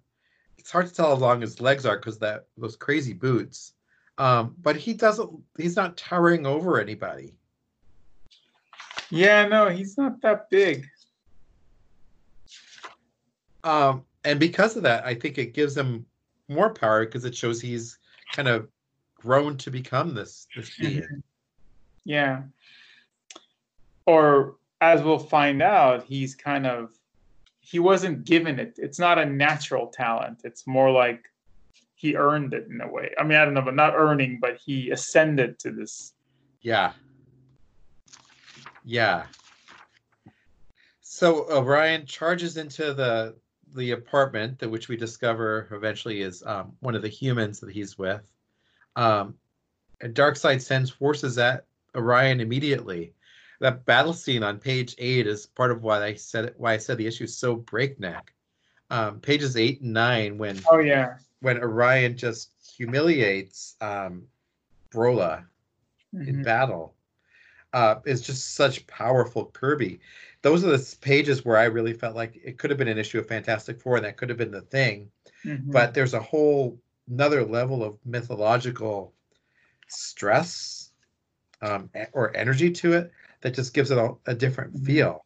It's 0.58 0.72
hard 0.72 0.88
to 0.88 0.94
tell 0.94 1.10
how 1.10 1.22
long 1.22 1.42
his 1.42 1.62
legs 1.62 1.86
are 1.86 1.98
because 1.98 2.18
that 2.20 2.48
those 2.58 2.76
crazy 2.76 3.14
boots. 3.14 3.74
Um, 4.18 4.56
but 4.62 4.76
he 4.76 4.94
doesn't. 4.94 5.32
He's 5.58 5.76
not 5.76 5.98
towering 5.98 6.46
over 6.46 6.80
anybody. 6.80 7.34
Yeah, 9.10 9.48
no, 9.48 9.70
he's 9.70 9.98
not 9.98 10.22
that 10.22 10.50
big. 10.50 10.88
Um, 13.64 14.04
and 14.26 14.40
because 14.40 14.76
of 14.76 14.84
that, 14.84 15.06
I 15.06 15.14
think 15.14 15.38
it 15.38 15.54
gives 15.54 15.78
him 15.78 16.06
more 16.48 16.74
power 16.74 17.06
because 17.06 17.26
it 17.26 17.36
shows 17.36 17.62
he's 17.62 17.98
kind 18.34 18.48
of 18.48 18.68
grown 19.16 19.58
to 19.58 19.72
become 19.72 20.14
this 20.14 20.48
this 20.56 20.78
being. 20.78 21.24
Yeah. 22.04 22.44
Or 24.06 24.58
as 24.82 25.02
we'll 25.02 25.18
find 25.20 25.62
out, 25.62 26.04
he's 26.04 26.36
kind 26.36 26.68
of 26.68 26.92
he 27.60 27.80
wasn't 27.80 28.26
given 28.26 28.60
it. 28.60 28.76
It's 28.78 29.00
not 29.00 29.18
a 29.18 29.26
natural 29.26 29.88
talent. 29.88 30.42
It's 30.44 30.68
more 30.68 30.92
like 30.92 31.24
he 31.96 32.16
earned 32.16 32.54
it 32.54 32.68
in 32.70 32.82
a 32.82 32.88
way. 32.88 33.12
I 33.18 33.24
mean, 33.24 33.38
I 33.38 33.46
don't 33.46 33.56
know, 33.56 33.62
but 33.62 33.76
not 33.76 33.96
earning, 33.96 34.40
but 34.40 34.58
he 34.64 34.92
ascended 34.92 35.58
to 35.60 35.72
this. 35.72 36.14
Yeah. 36.62 36.94
Yeah. 38.84 39.24
So 41.02 41.50
Orion 41.50 42.06
charges 42.06 42.58
into 42.58 42.94
the 42.94 43.36
the 43.76 43.92
apartment 43.92 44.60
that 44.60 44.70
which 44.70 44.88
we 44.88 44.98
discover 44.98 45.68
eventually 45.72 46.22
is 46.22 46.44
um, 46.46 46.74
one 46.80 46.96
of 46.96 47.02
the 47.02 47.10
humans 47.10 47.60
that 47.60 47.72
he's 47.72 47.98
with. 47.98 48.22
Um, 48.96 49.36
and 50.02 50.16
Darkseid 50.16 50.62
sends 50.62 50.90
forces 50.90 51.38
at 51.38 51.66
Orion 51.96 52.40
immediately. 52.40 53.14
That 53.60 53.86
battle 53.86 54.14
scene 54.14 54.44
on 54.44 54.60
page 54.60 54.96
eight 54.98 55.28
is 55.28 55.46
part 55.46 55.72
of 55.72 55.82
why 55.82 56.04
I 56.04 56.14
said 56.16 56.54
why 56.58 56.74
I 56.74 56.78
said 56.78 56.98
the 56.98 57.08
issue 57.08 57.24
is 57.24 57.38
so 57.38 57.56
breakneck. 57.56 58.34
Um, 58.90 59.20
pages 59.20 59.58
eight 59.58 59.82
and 59.82 59.94
nine, 59.94 60.38
when 60.38 60.62
oh 60.70 60.80
yeah, 60.80 61.18
when 61.42 61.58
Orion 61.58 62.18
just 62.18 62.52
humiliates 62.78 63.76
um, 63.82 64.24
Brola 64.92 65.46
mm-hmm. 66.14 66.28
in 66.28 66.44
battle, 66.44 66.96
uh, 67.74 67.96
is 68.06 68.22
just 68.22 68.56
such 68.56 68.86
powerful 68.88 69.46
Kirby 69.46 70.00
those 70.46 70.64
are 70.64 70.78
the 70.78 70.96
pages 71.02 71.44
where 71.44 71.58
I 71.58 71.64
really 71.64 71.94
felt 71.94 72.16
like 72.16 72.40
it 72.44 72.60
could 72.60 72.70
have 72.70 72.78
been 72.78 72.88
an 72.88 73.00
issue 73.00 73.18
of 73.18 73.28
Fantastic 73.28 73.82
Four, 73.82 73.96
and 73.96 74.06
that 74.06 74.16
could 74.16 74.30
have 74.30 74.38
been 74.38 74.52
the 74.52 74.62
thing. 74.62 75.10
Mm-hmm. 75.44 75.72
But 75.72 75.96
there's 75.96 76.14
a 76.14 76.20
whole 76.20 76.78
another 77.10 77.44
level 77.44 77.84
of 77.84 77.98
mythological 78.06 79.12
stress 79.88 80.92
um, 81.64 81.90
or 82.12 82.38
energy 82.38 82.70
to 82.74 82.94
it 82.94 83.12
that 83.42 83.56
just 83.56 83.74
gives 83.74 83.90
it 83.90 83.98
a, 83.98 84.14
a 84.28 84.36
different 84.36 84.76
mm-hmm. 84.76 84.86
feel. 84.86 85.26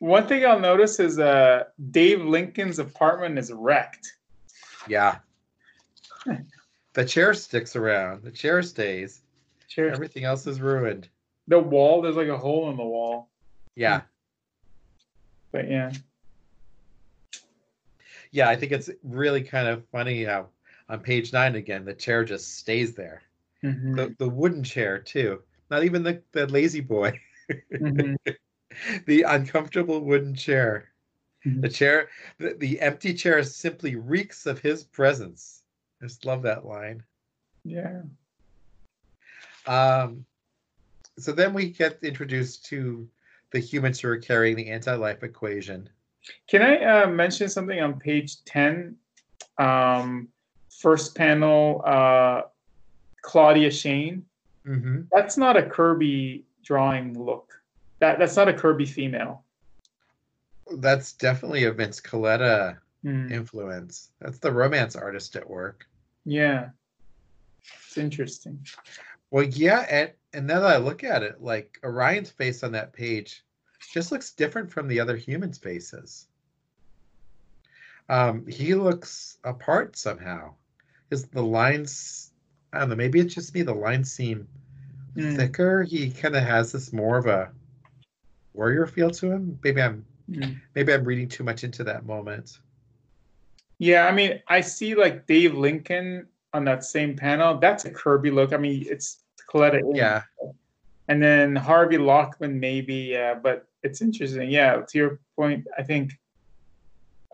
One 0.00 0.26
thing 0.26 0.44
I'll 0.44 0.58
notice 0.58 0.98
is 0.98 1.20
uh, 1.20 1.66
Dave 1.92 2.24
Lincoln's 2.24 2.80
apartment 2.80 3.38
is 3.38 3.52
wrecked. 3.52 4.16
Yeah. 4.88 5.18
the 6.94 7.04
chair 7.04 7.32
sticks 7.32 7.76
around. 7.76 8.24
The 8.24 8.32
chair 8.32 8.60
stays. 8.60 9.20
Chair 9.68 9.92
Everything 9.92 10.24
else 10.24 10.48
is 10.48 10.60
ruined 10.60 11.08
the 11.48 11.58
wall. 11.58 12.02
There's 12.02 12.16
like 12.16 12.28
a 12.28 12.38
hole 12.38 12.70
in 12.70 12.76
the 12.76 12.84
wall. 12.84 13.28
Yeah. 13.74 14.02
But 15.50 15.70
yeah. 15.70 15.92
Yeah, 18.30 18.48
I 18.48 18.56
think 18.56 18.72
it's 18.72 18.90
really 19.02 19.42
kind 19.42 19.68
of 19.68 19.86
funny 19.88 20.24
how 20.24 20.48
on 20.88 21.00
page 21.00 21.32
nine 21.32 21.54
again 21.54 21.84
the 21.84 21.94
chair 21.94 22.24
just 22.24 22.58
stays 22.58 22.94
there. 22.94 23.22
Mm-hmm. 23.62 23.94
The 23.94 24.14
the 24.18 24.28
wooden 24.28 24.64
chair 24.64 24.98
too. 24.98 25.42
Not 25.70 25.84
even 25.84 26.02
the, 26.02 26.22
the 26.32 26.46
lazy 26.46 26.80
boy. 26.80 27.18
Mm-hmm. 27.50 28.14
the 29.06 29.22
uncomfortable 29.22 30.00
wooden 30.00 30.34
chair. 30.34 30.88
Mm-hmm. 31.46 31.60
The 31.60 31.68
chair 31.68 32.08
the, 32.38 32.54
the 32.54 32.80
empty 32.80 33.14
chair 33.14 33.42
simply 33.42 33.96
reeks 33.96 34.46
of 34.46 34.58
his 34.58 34.84
presence. 34.84 35.62
I 36.00 36.06
just 36.06 36.24
love 36.24 36.42
that 36.42 36.64
line. 36.64 37.02
Yeah. 37.64 38.02
Um 39.66 40.24
so 41.18 41.32
then 41.32 41.52
we 41.52 41.70
get 41.70 41.98
introduced 42.02 42.64
to 42.66 43.08
the 43.50 43.58
humans 43.58 44.00
who 44.00 44.08
are 44.08 44.18
carrying 44.18 44.56
the 44.56 44.70
anti-life 44.70 45.22
equation. 45.22 45.88
Can 46.48 46.62
I 46.62 47.02
uh, 47.02 47.06
mention 47.08 47.48
something 47.48 47.80
on 47.80 47.98
page 47.98 48.44
10? 48.44 48.96
Um, 49.58 50.28
first 50.70 51.14
panel, 51.14 51.82
uh, 51.84 52.42
Claudia 53.22 53.70
Shane. 53.70 54.24
Mm-hmm. 54.66 55.02
That's 55.12 55.36
not 55.36 55.56
a 55.56 55.62
Kirby 55.62 56.44
drawing 56.64 57.18
look. 57.22 57.52
That 57.98 58.18
That's 58.18 58.36
not 58.36 58.48
a 58.48 58.52
Kirby 58.52 58.86
female. 58.86 59.44
That's 60.76 61.12
definitely 61.12 61.64
a 61.64 61.72
Vince 61.72 62.00
Colletta 62.00 62.78
mm. 63.04 63.30
influence. 63.30 64.10
That's 64.20 64.38
the 64.38 64.52
romance 64.52 64.96
artist 64.96 65.36
at 65.36 65.48
work. 65.48 65.86
Yeah. 66.24 66.70
It's 67.86 67.98
interesting. 67.98 68.64
Well, 69.30 69.44
yeah, 69.44 69.86
and 69.90 70.10
and 70.34 70.46
now 70.46 70.60
that 70.60 70.70
I 70.70 70.76
look 70.78 71.04
at 71.04 71.22
it, 71.22 71.42
like 71.42 71.78
Orion's 71.84 72.30
face 72.30 72.62
on 72.62 72.72
that 72.72 72.92
page 72.92 73.44
just 73.92 74.12
looks 74.12 74.32
different 74.32 74.70
from 74.70 74.88
the 74.88 75.00
other 75.00 75.16
humans' 75.16 75.58
faces. 75.58 76.26
Um, 78.08 78.46
he 78.46 78.74
looks 78.74 79.38
apart 79.44 79.96
somehow. 79.96 80.54
Is 81.10 81.26
the 81.26 81.42
lines? 81.42 82.32
I 82.72 82.80
don't 82.80 82.90
know. 82.90 82.96
Maybe 82.96 83.20
it's 83.20 83.34
just 83.34 83.54
me. 83.54 83.62
The 83.62 83.74
lines 83.74 84.10
seem 84.10 84.48
mm. 85.16 85.36
thicker. 85.36 85.82
He 85.82 86.10
kind 86.10 86.36
of 86.36 86.42
has 86.42 86.72
this 86.72 86.92
more 86.92 87.18
of 87.18 87.26
a 87.26 87.50
warrior 88.54 88.86
feel 88.86 89.10
to 89.10 89.30
him. 89.30 89.58
Maybe 89.62 89.82
I'm 89.82 90.04
mm. 90.30 90.60
maybe 90.74 90.92
I'm 90.92 91.04
reading 91.04 91.28
too 91.28 91.44
much 91.44 91.64
into 91.64 91.84
that 91.84 92.06
moment. 92.06 92.58
Yeah, 93.78 94.06
I 94.06 94.12
mean, 94.12 94.40
I 94.48 94.60
see 94.60 94.94
like 94.94 95.26
Dave 95.26 95.54
Lincoln 95.54 96.26
on 96.54 96.64
that 96.64 96.84
same 96.84 97.16
panel. 97.16 97.58
That's 97.58 97.84
a 97.84 97.90
Kirby 97.90 98.30
look. 98.30 98.52
I 98.52 98.56
mean, 98.56 98.86
it's 98.88 99.21
Colletta. 99.52 99.80
Yeah. 99.94 100.22
And 101.08 101.22
then 101.22 101.56
Harvey 101.56 101.98
Lockman, 101.98 102.58
maybe, 102.58 102.94
yeah, 102.94 103.34
but 103.34 103.66
it's 103.82 104.00
interesting. 104.00 104.50
Yeah, 104.50 104.82
to 104.88 104.98
your 104.98 105.20
point, 105.36 105.66
I 105.76 105.82
think 105.82 106.12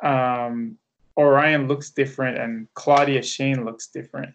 um, 0.02 0.78
Orion 1.16 1.68
looks 1.68 1.90
different 1.90 2.38
and 2.38 2.66
Claudia 2.74 3.22
Shane 3.22 3.64
looks 3.64 3.88
different. 3.88 4.34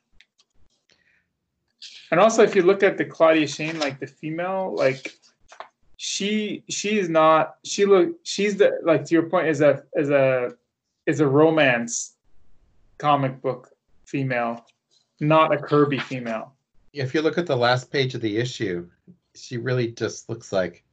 And 2.11 2.19
also, 2.19 2.43
if 2.43 2.55
you 2.55 2.61
look 2.61 2.83
at 2.83 2.97
the 2.97 3.05
Claudia 3.05 3.47
Shane, 3.47 3.79
like 3.79 3.99
the 3.99 4.07
female, 4.07 4.75
like 4.77 5.13
she 5.97 6.63
she's 6.69 7.09
not 7.09 7.55
she 7.63 7.85
look 7.85 8.13
she's 8.23 8.57
the 8.57 8.77
like 8.83 9.05
to 9.05 9.15
your 9.15 9.29
point 9.29 9.47
is 9.47 9.61
a 9.61 9.83
is 9.95 10.09
a 10.09 10.51
is 11.07 11.21
a 11.21 11.27
romance 11.27 12.15
comic 12.97 13.41
book 13.41 13.69
female, 14.05 14.65
not 15.19 15.53
a 15.53 15.57
Kirby 15.57 15.97
female 15.97 16.52
if 16.93 17.13
you 17.13 17.21
look 17.21 17.37
at 17.37 17.47
the 17.47 17.55
last 17.55 17.91
page 17.91 18.13
of 18.13 18.21
the 18.21 18.37
issue, 18.37 18.87
she 19.35 19.57
really 19.57 19.87
just 19.87 20.29
looks 20.29 20.51
like, 20.51 20.83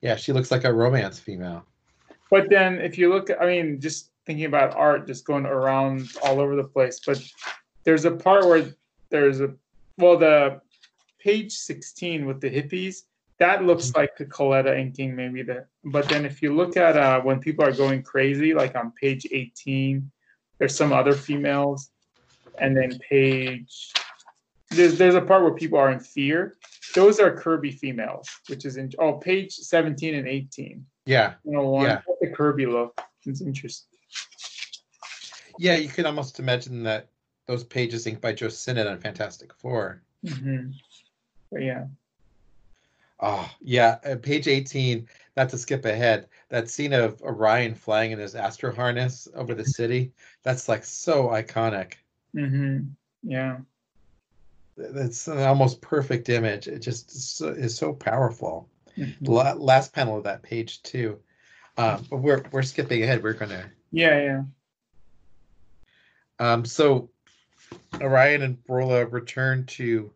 yeah, 0.00 0.16
she 0.16 0.32
looks 0.32 0.50
like 0.50 0.64
a 0.64 0.72
romance 0.72 1.18
female. 1.18 1.64
But 2.30 2.48
then 2.48 2.78
if 2.78 2.96
you 2.96 3.08
look, 3.10 3.28
I 3.40 3.46
mean, 3.46 3.80
just 3.80 4.10
thinking 4.24 4.46
about 4.46 4.74
art, 4.74 5.06
just 5.06 5.24
going 5.24 5.46
around 5.46 6.08
all 6.22 6.40
over 6.40 6.56
the 6.56 6.64
place. 6.64 7.00
But 7.04 7.22
there's 7.84 8.04
a 8.04 8.10
part 8.10 8.46
where 8.46 8.72
there's 9.10 9.40
a, 9.40 9.52
well, 9.98 10.16
the 10.16 10.60
page 11.18 11.52
16 11.52 12.24
with 12.24 12.40
the 12.40 12.50
hippies, 12.50 13.02
that 13.38 13.64
looks 13.64 13.88
mm-hmm. 13.88 13.98
like 13.98 14.16
the 14.16 14.24
Colletta 14.24 14.78
inking, 14.78 15.16
maybe 15.16 15.42
that. 15.42 15.66
But 15.84 16.08
then 16.08 16.24
if 16.24 16.42
you 16.42 16.54
look 16.54 16.76
at 16.76 16.96
uh, 16.96 17.20
when 17.20 17.40
people 17.40 17.64
are 17.64 17.72
going 17.72 18.02
crazy, 18.02 18.54
like 18.54 18.76
on 18.76 18.92
page 18.92 19.26
18, 19.30 20.08
there's 20.58 20.76
some 20.76 20.92
other 20.92 21.12
females, 21.12 21.90
and 22.58 22.76
then 22.76 22.98
page 23.00 23.92
there's 24.74 24.98
there's 24.98 25.14
a 25.14 25.20
part 25.20 25.42
where 25.42 25.52
people 25.52 25.78
are 25.78 25.90
in 25.90 26.00
fear. 26.00 26.56
Those 26.94 27.20
are 27.20 27.34
Kirby 27.34 27.70
females, 27.70 28.28
which 28.48 28.64
is 28.64 28.76
in 28.76 28.90
oh 28.98 29.14
page 29.14 29.54
17 29.54 30.14
and 30.14 30.28
18. 30.28 30.84
Yeah. 31.06 31.34
You 31.44 31.52
know, 31.52 31.68
one, 31.68 31.86
yeah. 31.86 32.00
the 32.20 32.28
Kirby 32.28 32.66
look. 32.66 33.00
It's 33.24 33.40
interesting. 33.40 33.88
Yeah, 35.58 35.76
you 35.76 35.88
can 35.88 36.06
almost 36.06 36.38
imagine 36.38 36.82
that 36.84 37.08
those 37.46 37.64
pages 37.64 38.06
inked 38.06 38.20
by 38.20 38.32
Joe 38.32 38.48
Sinnott 38.48 38.86
on 38.86 38.98
Fantastic 38.98 39.52
4 39.54 40.02
mm-hmm. 40.24 40.70
But 41.50 41.62
yeah. 41.62 41.86
Oh 43.20 43.50
yeah, 43.60 43.98
uh, 44.04 44.16
page 44.16 44.48
18. 44.48 45.08
Not 45.34 45.48
to 45.48 45.58
skip 45.58 45.86
ahead, 45.86 46.28
that 46.50 46.68
scene 46.68 46.92
of 46.92 47.22
Orion 47.22 47.74
flying 47.74 48.10
in 48.10 48.18
his 48.18 48.34
astro 48.34 48.74
harness 48.74 49.28
over 49.34 49.54
the 49.54 49.64
city. 49.64 50.12
That's 50.42 50.68
like 50.68 50.84
so 50.84 51.28
iconic. 51.28 51.94
Mm-hmm. 52.36 52.80
Yeah 53.22 53.58
that's 54.90 55.28
an 55.28 55.38
almost 55.38 55.80
perfect 55.80 56.28
image. 56.28 56.68
It 56.68 56.80
just 56.80 57.40
is 57.40 57.76
so 57.76 57.92
powerful. 57.92 58.68
Mm-hmm. 58.98 59.26
last 59.26 59.94
panel 59.94 60.18
of 60.18 60.24
that 60.24 60.42
page 60.42 60.82
too. 60.82 61.18
Um, 61.78 62.04
but 62.10 62.18
we're 62.18 62.42
we're 62.52 62.62
skipping 62.62 63.02
ahead. 63.02 63.22
We're 63.22 63.32
gonna. 63.32 63.70
Yeah, 63.90 64.20
yeah. 64.20 64.42
Um, 66.38 66.64
so 66.64 67.08
Orion 68.00 68.42
and 68.42 68.62
Brola 68.64 69.10
return 69.10 69.64
to 69.66 70.12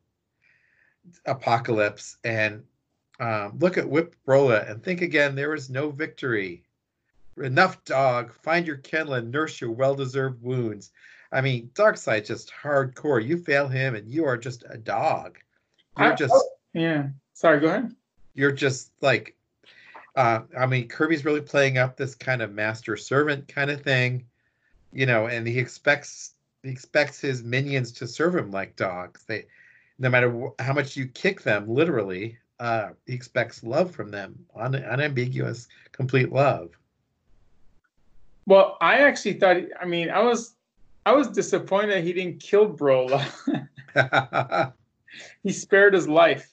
Apokolips 1.27 2.17
and 2.25 2.63
um, 3.21 3.57
look 3.59 3.79
at 3.79 3.89
Whip 3.89 4.15
Brola 4.27 4.71
and 4.71 4.83
think 4.83 5.01
again 5.01 5.35
there 5.35 5.55
is 5.55 5.71
no 5.71 5.91
victory. 5.91 6.65
Enough, 7.39 7.85
dog. 7.85 8.33
Find 8.33 8.67
your 8.67 8.79
kennel 8.79 9.15
and 9.15 9.31
nurse 9.31 9.61
your 9.61 9.71
well 9.71 9.95
deserved 9.95 10.43
wounds. 10.43 10.91
I 11.33 11.41
mean, 11.41 11.71
Darkseid 11.75 12.27
just 12.27 12.53
hardcore. 12.63 13.25
You 13.25 13.39
fail 13.39 13.69
him 13.69 13.95
and 13.95 14.09
you 14.09 14.25
are 14.25 14.37
just 14.37 14.65
a 14.71 14.79
dog. 14.79 15.39
You're 15.99 16.13
I- 16.13 16.17
just 16.17 16.35
oh, 16.35 16.49
yeah. 16.73 17.09
Sorry, 17.35 17.61
go 17.61 17.69
ahead. 17.69 17.95
you're 18.35 18.53
just 18.53 18.93
like 19.03 19.35
uh, 20.17 20.41
I 20.59 20.65
mean, 20.67 20.89
Kirby's 20.89 21.27
really 21.27 21.43
playing 21.43 21.77
up 21.77 21.97
this 21.97 22.15
kind 22.15 22.41
of 22.41 22.51
master 22.53 22.97
servant 22.97 23.49
kind 23.49 23.71
of 23.71 23.83
thing, 23.83 24.25
you 24.93 25.05
know, 25.05 25.27
and 25.27 25.47
he 25.47 25.59
expects 25.59 26.33
he 26.63 26.71
expects 26.71 27.21
his 27.21 27.43
minions 27.43 27.93
to 27.93 28.07
serve 28.07 28.35
him 28.35 28.51
like 28.51 28.77
dogs. 28.77 29.25
They, 29.27 29.45
no 29.99 30.09
matter 30.09 30.31
wh- 30.31 30.63
how 30.63 30.73
much 30.73 30.97
you 30.97 31.07
kick 31.07 31.43
them, 31.43 31.69
literally, 31.69 32.39
uh, 32.61 32.91
he 33.07 33.13
expects 33.13 33.63
love 33.63 33.91
from 33.91 34.11
them, 34.11 34.39
un- 34.55 34.75
unambiguous, 34.75 35.69
complete 35.93 36.33
love. 36.33 36.71
Well, 38.47 38.79
I 38.81 39.01
actually 39.01 39.35
thought. 39.35 39.59
I 39.81 39.85
mean, 39.85 40.09
I 40.09 40.23
was, 40.23 40.55
I 41.07 41.13
was 41.13 41.29
disappointed 41.29 42.03
he 42.03 42.13
didn't 42.13 42.41
kill 42.41 42.69
Brola. 42.69 43.23
he 45.45 45.53
spared 45.53 45.95
his 45.95 46.09
life. 46.09 46.53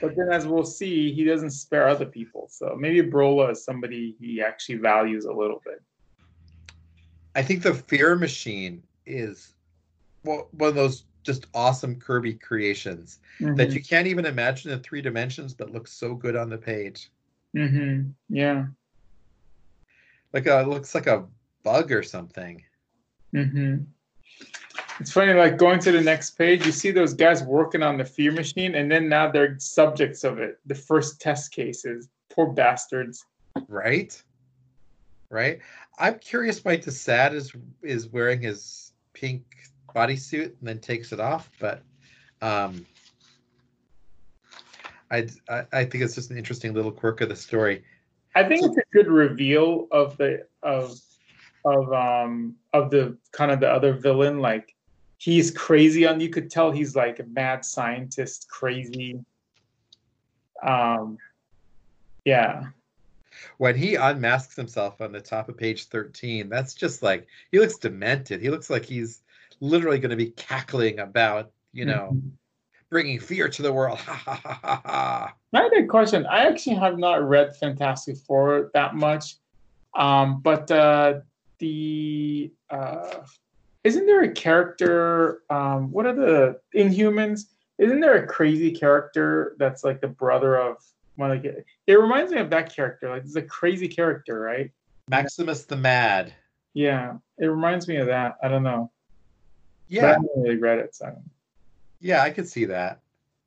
But 0.00 0.16
then, 0.16 0.30
as 0.30 0.48
we'll 0.48 0.64
see, 0.64 1.12
he 1.12 1.24
doesn't 1.24 1.52
spare 1.52 1.88
other 1.88 2.04
people. 2.04 2.48
So 2.50 2.76
maybe 2.76 3.08
Brola 3.08 3.52
is 3.52 3.64
somebody 3.64 4.16
he 4.20 4.42
actually 4.42 4.78
values 4.78 5.26
a 5.26 5.32
little 5.32 5.62
bit. 5.64 5.80
I 7.36 7.42
think 7.42 7.62
the 7.62 7.72
Fear 7.72 8.16
Machine 8.16 8.82
is 9.06 9.54
well, 10.24 10.48
one 10.50 10.70
of 10.70 10.74
those 10.74 11.04
just 11.22 11.46
awesome 11.54 11.96
Kirby 12.00 12.34
creations 12.34 13.20
that 13.40 13.72
you 13.72 13.82
can't 13.82 14.06
even 14.06 14.26
imagine 14.26 14.72
in 14.72 14.80
three 14.80 15.02
dimensions, 15.02 15.54
but 15.54 15.72
looks 15.72 15.92
so 15.92 16.14
good 16.14 16.36
on 16.36 16.48
the 16.48 16.58
page. 16.58 17.10
Mm-hmm. 17.56 18.10
Yeah. 18.28 18.66
Like 20.32 20.46
a 20.46 20.64
looks 20.66 20.94
like 20.96 21.06
a 21.06 21.26
bug 21.62 21.92
or 21.92 22.02
something. 22.02 22.62
Mm-hmm. 23.36 23.76
It's 24.98 25.12
funny, 25.12 25.34
like 25.34 25.58
going 25.58 25.78
to 25.80 25.92
the 25.92 26.00
next 26.00 26.30
page, 26.30 26.64
you 26.64 26.72
see 26.72 26.90
those 26.90 27.12
guys 27.12 27.42
working 27.42 27.82
on 27.82 27.98
the 27.98 28.04
fear 28.04 28.32
machine, 28.32 28.74
and 28.74 28.90
then 28.90 29.08
now 29.08 29.30
they're 29.30 29.58
subjects 29.58 30.24
of 30.24 30.38
it. 30.38 30.58
The 30.64 30.74
first 30.74 31.20
test 31.20 31.52
cases. 31.52 32.08
Poor 32.30 32.46
bastards. 32.52 33.24
Right? 33.68 34.20
Right? 35.30 35.60
I'm 35.98 36.18
curious 36.18 36.64
why 36.64 36.78
Desaad 36.78 37.32
is 37.32 37.52
is 37.82 38.08
wearing 38.08 38.40
his 38.40 38.92
pink 39.12 39.44
bodysuit 39.94 40.44
and 40.58 40.68
then 40.68 40.78
takes 40.78 41.12
it 41.12 41.20
off, 41.20 41.50
but 41.58 41.82
um 42.42 42.86
I, 45.10 45.28
I 45.48 45.64
I 45.72 45.84
think 45.84 46.04
it's 46.04 46.14
just 46.14 46.30
an 46.30 46.36
interesting 46.36 46.74
little 46.74 46.92
quirk 46.92 47.20
of 47.22 47.28
the 47.28 47.36
story. 47.36 47.82
I 48.34 48.44
think 48.44 48.64
it's 48.64 48.76
a 48.76 48.82
good 48.92 49.08
reveal 49.08 49.88
of 49.90 50.16
the 50.18 50.46
of 50.62 50.98
of 51.66 51.92
um 51.92 52.54
of 52.72 52.90
the 52.90 53.16
kind 53.32 53.50
of 53.50 53.60
the 53.60 53.68
other 53.70 53.92
villain. 53.92 54.38
Like 54.38 54.74
he's 55.18 55.50
crazy 55.50 56.06
on 56.06 56.20
you 56.20 56.30
could 56.30 56.50
tell 56.50 56.70
he's 56.70 56.94
like 56.96 57.18
a 57.18 57.24
mad 57.24 57.64
scientist, 57.64 58.48
crazy. 58.48 59.18
Um 60.62 61.18
yeah. 62.24 62.64
When 63.58 63.76
he 63.76 63.96
unmasks 63.96 64.56
himself 64.56 65.00
on 65.00 65.12
the 65.12 65.20
top 65.20 65.48
of 65.48 65.56
page 65.56 65.84
13, 65.88 66.48
that's 66.48 66.72
just 66.74 67.02
like 67.02 67.26
he 67.52 67.58
looks 67.58 67.76
demented. 67.76 68.40
He 68.40 68.48
looks 68.48 68.70
like 68.70 68.84
he's 68.84 69.22
literally 69.60 69.98
going 69.98 70.10
to 70.10 70.16
be 70.16 70.30
cackling 70.30 71.00
about, 71.00 71.50
you 71.72 71.84
know, 71.84 72.12
Mhm. 72.12 72.30
bringing 72.90 73.20
fear 73.20 73.48
to 73.48 73.62
the 73.62 73.72
world. 73.72 73.98
Ha 74.06 74.14
ha 74.14 74.34
ha 74.34 74.60
ha 74.62 74.82
ha. 74.84 75.34
I 75.52 75.62
had 75.62 75.72
a 75.72 75.86
question. 75.86 76.26
I 76.26 76.46
actually 76.46 76.76
have 76.76 76.98
not 76.98 77.26
read 77.28 77.54
Fantastic 77.56 78.16
Four 78.18 78.70
that 78.74 78.94
much, 78.94 79.36
um, 79.94 80.40
but 80.40 80.70
uh, 80.70 81.20
the 81.58 82.52
uh, 82.70 83.18
isn't 83.84 84.06
there 84.06 84.22
a 84.22 84.32
character? 84.32 85.42
Um, 85.50 85.90
what 85.92 86.06
are 86.06 86.14
the 86.14 86.60
Inhumans? 86.74 87.42
Isn't 87.78 88.00
there 88.00 88.22
a 88.22 88.26
crazy 88.26 88.70
character 88.72 89.54
that's 89.58 89.84
like 89.84 90.00
the 90.00 90.08
brother 90.08 90.56
of 90.56 90.76
one 91.16 91.30
of 91.30 91.42
the? 91.42 91.64
It 91.86 91.94
reminds 91.94 92.32
me 92.32 92.38
of 92.38 92.50
that 92.50 92.74
character. 92.74 93.10
Like 93.10 93.22
it's 93.22 93.36
a 93.36 93.42
crazy 93.42 93.88
character, 93.88 94.40
right? 94.40 94.70
Maximus 95.08 95.64
the 95.64 95.76
Mad. 95.76 96.32
Yeah, 96.74 97.14
it 97.38 97.46
reminds 97.46 97.86
me 97.88 97.96
of 97.96 98.06
that. 98.08 98.36
I 98.42 98.48
don't 98.48 98.62
know. 98.62 98.90
But 99.88 99.94
I 99.96 100.00
Yeah, 100.02 100.12
haven't 100.14 100.30
really 100.36 100.56
read 100.56 100.78
it, 100.78 100.94
so. 100.94 101.06
I 101.06 101.12
yeah, 102.00 102.22
I 102.22 102.30
could 102.30 102.48
see 102.48 102.64
that. 102.66 103.00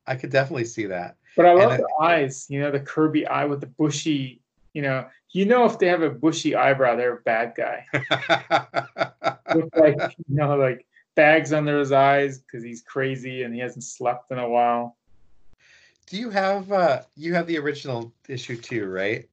I 0.06 0.16
could 0.16 0.30
definitely 0.30 0.64
see 0.64 0.86
that. 0.86 1.16
But 1.36 1.46
I 1.46 1.50
And 1.50 1.58
love 1.60 1.72
I- 1.72 1.76
the 1.76 1.88
eyes, 2.00 2.46
you 2.48 2.60
know, 2.60 2.70
the 2.70 2.80
Kirby 2.80 3.26
eye 3.26 3.44
with 3.44 3.60
the 3.60 3.66
bushy, 3.66 4.39
you 4.74 4.82
know, 4.82 5.06
you 5.32 5.44
know 5.44 5.64
if 5.64 5.78
they 5.78 5.86
have 5.86 6.02
a 6.02 6.10
bushy 6.10 6.54
eyebrow, 6.54 6.96
they're 6.96 7.16
a 7.16 7.20
bad 7.22 7.54
guy. 7.56 7.86
With 9.54 9.68
like, 9.76 9.96
you 10.28 10.36
know, 10.36 10.56
like 10.56 10.86
bags 11.14 11.52
under 11.52 11.78
his 11.78 11.92
eyes 11.92 12.38
because 12.38 12.62
he's 12.62 12.82
crazy 12.82 13.42
and 13.42 13.54
he 13.54 13.60
hasn't 13.60 13.84
slept 13.84 14.30
in 14.30 14.38
a 14.38 14.48
while. 14.48 14.96
Do 16.06 16.16
you 16.16 16.30
have 16.30 16.72
uh 16.72 17.02
you 17.16 17.34
have 17.34 17.46
the 17.46 17.58
original 17.58 18.12
issue 18.28 18.56
too, 18.56 18.86
right? 18.86 19.28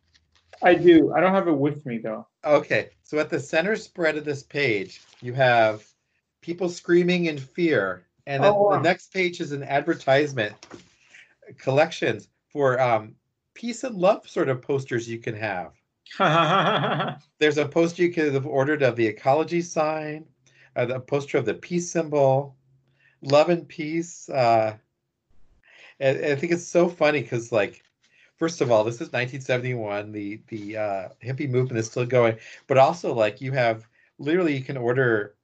I 0.61 0.73
do. 0.75 1.13
I 1.13 1.19
don't 1.19 1.33
have 1.33 1.47
it 1.47 1.57
with 1.57 1.85
me 1.85 1.97
though. 1.97 2.27
Okay, 2.45 2.89
so 3.03 3.19
at 3.19 3.29
the 3.29 3.39
center 3.39 3.75
spread 3.75 4.17
of 4.17 4.25
this 4.25 4.43
page, 4.43 5.01
you 5.21 5.33
have 5.33 5.85
people 6.41 6.69
screaming 6.69 7.25
in 7.25 7.37
fear, 7.37 8.05
and 8.25 8.43
then 8.43 8.53
Oh, 8.53 8.63
wow. 8.63 8.77
the 8.77 8.81
next 8.81 9.13
page 9.13 9.41
is 9.41 9.51
an 9.51 9.63
advertisement 9.63 10.55
collections 11.57 12.29
for 12.49 12.79
um, 12.79 13.15
peace 13.57 13.83
and 13.83 13.95
love 13.95 14.29
sort 14.29 14.49
of 14.49 14.61
posters 14.61 15.09
you 15.09 15.19
can 15.19 15.35
have. 15.35 15.73
There's 17.39 17.57
a 17.57 17.67
poster 17.67 18.03
you 18.03 18.13
could 18.13 18.33
have 18.33 18.45
ordered 18.47 18.83
of 18.83 18.95
the 18.95 19.07
ecology 19.07 19.61
sign, 19.61 20.25
uh, 20.75 20.85
the 20.85 20.99
poster 20.99 21.37
of 21.37 21.45
the 21.45 21.55
peace 21.55 21.91
symbol, 21.91 22.57
love 23.21 23.49
and 23.49 23.67
peace. 23.67 24.29
Uh, 24.29 24.77
and, 25.99 26.17
and 26.17 26.33
I 26.33 26.35
think 26.35 26.53
it's 26.53 26.67
so 26.67 26.89
funny 26.89 27.21
because, 27.21 27.51
like, 27.51 27.83
first 28.37 28.61
of 28.61 28.71
all, 28.71 28.83
this 28.83 29.01
is 29.01 29.11
1971. 29.13 30.11
The 30.11 30.41
the 30.47 30.77
uh, 30.77 31.09
hippie 31.23 31.49
movement 31.49 31.79
is 31.79 31.87
still 31.87 32.05
going, 32.05 32.37
but 32.67 32.77
also 32.77 33.13
like 33.13 33.41
you 33.41 33.51
have 33.53 33.87
literally 34.19 34.55
you 34.57 34.63
can 34.63 34.77
order 34.77 35.35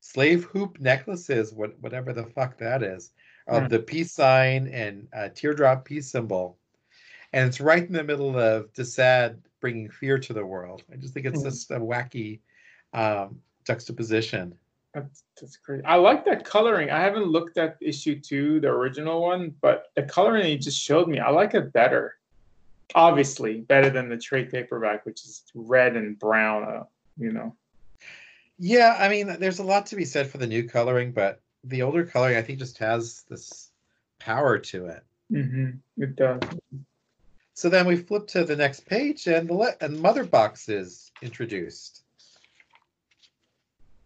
slave 0.00 0.44
hoop 0.44 0.80
necklaces, 0.80 1.52
what 1.52 1.78
whatever 1.80 2.12
the 2.12 2.26
fuck 2.26 2.58
that 2.58 2.82
is, 2.82 3.12
of 3.48 3.68
Hmm. 3.68 3.68
the 3.68 3.80
peace 3.80 4.12
sign 4.12 4.68
and 4.68 5.08
uh, 5.14 5.30
teardrop 5.34 5.84
peace 5.84 6.10
symbol, 6.10 6.59
and 7.32 7.48
it's 7.48 7.60
right 7.60 7.84
in 7.84 7.92
the 7.92 8.04
middle 8.04 8.38
of 8.38 8.72
Desaad 8.72 9.38
bringing 9.60 9.88
fear 9.90 10.18
to 10.18 10.32
the 10.32 10.44
world. 10.44 10.82
I 10.92 10.96
just 10.96 11.14
think 11.14 11.26
it's 11.26 11.40
Hmm. 11.40 11.48
just 11.48 11.70
a 11.70 11.78
wacky 11.78 12.40
um, 12.92 13.40
juxtaposition. 13.66 14.54
That's, 14.94 15.22
that's 15.40 15.56
crazy. 15.56 15.84
I 15.84 15.94
like 15.96 16.24
that 16.24 16.44
coloring. 16.44 16.90
I 16.90 17.00
haven't 17.00 17.26
looked 17.26 17.58
at 17.58 17.76
issue 17.80 18.18
two, 18.18 18.58
the 18.58 18.68
original 18.68 19.22
one, 19.22 19.54
but 19.60 19.86
the 19.94 20.02
coloring 20.02 20.46
you 20.50 20.58
just 20.58 20.80
showed 20.82 21.06
me, 21.06 21.20
I 21.20 21.30
like 21.30 21.54
it 21.54 21.72
better. 21.72 22.16
Obviously, 22.96 23.60
better 23.60 23.88
than 23.88 24.08
the 24.08 24.18
trade 24.18 24.50
paperback, 24.50 25.06
which 25.06 25.24
is 25.24 25.44
red 25.54 25.96
and 25.96 26.18
brown. 26.18 26.64
Uh, 26.64 26.82
you 27.16 27.30
know. 27.30 27.54
Yeah, 28.58 28.96
I 28.98 29.08
mean, 29.08 29.36
there's 29.38 29.60
a 29.60 29.64
lot 29.64 29.86
to 29.86 29.96
be 29.96 30.04
said 30.04 30.28
for 30.28 30.38
the 30.38 30.46
new 30.46 30.68
coloring, 30.68 31.12
but 31.12 31.40
the 31.62 31.82
older 31.82 32.04
coloring 32.04 32.36
I 32.36 32.42
think 32.42 32.58
just 32.58 32.78
has 32.78 33.22
this 33.28 33.70
power 34.18 34.58
to 34.58 34.86
it. 34.86 35.04
hmm 35.30 35.70
It 35.96 36.16
does. 36.16 36.40
So 37.60 37.68
then 37.68 37.86
we 37.86 37.96
flip 37.96 38.26
to 38.28 38.42
the 38.42 38.56
next 38.56 38.86
page, 38.86 39.26
and 39.26 39.46
the 39.46 39.76
and 39.82 40.00
Mother 40.00 40.24
Box 40.24 40.70
is 40.70 41.12
introduced. 41.20 42.04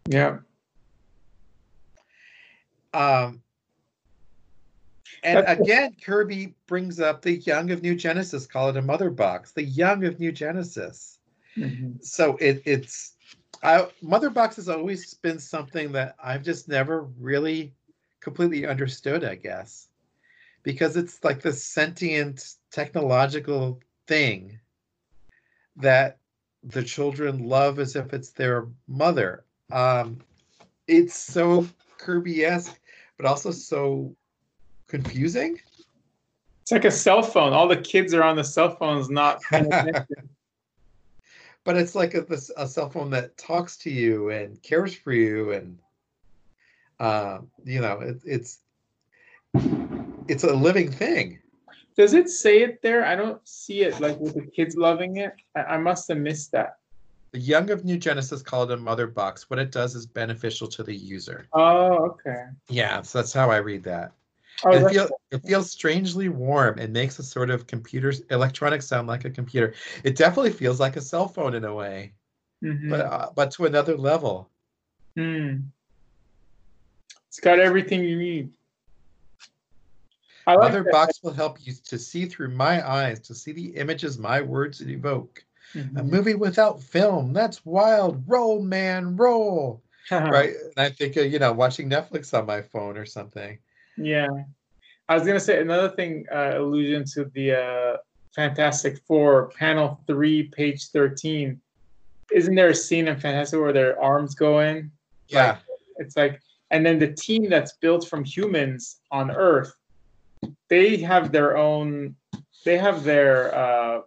Yeah. 0.08 0.38
Um, 2.92 3.44
and 5.22 5.38
That's- 5.38 5.60
again, 5.60 5.94
Kirby 6.04 6.56
brings 6.66 6.98
up 6.98 7.22
the 7.22 7.36
Young 7.36 7.70
of 7.70 7.80
New 7.80 7.94
Genesis, 7.94 8.44
call 8.44 8.70
it 8.70 8.76
a 8.76 8.82
Mother 8.82 9.10
Box, 9.10 9.52
the 9.52 9.62
Young 9.62 10.04
of 10.04 10.18
New 10.18 10.32
Genesis. 10.32 11.20
Mhm. 11.56 12.04
So 12.04 12.36
it, 12.38 12.60
it's 12.64 13.12
I, 13.62 13.88
Mother 14.02 14.30
Box 14.30 14.56
has 14.56 14.68
always 14.68 15.14
been 15.14 15.38
something 15.38 15.92
that 15.92 16.16
I've 16.20 16.42
just 16.42 16.68
never 16.68 17.02
really 17.20 17.72
completely 18.18 18.66
understood, 18.66 19.22
I 19.22 19.36
guess, 19.36 19.86
because 20.64 20.96
it's 20.96 21.22
like 21.22 21.40
the 21.40 21.52
sentient 21.52 22.56
technological 22.74 23.80
thing 24.08 24.58
that 25.76 26.18
the 26.64 26.82
children 26.82 27.48
love 27.48 27.78
as 27.78 27.94
if 27.94 28.12
it's 28.12 28.30
their 28.30 28.66
mother. 28.88 29.44
Um, 29.70 30.18
it's 30.88 31.16
so 31.16 31.68
Kirby-esque, 31.98 32.76
but 33.16 33.26
also 33.26 33.52
so 33.52 34.16
confusing. 34.88 35.60
It's 36.62 36.72
like 36.72 36.84
a 36.84 36.90
cell 36.90 37.22
phone. 37.22 37.52
All 37.52 37.68
the 37.68 37.76
kids 37.76 38.12
are 38.12 38.24
on 38.24 38.34
the 38.34 38.42
cell 38.42 38.74
phones, 38.74 39.08
not 39.08 39.40
but 39.52 40.02
it's 41.76 41.94
like 41.94 42.14
a, 42.14 42.26
a 42.56 42.66
cell 42.66 42.90
phone 42.90 43.10
that 43.10 43.38
talks 43.38 43.76
to 43.78 43.90
you 43.90 44.30
and 44.30 44.60
cares 44.62 44.94
for 44.94 45.12
you 45.12 45.52
and 45.52 45.78
Uh, 46.98 47.38
you 47.64 47.80
know, 47.80 48.00
it, 48.00 48.20
it's 48.24 48.60
it's 50.28 50.44
a 50.44 50.54
living 50.54 50.90
thing. 50.90 51.38
Does 51.96 52.14
it 52.14 52.28
say 52.28 52.62
it 52.62 52.82
there? 52.82 53.04
I 53.04 53.14
don't 53.14 53.46
see 53.46 53.82
it 53.82 54.00
like 54.00 54.18
with 54.18 54.34
the 54.34 54.46
kids 54.46 54.76
loving 54.76 55.18
it. 55.18 55.32
I, 55.54 55.62
I 55.62 55.78
must 55.78 56.08
have 56.08 56.18
missed 56.18 56.52
that. 56.52 56.78
The 57.32 57.38
Young 57.38 57.70
of 57.70 57.84
New 57.84 57.98
Genesis 57.98 58.42
called 58.42 58.70
a 58.72 58.76
mother 58.76 59.06
box. 59.06 59.48
What 59.50 59.58
it 59.58 59.70
does 59.70 59.94
is 59.94 60.06
beneficial 60.06 60.66
to 60.68 60.82
the 60.82 60.94
user. 60.94 61.46
Oh, 61.52 62.06
okay. 62.10 62.44
Yeah, 62.68 63.02
so 63.02 63.18
that's 63.18 63.32
how 63.32 63.50
I 63.50 63.56
read 63.58 63.84
that. 63.84 64.12
Oh, 64.64 64.70
it, 64.72 64.92
feel, 64.92 65.08
it 65.32 65.42
feels 65.44 65.70
strangely 65.70 66.28
warm. 66.28 66.78
It 66.78 66.90
makes 66.90 67.18
a 67.18 67.24
sort 67.24 67.50
of 67.50 67.66
computer 67.66 68.12
electronics 68.30 68.86
sound 68.86 69.08
like 69.08 69.24
a 69.24 69.30
computer. 69.30 69.74
It 70.04 70.16
definitely 70.16 70.52
feels 70.52 70.78
like 70.78 70.96
a 70.96 71.00
cell 71.00 71.26
phone 71.26 71.54
in 71.54 71.64
a 71.64 71.74
way, 71.74 72.12
Mhm. 72.62 72.88
but 72.88 73.00
uh, 73.00 73.30
but 73.34 73.50
to 73.52 73.66
another 73.66 73.96
level. 73.96 74.48
Hmm. 75.16 75.56
It's 77.28 77.40
got 77.40 77.58
everything 77.58 78.04
you 78.04 78.16
need. 78.16 78.50
I 80.46 80.54
like 80.54 80.72
Mother 80.72 80.82
that. 80.84 80.92
box 80.92 81.20
will 81.22 81.32
help 81.32 81.58
you 81.66 81.72
to 81.86 81.98
see 81.98 82.26
through 82.26 82.50
my 82.50 82.86
eyes, 82.86 83.20
to 83.20 83.34
see 83.34 83.52
the 83.52 83.68
images 83.76 84.18
my 84.18 84.40
words 84.40 84.80
evoke. 84.82 85.44
A 85.74 85.78
Mhm. 85.78 86.10
movie 86.10 86.34
without 86.34 86.80
film. 86.82 87.32
That's 87.32 87.64
wild. 87.66 88.22
Roll, 88.28 88.62
man, 88.62 89.16
roll. 89.16 89.82
right? 90.10 90.50
And 90.76 90.86
I 90.86 90.90
think, 90.90 91.16
uh, 91.16 91.22
you 91.22 91.38
know, 91.38 91.52
watching 91.52 91.88
Netflix 91.88 92.36
on 92.38 92.46
my 92.46 92.60
phone 92.62 92.96
or 92.98 93.06
something. 93.06 93.58
Yeah. 93.96 94.28
I 95.08 95.14
was 95.14 95.26
gonna 95.26 95.40
say 95.40 95.60
another 95.60 95.88
thing, 95.88 96.26
uh, 96.32 96.52
allusion 96.56 97.04
to 97.14 97.24
the 97.34 97.52
uh, 97.52 97.96
Fantastic 98.34 98.98
Four, 99.06 99.48
panel 99.50 100.00
three, 100.06 100.44
page 100.44 100.88
thirteen. 100.90 101.60
Isn't 102.32 102.54
there 102.54 102.68
a 102.70 102.74
scene 102.74 103.08
in 103.08 103.18
Fantastic 103.18 103.60
where 103.60 103.72
their 103.72 104.00
arms 104.00 104.34
go 104.34 104.60
in? 104.60 104.90
Yeah. 105.28 105.58
It's 105.96 106.16
like, 106.16 106.40
and 106.70 106.84
then 106.84 106.98
the 106.98 107.12
team 107.12 107.48
that's 107.48 107.72
built 107.76 108.06
from 108.08 108.24
humans 108.24 109.00
on 109.10 109.30
Earth, 109.30 109.74
they 110.68 110.96
have 110.98 111.32
their 111.32 111.56
own, 111.56 112.16
they 112.64 112.78
have 112.78 113.04
their 113.04 113.54
uh, 113.54 114.00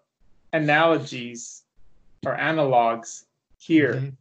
analogies 0.53 1.63
or 2.25 2.35
analogs 2.35 3.25
here. 3.57 3.95
Mhm. 3.95 4.13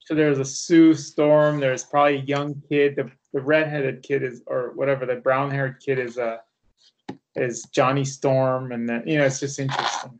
So 0.00 0.14
there's 0.14 0.38
a 0.38 0.44
Sue 0.44 0.94
Storm. 0.94 1.60
There's 1.60 1.84
probably 1.84 2.16
a 2.16 2.22
young 2.22 2.60
kid. 2.68 2.96
The 2.96 3.10
the 3.32 3.40
redheaded 3.40 4.02
kid 4.02 4.22
is, 4.22 4.42
or 4.46 4.72
whatever, 4.74 5.06
the 5.06 5.16
brown 5.16 5.50
haired 5.50 5.80
kid 5.80 5.98
is 5.98 6.18
uh 6.18 6.38
is 7.34 7.62
Johnny 7.72 8.04
Storm, 8.04 8.72
and 8.72 8.88
then 8.88 9.02
you 9.06 9.16
know 9.18 9.24
it's 9.24 9.40
just 9.40 9.58
interesting. 9.58 10.18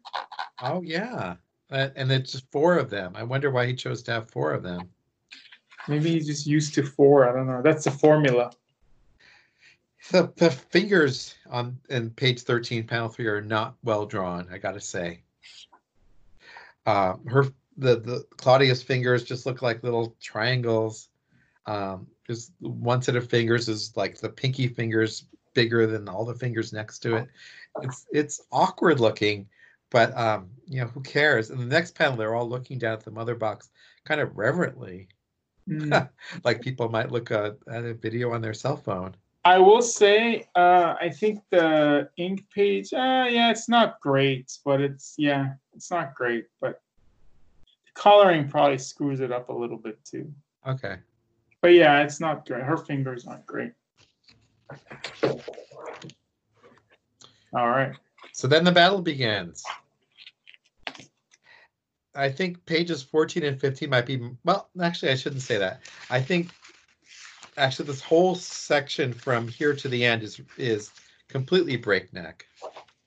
Oh, 0.62 0.81
yeah. 0.83 1.37
Uh, 1.71 1.88
and 1.97 2.11
it's 2.12 2.33
just 2.33 2.51
four 2.53 2.79
of 2.79 2.88
them. 2.88 3.12
I 3.17 3.23
wonder 3.23 3.51
why 3.51 3.67
he 3.67 3.75
chose 3.75 4.03
to 4.05 4.12
have 4.12 4.31
four 4.31 4.53
of 4.53 4.62
them. 4.62 4.88
Maybe 5.88 6.11
he's 6.12 6.27
just 6.27 6.47
used 6.47 6.75
to 6.75 6.85
four. 6.85 7.29
I 7.29 7.33
don't 7.33 7.47
know. 7.47 7.61
That's 7.62 7.85
the 7.85 7.91
formula. 7.91 8.53
The, 10.11 10.33
the 10.37 10.51
fingers 10.51 11.35
on 11.49 11.79
in 11.88 12.11
page 12.11 12.43
13, 12.43 12.87
panel 12.87 13.09
three, 13.09 13.27
are 13.27 13.41
not 13.41 13.77
well 13.85 14.05
drawn, 14.07 14.49
I 14.53 14.59
gotta 14.59 14.81
say. 14.81 15.23
Uh, 16.85 17.15
her 17.27 17.47
the, 17.77 18.01
the 18.01 18.27
Claudia's 18.37 18.83
fingers 18.83 19.25
just 19.25 19.47
look 19.47 19.62
like 19.62 19.83
little 19.83 20.17
triangles. 20.21 21.09
Um, 21.67 22.07
just 22.27 22.53
one 22.59 23.01
set 23.01 23.17
of 23.17 23.29
fingers 23.29 23.69
is 23.69 23.97
like 23.97 24.19
the 24.19 24.29
pinky 24.29 24.69
fingers 24.69 25.27
bigger 25.55 25.87
than 25.87 26.09
all 26.09 26.25
the 26.25 26.35
fingers 26.35 26.73
next 26.73 26.99
to 27.01 27.17
it. 27.17 27.29
It's 27.83 28.07
it's 28.12 28.41
awkward 28.51 29.01
looking, 29.01 29.49
but 29.91 30.17
um, 30.19 30.51
you 30.67 30.81
know, 30.81 30.88
who 30.88 31.01
cares? 31.01 31.51
In 31.51 31.59
the 31.59 31.65
next 31.65 31.95
panel, 31.95 32.17
they're 32.17 32.35
all 32.35 32.49
looking 32.49 32.79
down 32.79 32.95
at 32.95 33.05
the 33.05 33.11
mother 33.11 33.35
box 33.35 33.71
kind 34.05 34.21
of 34.21 34.37
reverently, 34.37 35.09
Mm. 35.69 36.09
like 36.45 36.61
people 36.61 36.88
might 36.88 37.11
look 37.11 37.31
uh, 37.31 37.53
at 37.71 37.85
a 37.85 37.95
video 37.95 38.33
on 38.33 38.41
their 38.41 38.55
cell 38.55 38.77
phone. 38.77 39.15
I 39.44 39.59
will 39.59 39.83
say, 39.83 40.48
uh, 40.55 40.94
I 41.00 41.11
think 41.11 41.42
the 41.50 42.09
ink 42.16 42.44
page, 42.55 42.92
uh, 42.92 43.26
yeah, 43.28 43.50
it's 43.50 43.68
not 43.68 44.00
great, 44.00 44.57
but 44.64 44.81
it's 44.81 45.14
yeah, 45.18 45.55
it's 45.74 45.90
not 45.90 46.14
great, 46.14 46.46
but 46.61 46.81
the 47.85 48.00
coloring 48.00 48.48
probably 48.48 48.78
screws 48.78 49.20
it 49.20 49.33
up 49.33 49.48
a 49.48 49.52
little 49.52 49.78
bit 49.78 49.98
too. 50.05 50.33
Okay. 50.66 50.96
But 51.61 51.74
yeah, 51.74 52.02
it's 52.02 52.20
not 52.20 52.46
great. 52.46 52.62
Her 52.62 52.76
fingers 52.76 53.26
aren't 53.26 53.46
great. 53.46 53.72
All 57.55 57.68
right. 57.68 57.92
So 58.33 58.46
then 58.46 58.64
the 58.64 58.72
battle 58.72 59.02
begins. 59.02 59.64
I 62.14 62.28
think 62.28 62.64
pages 62.66 63.02
14 63.02 63.42
and 63.42 63.61
15 63.61 63.90
might 63.90 64.07
be, 64.07 64.20
well, 64.44 64.68
actually, 64.81 65.12
I 65.12 65.16
shouldn't 65.16 65.42
say 65.42 65.57
that. 65.59 65.81
I 66.11 66.20
think 66.20 66.50
actually 67.57 67.87
this 67.87 68.01
whole 68.01 68.35
section 68.35 69.12
from 69.12 69.49
here 69.49 69.75
to 69.75 69.88
the 69.88 70.05
end 70.05 70.23
is 70.23 70.41
is 70.57 70.91
completely 71.29 71.77
breakneck. 71.77 72.47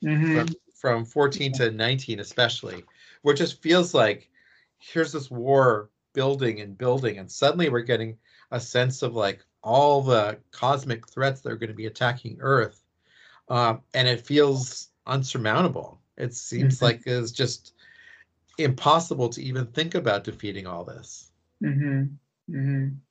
Hmm 0.03 0.33
from, 0.33 0.47
from 0.73 1.05
14 1.05 1.53
to 1.53 1.71
19 1.71 2.19
especially 2.19 2.83
where 3.21 3.33
it 3.33 3.37
just 3.37 3.61
feels 3.61 3.93
like 3.93 4.29
here's 4.77 5.11
this 5.11 5.31
war 5.31 5.89
building 6.13 6.61
and 6.61 6.77
building 6.77 7.17
and 7.17 7.29
suddenly 7.31 7.69
we're 7.69 7.81
getting 7.81 8.17
a 8.51 8.59
sense 8.59 9.01
of 9.01 9.15
like 9.15 9.43
all 9.63 10.01
the 10.01 10.37
cosmic 10.51 11.07
threats 11.07 11.41
that 11.41 11.51
are 11.51 11.57
going 11.57 11.69
to 11.69 11.75
be 11.75 11.87
attacking 11.87 12.37
earth 12.39 12.83
um, 13.49 13.81
and 13.93 14.07
it 14.07 14.25
feels 14.25 14.89
unsurmountable. 15.07 15.99
It 16.17 16.33
seems 16.33 16.79
Mhm. 16.79 16.83
like 16.83 17.01
it's 17.05 17.31
just 17.31 17.73
impossible 18.57 19.29
to 19.29 19.41
even 19.41 19.67
think 19.67 19.95
about 19.95 20.23
defeating 20.23 20.65
all 20.67 20.83
this. 20.83 21.31
Hmm 21.61 22.17
hmm 22.47 23.04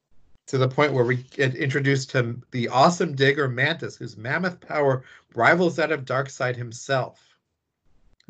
to 0.46 0.58
the 0.58 0.68
point 0.68 0.92
where 0.92 1.04
we 1.04 1.16
get 1.16 1.54
introduced 1.54 2.10
to 2.10 2.40
the 2.50 2.68
awesome 2.68 3.14
digger 3.14 3.48
mantis 3.48 3.96
whose 3.96 4.16
mammoth 4.16 4.60
power 4.60 5.04
rivals 5.34 5.76
that 5.76 5.92
of 5.92 6.04
darkseid 6.04 6.56
himself 6.56 7.34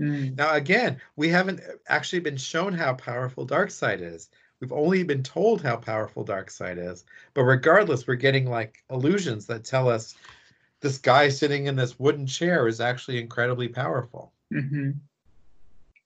mm 0.00 0.36
Now, 0.36 0.54
again, 0.54 1.00
we 1.16 1.28
haven't 1.28 1.60
actually 1.88 2.20
been 2.20 2.36
shown 2.36 2.72
how 2.74 2.94
powerful 2.94 3.46
Darkseid 3.46 4.00
is. 4.00 4.28
We've 4.60 4.72
only 4.72 5.02
been 5.02 5.22
told 5.22 5.62
how 5.62 5.76
powerful 5.76 6.24
Darkseid 6.24 6.78
is. 6.78 7.04
But 7.34 7.42
regardless, 7.44 8.06
we're 8.06 8.14
getting 8.14 8.46
like 8.46 8.82
illusions 8.90 9.46
that 9.46 9.64
tell 9.64 9.88
us 9.88 10.14
this 10.80 10.98
guy 10.98 11.28
sitting 11.28 11.66
in 11.66 11.76
this 11.76 11.98
wooden 11.98 12.26
chair 12.26 12.66
is 12.66 12.80
actually 12.80 13.20
incredibly 13.20 13.68
powerful. 13.68 14.32
hmm 14.52 14.90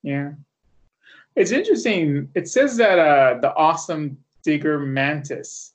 Yeah. 0.02 0.32
It's 1.36 1.52
interesting. 1.52 2.30
It 2.34 2.48
says 2.48 2.76
that 2.78 2.98
uh, 2.98 3.40
the 3.40 3.54
awesome 3.54 4.18
digger 4.42 4.78
mantis, 4.78 5.72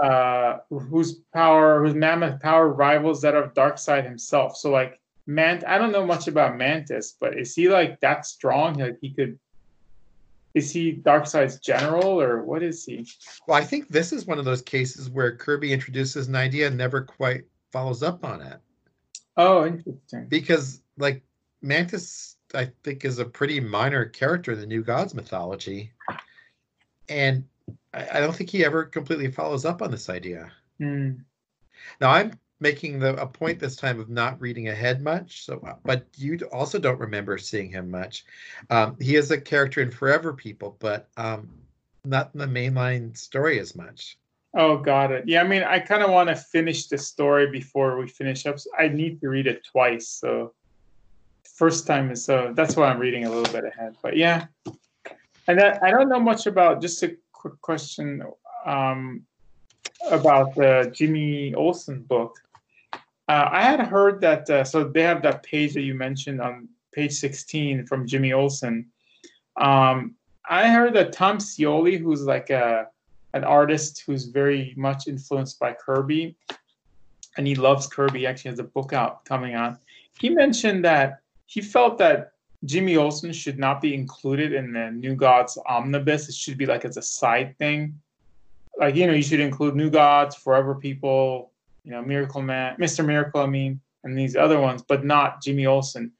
uh, 0.00 0.58
whose 0.70 1.20
power, 1.32 1.84
whose 1.84 1.94
mammoth 1.94 2.40
power 2.40 2.68
rivals 2.68 3.20
that 3.22 3.34
of 3.34 3.54
Darkseid 3.54 4.04
himself. 4.04 4.56
So 4.56 4.70
like 4.70 5.00
Mant, 5.26 5.64
I 5.66 5.78
don't 5.78 5.92
know 5.92 6.06
much 6.06 6.26
about 6.26 6.56
Mantis, 6.56 7.16
but 7.20 7.38
is 7.38 7.54
he 7.54 7.68
like 7.68 8.00
that 8.00 8.26
strong? 8.26 8.74
Like 8.74 8.98
he 9.00 9.10
could. 9.10 9.38
Is 10.54 10.72
he 10.72 10.94
Darkseid's 10.94 11.60
general 11.60 12.20
or 12.20 12.42
what 12.42 12.62
is 12.62 12.84
he? 12.84 13.06
Well, 13.46 13.56
I 13.56 13.64
think 13.64 13.88
this 13.88 14.12
is 14.12 14.26
one 14.26 14.38
of 14.38 14.44
those 14.44 14.62
cases 14.62 15.10
where 15.10 15.36
Kirby 15.36 15.72
introduces 15.72 16.26
an 16.26 16.34
idea 16.34 16.66
and 16.66 16.76
never 16.76 17.02
quite 17.02 17.44
follows 17.70 18.02
up 18.02 18.24
on 18.24 18.40
it. 18.40 18.58
Oh, 19.36 19.66
interesting. 19.66 20.26
Because, 20.28 20.80
like, 20.96 21.22
Mantis, 21.62 22.36
I 22.54 22.70
think, 22.82 23.04
is 23.04 23.18
a 23.18 23.24
pretty 23.24 23.60
minor 23.60 24.06
character 24.06 24.52
in 24.52 24.58
the 24.58 24.66
New 24.66 24.82
Gods 24.82 25.14
mythology. 25.14 25.92
And 27.08 27.44
I, 27.92 28.08
I 28.14 28.20
don't 28.20 28.34
think 28.34 28.50
he 28.50 28.64
ever 28.64 28.84
completely 28.84 29.30
follows 29.30 29.64
up 29.64 29.82
on 29.82 29.90
this 29.90 30.08
idea. 30.08 30.52
Hmm. 30.78 31.12
Now 32.00 32.10
I'm 32.10 32.32
making 32.60 32.98
the 32.98 33.20
a 33.20 33.26
point 33.26 33.60
this 33.60 33.76
time 33.76 34.00
of 34.00 34.08
not 34.08 34.40
reading 34.40 34.68
ahead 34.68 35.02
much. 35.02 35.44
So, 35.44 35.78
but 35.84 36.06
you 36.16 36.38
also 36.52 36.78
don't 36.78 36.98
remember 36.98 37.38
seeing 37.38 37.70
him 37.70 37.90
much. 37.90 38.24
Um, 38.70 38.96
he 39.00 39.16
is 39.16 39.30
a 39.30 39.40
character 39.40 39.80
in 39.80 39.90
Forever 39.90 40.32
People, 40.32 40.76
but 40.80 41.08
um, 41.16 41.48
not 42.04 42.30
in 42.34 42.40
the 42.40 42.46
mainline 42.46 43.16
story 43.16 43.60
as 43.60 43.76
much. 43.76 44.18
Oh, 44.54 44.78
got 44.78 45.12
it. 45.12 45.28
Yeah, 45.28 45.42
I 45.42 45.46
mean, 45.46 45.62
I 45.62 45.78
kind 45.78 46.02
of 46.02 46.10
want 46.10 46.30
to 46.30 46.34
finish 46.34 46.86
the 46.86 46.98
story 46.98 47.50
before 47.50 47.98
we 47.98 48.08
finish 48.08 48.46
up. 48.46 48.58
So 48.58 48.70
I 48.78 48.88
need 48.88 49.20
to 49.20 49.28
read 49.28 49.46
it 49.46 49.64
twice. 49.64 50.08
So 50.08 50.54
first 51.44 51.86
time 51.86 52.10
is 52.10 52.24
so 52.24 52.52
that's 52.54 52.76
why 52.76 52.88
I'm 52.88 52.98
reading 52.98 53.24
a 53.24 53.30
little 53.30 53.52
bit 53.52 53.64
ahead. 53.64 53.96
But 54.02 54.16
yeah, 54.16 54.46
and 55.46 55.58
that, 55.58 55.82
I 55.82 55.90
don't 55.90 56.08
know 56.08 56.20
much 56.20 56.46
about. 56.46 56.80
Just 56.80 57.02
a 57.02 57.16
quick 57.48 57.60
question 57.62 58.22
um, 58.66 59.22
about 60.10 60.54
the 60.54 60.90
Jimmy 60.94 61.54
Olsen 61.54 62.02
book. 62.02 62.36
Uh, 63.28 63.48
I 63.50 63.62
had 63.62 63.80
heard 63.80 64.20
that. 64.20 64.48
Uh, 64.48 64.64
so 64.64 64.84
they 64.84 65.02
have 65.02 65.22
that 65.22 65.42
page 65.42 65.74
that 65.74 65.82
you 65.82 65.94
mentioned 65.94 66.40
on 66.40 66.68
page 66.92 67.12
16 67.12 67.86
from 67.86 68.06
Jimmy 68.06 68.32
Olsen. 68.32 68.86
Um, 69.56 70.14
I 70.48 70.68
heard 70.68 70.94
that 70.94 71.12
Tom 71.12 71.38
Scioli, 71.38 71.98
who's 71.98 72.22
like 72.22 72.50
a 72.50 72.88
an 73.34 73.44
artist 73.44 74.02
who's 74.06 74.24
very 74.24 74.72
much 74.76 75.06
influenced 75.06 75.58
by 75.58 75.74
Kirby, 75.74 76.34
and 77.36 77.46
he 77.46 77.54
loves 77.54 77.86
Kirby. 77.86 78.26
Actually 78.26 78.52
has 78.52 78.58
a 78.58 78.64
book 78.64 78.92
out 78.92 79.24
coming 79.24 79.54
on. 79.54 79.78
He 80.18 80.30
mentioned 80.30 80.84
that 80.84 81.20
he 81.46 81.60
felt 81.60 81.98
that 81.98 82.32
Jimmy 82.64 82.96
Olsen 82.96 83.32
should 83.32 83.58
not 83.58 83.80
be 83.80 83.94
included 83.94 84.52
in 84.52 84.72
the 84.72 84.90
New 84.90 85.14
Gods 85.14 85.58
omnibus. 85.66 86.28
It 86.28 86.34
should 86.34 86.58
be 86.58 86.66
like 86.66 86.84
as 86.84 86.96
a 86.96 87.02
side 87.02 87.56
thing. 87.58 87.94
like 88.78 88.96
you 88.96 89.06
know 89.06 89.12
you 89.12 89.22
should 89.22 89.40
include 89.40 89.76
New 89.76 89.90
Gods, 89.90 90.36
Forever 90.36 90.74
People, 90.74 91.52
you 91.84 91.90
know 91.92 92.02
Miracle 92.02 92.42
Man, 92.42 92.76
Mr. 92.76 93.04
Miracle, 93.04 93.40
I 93.40 93.46
mean, 93.46 93.80
and 94.04 94.18
these 94.18 94.36
other 94.36 94.60
ones, 94.60 94.82
but 94.82 95.04
not 95.04 95.42
Jimmy 95.42 95.66
Olsen. 95.66 96.12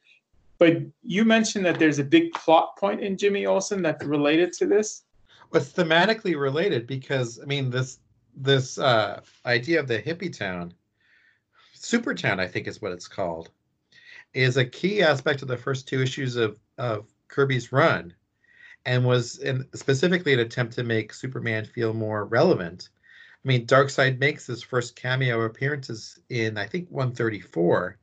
But 0.58 0.78
you 1.02 1.24
mentioned 1.24 1.64
that 1.66 1.78
there's 1.78 2.00
a 2.00 2.04
big 2.04 2.32
plot 2.32 2.76
point 2.76 3.00
in 3.00 3.16
Jimmy 3.16 3.46
Olsen 3.46 3.82
that's 3.82 4.04
related 4.04 4.52
to 4.54 4.66
this. 4.66 5.04
Well, 5.50 5.62
it's 5.62 5.72
thematically 5.72 6.38
related 6.38 6.86
because 6.86 7.40
I 7.42 7.46
mean 7.46 7.70
this 7.70 7.98
this 8.36 8.78
uh, 8.78 9.20
idea 9.44 9.80
of 9.80 9.88
the 9.88 10.00
hippie 10.00 10.36
town, 10.36 10.72
Supertown, 11.76 12.38
I 12.38 12.46
think 12.46 12.68
is 12.68 12.80
what 12.80 12.92
it's 12.92 13.08
called, 13.08 13.50
is 14.34 14.56
a 14.56 14.64
key 14.64 15.02
aspect 15.02 15.42
of 15.42 15.48
the 15.48 15.56
first 15.56 15.88
two 15.88 16.02
issues 16.02 16.36
of 16.36 16.58
of 16.78 17.06
Kirby's 17.28 17.72
run, 17.72 18.14
and 18.86 19.04
was 19.04 19.38
in, 19.38 19.66
specifically 19.74 20.32
an 20.32 20.40
attempt 20.40 20.74
to 20.74 20.84
make 20.84 21.12
Superman 21.12 21.64
feel 21.64 21.92
more 21.92 22.24
relevant. 22.24 22.88
I 23.44 23.48
mean, 23.48 23.66
Darkseid 23.66 24.18
makes 24.18 24.46
his 24.46 24.62
first 24.62 24.96
cameo 24.96 25.42
appearances 25.42 26.18
in 26.28 26.58
I 26.58 26.66
think 26.66 26.88
134, 26.90 27.98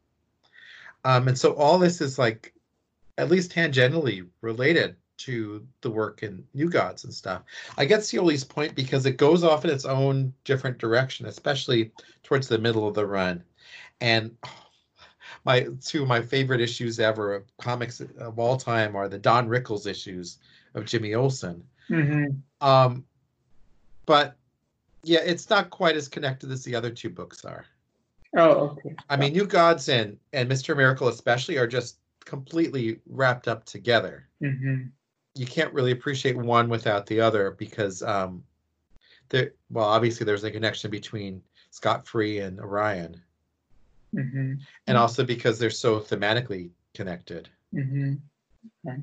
um, 1.03 1.28
and 1.28 1.38
so 1.38 1.53
all 1.53 1.78
this 1.78 2.01
is 2.01 2.17
like 2.17 2.53
at 3.17 3.30
least 3.30 3.51
tangentially 3.51 4.28
related 4.41 4.95
to 5.17 5.65
the 5.82 5.89
work 5.89 6.23
in 6.23 6.45
New 6.53 6.69
Gods 6.69 7.03
and 7.03 7.13
stuff. 7.13 7.43
I 7.78 7.86
get 7.86 8.01
Scioli's 8.01 8.43
point 8.43 8.76
because 8.76 9.05
it 9.05 9.17
goes 9.17 9.43
off 9.43 9.63
in 9.63 9.71
its 9.71 9.86
own 9.86 10.34
different 10.43 10.78
direction, 10.78 11.26
especially 11.26 11.91
towards 12.23 12.47
the 12.47 12.57
middle 12.57 12.88
of 12.88 12.95
the 12.95 13.05
run. 13.05 13.43
And 14.01 14.36
oh, 14.45 14.64
my 15.43 15.67
two 15.83 16.03
of 16.03 16.07
my 16.07 16.21
favorite 16.21 16.61
issues 16.61 16.99
ever 16.99 17.36
of 17.36 17.57
comics 17.57 17.99
of 17.99 18.39
all 18.39 18.57
time 18.57 18.95
are 18.95 19.07
the 19.07 19.17
Don 19.17 19.47
Rickles 19.47 19.88
issues 19.88 20.38
of 20.73 20.86
Jimmy 20.86 21.13
Olsen. 21.13 21.63
Mm-hmm. 21.89 22.65
Um, 22.65 23.05
but 24.05 24.36
yeah, 25.03 25.21
it's 25.25 25.49
not 25.49 25.69
quite 25.69 25.95
as 25.95 26.07
connected 26.07 26.51
as 26.51 26.63
the 26.63 26.75
other 26.75 26.89
two 26.89 27.09
books 27.09 27.45
are. 27.45 27.65
Oh, 28.38 28.77
okay. 28.77 28.95
I 29.09 29.15
mean, 29.15 29.33
New 29.33 29.45
Gods 29.45 29.89
and 29.89 30.17
and 30.33 30.49
Mister 30.49 30.75
Miracle 30.75 31.07
especially 31.07 31.57
are 31.57 31.67
just 31.67 31.97
completely 32.23 32.99
wrapped 33.05 33.47
up 33.47 33.65
together. 33.65 34.27
Mm-hmm 34.41 34.88
you 35.36 35.45
can't 35.45 35.73
really 35.73 35.91
appreciate 35.91 36.38
one 36.38 36.69
without 36.69 37.05
the 37.05 37.19
other 37.19 37.51
because 37.51 38.01
um 38.01 38.43
there 39.29 39.53
well 39.69 39.86
obviously 39.86 40.25
there's 40.25 40.43
a 40.43 40.51
connection 40.51 40.89
between 40.89 41.41
Scott 41.71 42.07
Free 42.07 42.39
and 42.39 42.59
Orion. 42.59 43.21
Mm-hmm. 44.16 44.53
And 44.88 44.97
also 44.97 45.24
because 45.24 45.59
they're 45.59 45.70
so 45.70 45.99
thematically 45.99 46.70
connected. 46.93 47.49
Mm-hmm. 47.74 48.13
Okay. 48.88 49.01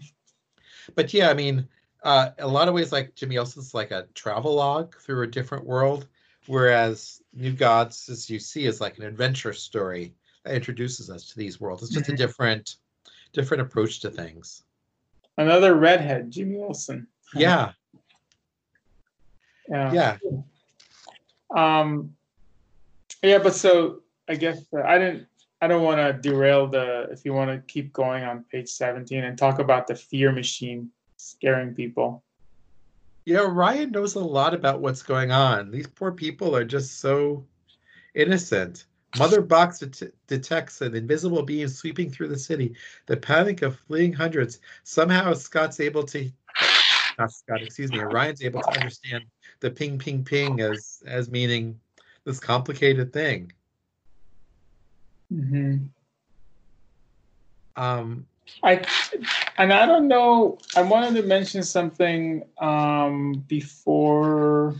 But 0.94 1.12
yeah, 1.14 1.30
I 1.30 1.34
mean, 1.34 1.68
uh, 2.02 2.30
a 2.38 2.48
lot 2.48 2.68
of 2.68 2.74
ways, 2.74 2.92
like 2.92 3.14
Jimmy 3.14 3.38
Olsen's 3.38 3.74
like 3.74 3.90
a 3.90 4.06
travel 4.14 4.54
log 4.54 4.96
through 4.98 5.22
a 5.22 5.26
different 5.26 5.64
world, 5.64 6.08
whereas 6.46 7.22
New 7.32 7.52
Gods, 7.52 8.08
as 8.08 8.28
you 8.28 8.38
see, 8.38 8.64
is 8.64 8.80
like 8.80 8.98
an 8.98 9.04
adventure 9.04 9.52
story 9.52 10.14
that 10.44 10.54
introduces 10.54 11.10
us 11.10 11.28
to 11.28 11.36
these 11.36 11.60
worlds. 11.60 11.82
It's 11.82 11.92
just 11.92 12.06
mm-hmm. 12.06 12.14
a 12.14 12.16
different, 12.16 12.76
different 13.32 13.62
approach 13.62 14.00
to 14.00 14.10
things. 14.10 14.64
Another 15.38 15.74
redhead, 15.74 16.30
Jimmy 16.30 16.58
Olsen. 16.58 17.06
Yeah. 17.34 17.72
yeah. 19.68 19.92
Yeah. 19.92 20.16
Um. 21.54 22.14
Yeah, 23.22 23.38
but 23.38 23.54
so 23.54 24.00
I 24.28 24.34
guess 24.34 24.64
uh, 24.72 24.82
I 24.82 24.98
didn't. 24.98 25.26
I 25.60 25.68
don't 25.68 25.82
want 25.82 25.98
to 25.98 26.12
derail 26.12 26.66
the. 26.66 27.08
If 27.10 27.24
you 27.24 27.32
want 27.32 27.50
to 27.50 27.58
keep 27.72 27.92
going 27.92 28.24
on 28.24 28.44
page 28.50 28.68
seventeen 28.68 29.24
and 29.24 29.36
talk 29.36 29.58
about 29.58 29.86
the 29.86 29.94
fear 29.94 30.32
machine 30.32 30.90
scaring 31.16 31.74
people. 31.74 32.22
Yeah, 33.24 33.42
Orion 33.42 33.92
knows 33.92 34.16
a 34.16 34.20
lot 34.20 34.54
about 34.54 34.80
what's 34.80 35.02
going 35.02 35.30
on. 35.30 35.70
These 35.70 35.86
poor 35.86 36.10
people 36.10 36.56
are 36.56 36.64
just 36.64 36.98
so 36.98 37.44
innocent. 38.14 38.86
Mother 39.18 39.42
Box 39.42 39.78
det- 39.78 40.14
detects 40.26 40.80
an 40.80 40.96
invisible 40.96 41.42
being 41.42 41.68
sweeping 41.68 42.10
through 42.10 42.28
the 42.28 42.38
city. 42.38 42.74
The 43.06 43.16
panic 43.16 43.62
of 43.62 43.78
fleeing 43.78 44.12
hundreds. 44.12 44.58
Somehow 44.84 45.34
Scott's 45.34 45.80
able 45.80 46.02
to, 46.04 46.30
not 47.18 47.30
Scott, 47.30 47.62
excuse 47.62 47.92
me, 47.92 48.00
Orion's 48.00 48.42
able 48.42 48.62
to 48.62 48.70
understand 48.70 49.24
the 49.60 49.70
ping, 49.70 49.98
ping, 49.98 50.24
ping 50.24 50.60
as 50.60 51.02
as 51.06 51.30
meaning 51.30 51.78
this 52.24 52.40
complicated 52.40 53.12
thing. 53.12 53.52
Mm-hmm. 55.32 55.76
Um, 57.82 58.26
I 58.62 58.84
and 59.56 59.72
I 59.72 59.86
don't 59.86 60.08
know. 60.08 60.58
I 60.76 60.82
wanted 60.82 61.14
to 61.14 61.26
mention 61.26 61.62
something 61.62 62.44
um, 62.58 63.44
before 63.48 64.74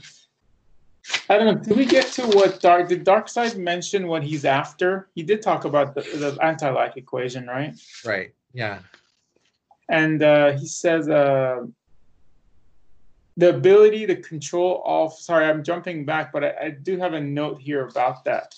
I 1.29 1.37
don't 1.37 1.47
know. 1.47 1.55
Did 1.55 1.77
we 1.77 1.85
get 1.85 2.07
to 2.13 2.23
what 2.29 2.61
Dark 2.61 2.89
did 2.89 3.05
Darkseid 3.05 3.57
mention 3.57 4.07
what 4.07 4.23
he's 4.23 4.45
after? 4.45 5.09
He 5.15 5.23
did 5.23 5.43
talk 5.43 5.65
about 5.65 5.95
the, 5.95 6.03
the 6.03 6.39
anti-life 6.43 6.97
equation, 6.97 7.47
right? 7.47 7.75
Right. 8.05 8.33
Yeah. 8.53 8.81
And 9.89 10.23
uh, 10.23 10.53
he 10.53 10.67
says 10.67 11.09
uh, 11.09 11.67
the 13.37 13.49
ability 13.49 14.07
to 14.07 14.17
control 14.17 14.83
all. 14.85 15.11
Sorry, 15.11 15.47
I'm 15.47 15.65
jumping 15.65 16.05
back, 16.05 16.33
but 16.33 16.45
I, 16.45 16.55
I 16.61 16.71
do 16.71 16.99
have 16.99 17.15
a 17.15 17.21
note 17.21 17.61
here 17.61 17.87
about 17.87 18.25
that. 18.25 18.55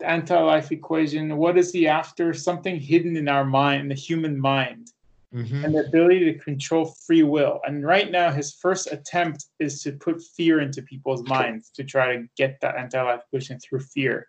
The 0.00 0.08
anti-life 0.08 0.72
equation. 0.72 1.36
What 1.36 1.56
is 1.56 1.72
he 1.72 1.86
after? 1.86 2.34
Something 2.34 2.80
hidden 2.80 3.16
in 3.16 3.28
our 3.28 3.44
mind, 3.44 3.82
in 3.82 3.88
the 3.88 3.94
human 3.94 4.40
mind 4.40 4.90
mm-hmm. 5.34 5.64
and 5.64 5.74
the 5.74 5.86
ability 5.86 6.32
to 6.32 6.38
control 6.38 6.86
free 6.86 7.22
will. 7.22 7.60
And 7.66 7.84
right 7.84 8.10
now, 8.10 8.30
his 8.30 8.52
first 8.52 8.90
attempt 8.92 9.46
is 9.58 9.82
to 9.82 9.92
put 9.92 10.22
fear 10.22 10.60
into 10.60 10.82
people's 10.82 11.22
minds 11.24 11.70
to 11.70 11.84
try 11.84 12.16
to 12.16 12.26
get 12.36 12.60
that 12.60 12.76
anti-life 12.76 13.22
equation 13.26 13.58
through 13.58 13.80
fear. 13.80 14.28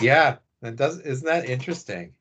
Yeah, 0.00 0.36
that 0.60 0.76
does. 0.76 1.00
Isn't 1.00 1.26
that 1.26 1.46
interesting? 1.46 2.12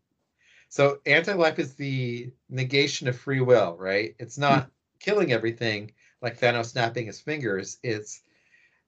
So 0.70 1.00
anti-life 1.06 1.60
is 1.60 1.74
the 1.74 2.32
negation 2.50 3.08
of 3.08 3.18
free 3.18 3.42
will, 3.42 3.76
right? 3.78 4.16
It's 4.20 4.38
not 4.38 4.60
mm-hmm. 4.60 4.70
killing 5.00 5.32
everything 5.32 5.92
like 6.22 6.39
Thanos 6.39 6.68
snapping 6.68 7.08
his 7.08 7.20
fingers. 7.20 7.78
It's 7.84 8.22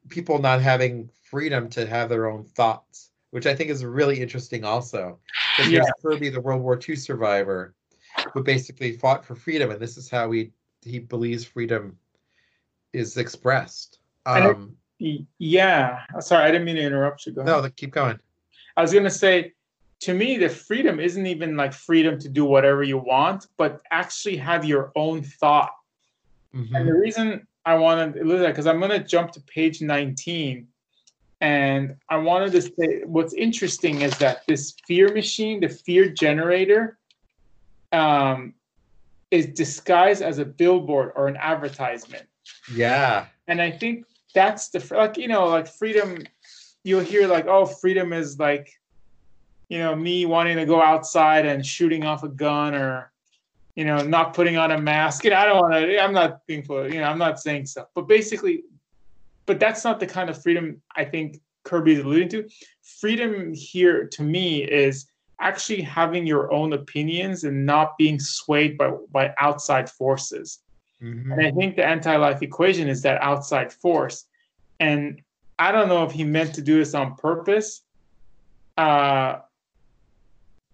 people 0.10 0.39
not 0.39 0.62
having 0.62 1.10
freedom 1.24 1.70
to 1.70 1.86
have 1.86 2.10
their 2.10 2.30
own 2.30 2.43
thoughts, 2.43 3.12
which 3.32 3.45
I 3.45 3.56
think 3.56 3.70
is 3.70 3.84
really 3.84 4.22
interesting 4.22 4.64
also. 4.64 5.20
Because 5.58 5.72
yeah. 5.72 5.82
Kirby, 6.01 6.30
the 6.30 6.41
World 6.41 6.62
War 6.62 6.80
II 6.88 6.95
survivor, 6.95 7.74
who 8.34 8.43
basically 8.43 8.93
fought 8.93 9.26
for 9.26 9.36
freedom, 9.36 9.72
and 9.72 9.80
this 9.80 9.97
is 9.97 10.10
how 10.10 10.32
he 10.32 10.51
he 10.82 10.99
believes 10.99 11.45
freedom 11.45 11.97
is 12.91 13.18
expressed. 13.18 13.99
Um, 14.26 14.76
yeah, 15.39 16.01
sorry, 16.20 16.45
I 16.45 16.51
didn't 16.51 16.66
mean 16.66 16.76
to 16.76 16.84
interrupt 16.84 17.26
you. 17.26 17.34
Go 17.34 17.43
no, 17.43 17.68
keep 17.70 17.91
going. 17.91 18.20
I 18.78 18.82
was 18.82 18.93
gonna 18.93 19.10
say, 19.10 19.54
to 20.01 20.14
me, 20.14 20.38
the 20.38 20.49
freedom 20.49 20.99
isn't 20.99 21.26
even 21.26 21.56
like 21.56 21.74
freedom 21.74 22.20
to 22.20 22.30
do 22.30 22.45
whatever 22.45 22.84
you 22.84 22.97
want, 22.97 23.47
but 23.58 23.82
actually 23.91 24.38
have 24.38 24.66
your 24.66 24.91
own 24.95 25.24
thought. 25.24 25.74
Mm-hmm. 26.54 26.76
And 26.76 26.88
the 26.88 26.93
reason 26.93 27.47
I 27.66 27.76
wanted 27.76 28.14
to 28.16 28.47
because 28.47 28.68
I'm 28.68 28.80
gonna 28.80 29.03
jump 29.03 29.32
to 29.34 29.41
page 29.41 29.82
19. 29.82 30.68
And 31.41 31.95
I 32.09 32.18
wanted 32.18 32.51
to 32.53 32.61
say 32.61 33.01
what's 33.05 33.34
interesting 33.34 34.01
is 34.01 34.18
that 34.20 34.43
this 34.47 34.76
fear 34.88 35.14
machine, 35.14 35.59
the 35.59 35.70
fear 35.70 36.09
generator, 36.09 36.97
um, 37.91 38.53
is 39.30 39.47
disguised 39.47 40.22
as 40.22 40.38
a 40.38 40.45
billboard 40.45 41.11
or 41.16 41.28
an 41.28 41.36
advertisement. 41.38 42.26
Yeah. 42.74 43.26
And 43.47 43.61
I 43.61 43.72
think 43.72 44.05
that's 44.34 44.70
the 44.70 44.86
like 44.95 45.18
you 45.18 45.28
know 45.28 45.47
like 45.47 45.68
freedom. 45.68 46.24
You'll 46.84 47.01
hear 47.01 47.28
like 47.28 47.47
oh 47.47 47.66
freedom 47.66 48.14
is 48.14 48.39
like, 48.39 48.70
you 49.70 49.80
know 49.80 49.95
me 49.95 50.26
wanting 50.26 50.57
to 50.57 50.66
go 50.66 50.82
outside 50.82 51.45
and 51.45 51.66
shooting 51.66 52.05
off 52.05 52.24
a 52.24 52.30
gun 52.30 52.76
or, 52.76 53.12
you 53.76 53.86
know 53.86 53.97
not 54.03 54.34
putting 54.34 54.57
on 54.57 54.71
a 54.71 54.80
mask. 54.80 55.26
And 55.26 55.34
I 55.34 55.45
don't 55.45 55.57
want 55.57 55.74
to. 55.74 55.99
I'm 55.99 56.13
not 56.13 56.45
being 56.47 56.63
for 56.63 56.88
you 56.88 56.99
know 56.99 57.05
I'm 57.05 57.17
not 57.17 57.39
saying 57.39 57.65
so. 57.65 57.86
But 57.95 58.07
basically, 58.07 58.63
but 59.45 59.59
that's 59.59 59.84
not 59.84 59.99
the 59.99 60.07
kind 60.07 60.30
of 60.30 60.41
freedom 60.41 60.82
I 60.95 61.05
think 61.05 61.39
Kirby 61.63 61.93
is 61.93 61.99
alluding 61.99 62.30
to. 62.30 62.49
Freedom 62.99 63.53
here 63.53 64.07
to 64.07 64.24
me 64.24 64.63
is 64.63 65.07
actually 65.39 65.82
having 65.82 66.26
your 66.26 66.51
own 66.53 66.74
opinions 66.74 67.43
and 67.43 67.65
not 67.65 67.97
being 67.97 68.19
swayed 68.19 68.78
by, 68.78 68.91
by 69.11 69.34
outside 69.38 69.89
forces. 69.89 70.59
Mm-hmm. 71.01 71.32
And 71.32 71.45
I 71.45 71.51
think 71.51 71.76
the 71.76 71.86
anti 71.86 72.15
life 72.15 72.41
equation 72.41 72.88
is 72.88 73.01
that 73.01 73.21
outside 73.21 73.74
force. 73.74 74.26
And 74.80 75.21
I 75.59 75.71
don't 75.71 75.89
know 75.89 76.03
if 76.03 76.11
he 76.11 76.24
meant 76.24 76.55
to 76.55 76.61
do 76.61 76.78
this 76.78 76.93
on 76.93 77.15
purpose, 77.15 77.82
uh, 78.78 79.39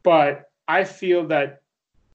but 0.04 0.50
I 0.68 0.84
feel 0.84 1.28
that 1.28 1.62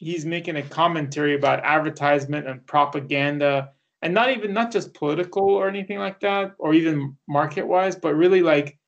he's 0.05 0.27
making 0.27 0.57
a 0.57 0.63
commentary 0.63 1.35
about 1.35 1.65
advertisement 1.65 2.47
and 2.47 2.65
propaganda 2.67 3.71
and 4.03 4.13
not 4.13 4.31
even 4.31 4.53
not 4.53 4.71
just 4.71 4.93
political 4.93 5.49
or 5.49 5.67
anything 5.67 5.99
like 5.99 6.21
that 6.21 6.53
or 6.59 6.75
even 6.75 7.17
market 7.27 7.67
wise 7.67 7.97
but 7.97 8.15
really 8.15 8.43
like 8.43 8.79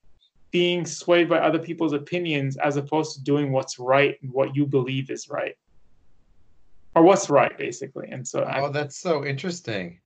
being 0.51 0.85
swayed 0.85 1.29
by 1.29 1.39
other 1.39 1.59
people's 1.59 1.95
opinions 1.95 2.59
as 2.59 2.77
opposed 2.77 3.15
to 3.15 3.25
doing 3.25 3.51
what's 3.51 3.79
right 3.79 4.17
and 4.23 4.31
what 4.31 4.55
you 4.55 4.67
believe 4.67 5.11
is 5.11 5.29
right. 5.29 5.57
Or 6.95 7.03
what's 7.03 7.31
right 7.31 7.57
basically 7.57 8.09
and 8.11 8.27
so 8.29 8.41
oh 8.41 8.67
I, 8.67 8.71
that's 8.71 8.99
so 8.99 9.25
interesting. 9.25 10.01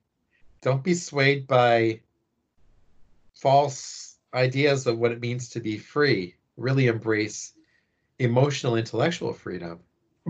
Don't 0.62 0.84
be 0.84 0.94
swayed 0.94 1.48
by 1.48 2.00
false 3.34 4.18
ideas 4.32 4.86
of 4.86 4.98
what 4.98 5.10
it 5.10 5.20
means 5.20 5.48
to 5.50 5.60
be 5.60 5.76
free. 5.76 6.36
Really 6.56 6.86
embrace 6.86 7.52
emotional 8.20 8.76
intellectual 8.76 9.32
freedom 9.32 9.80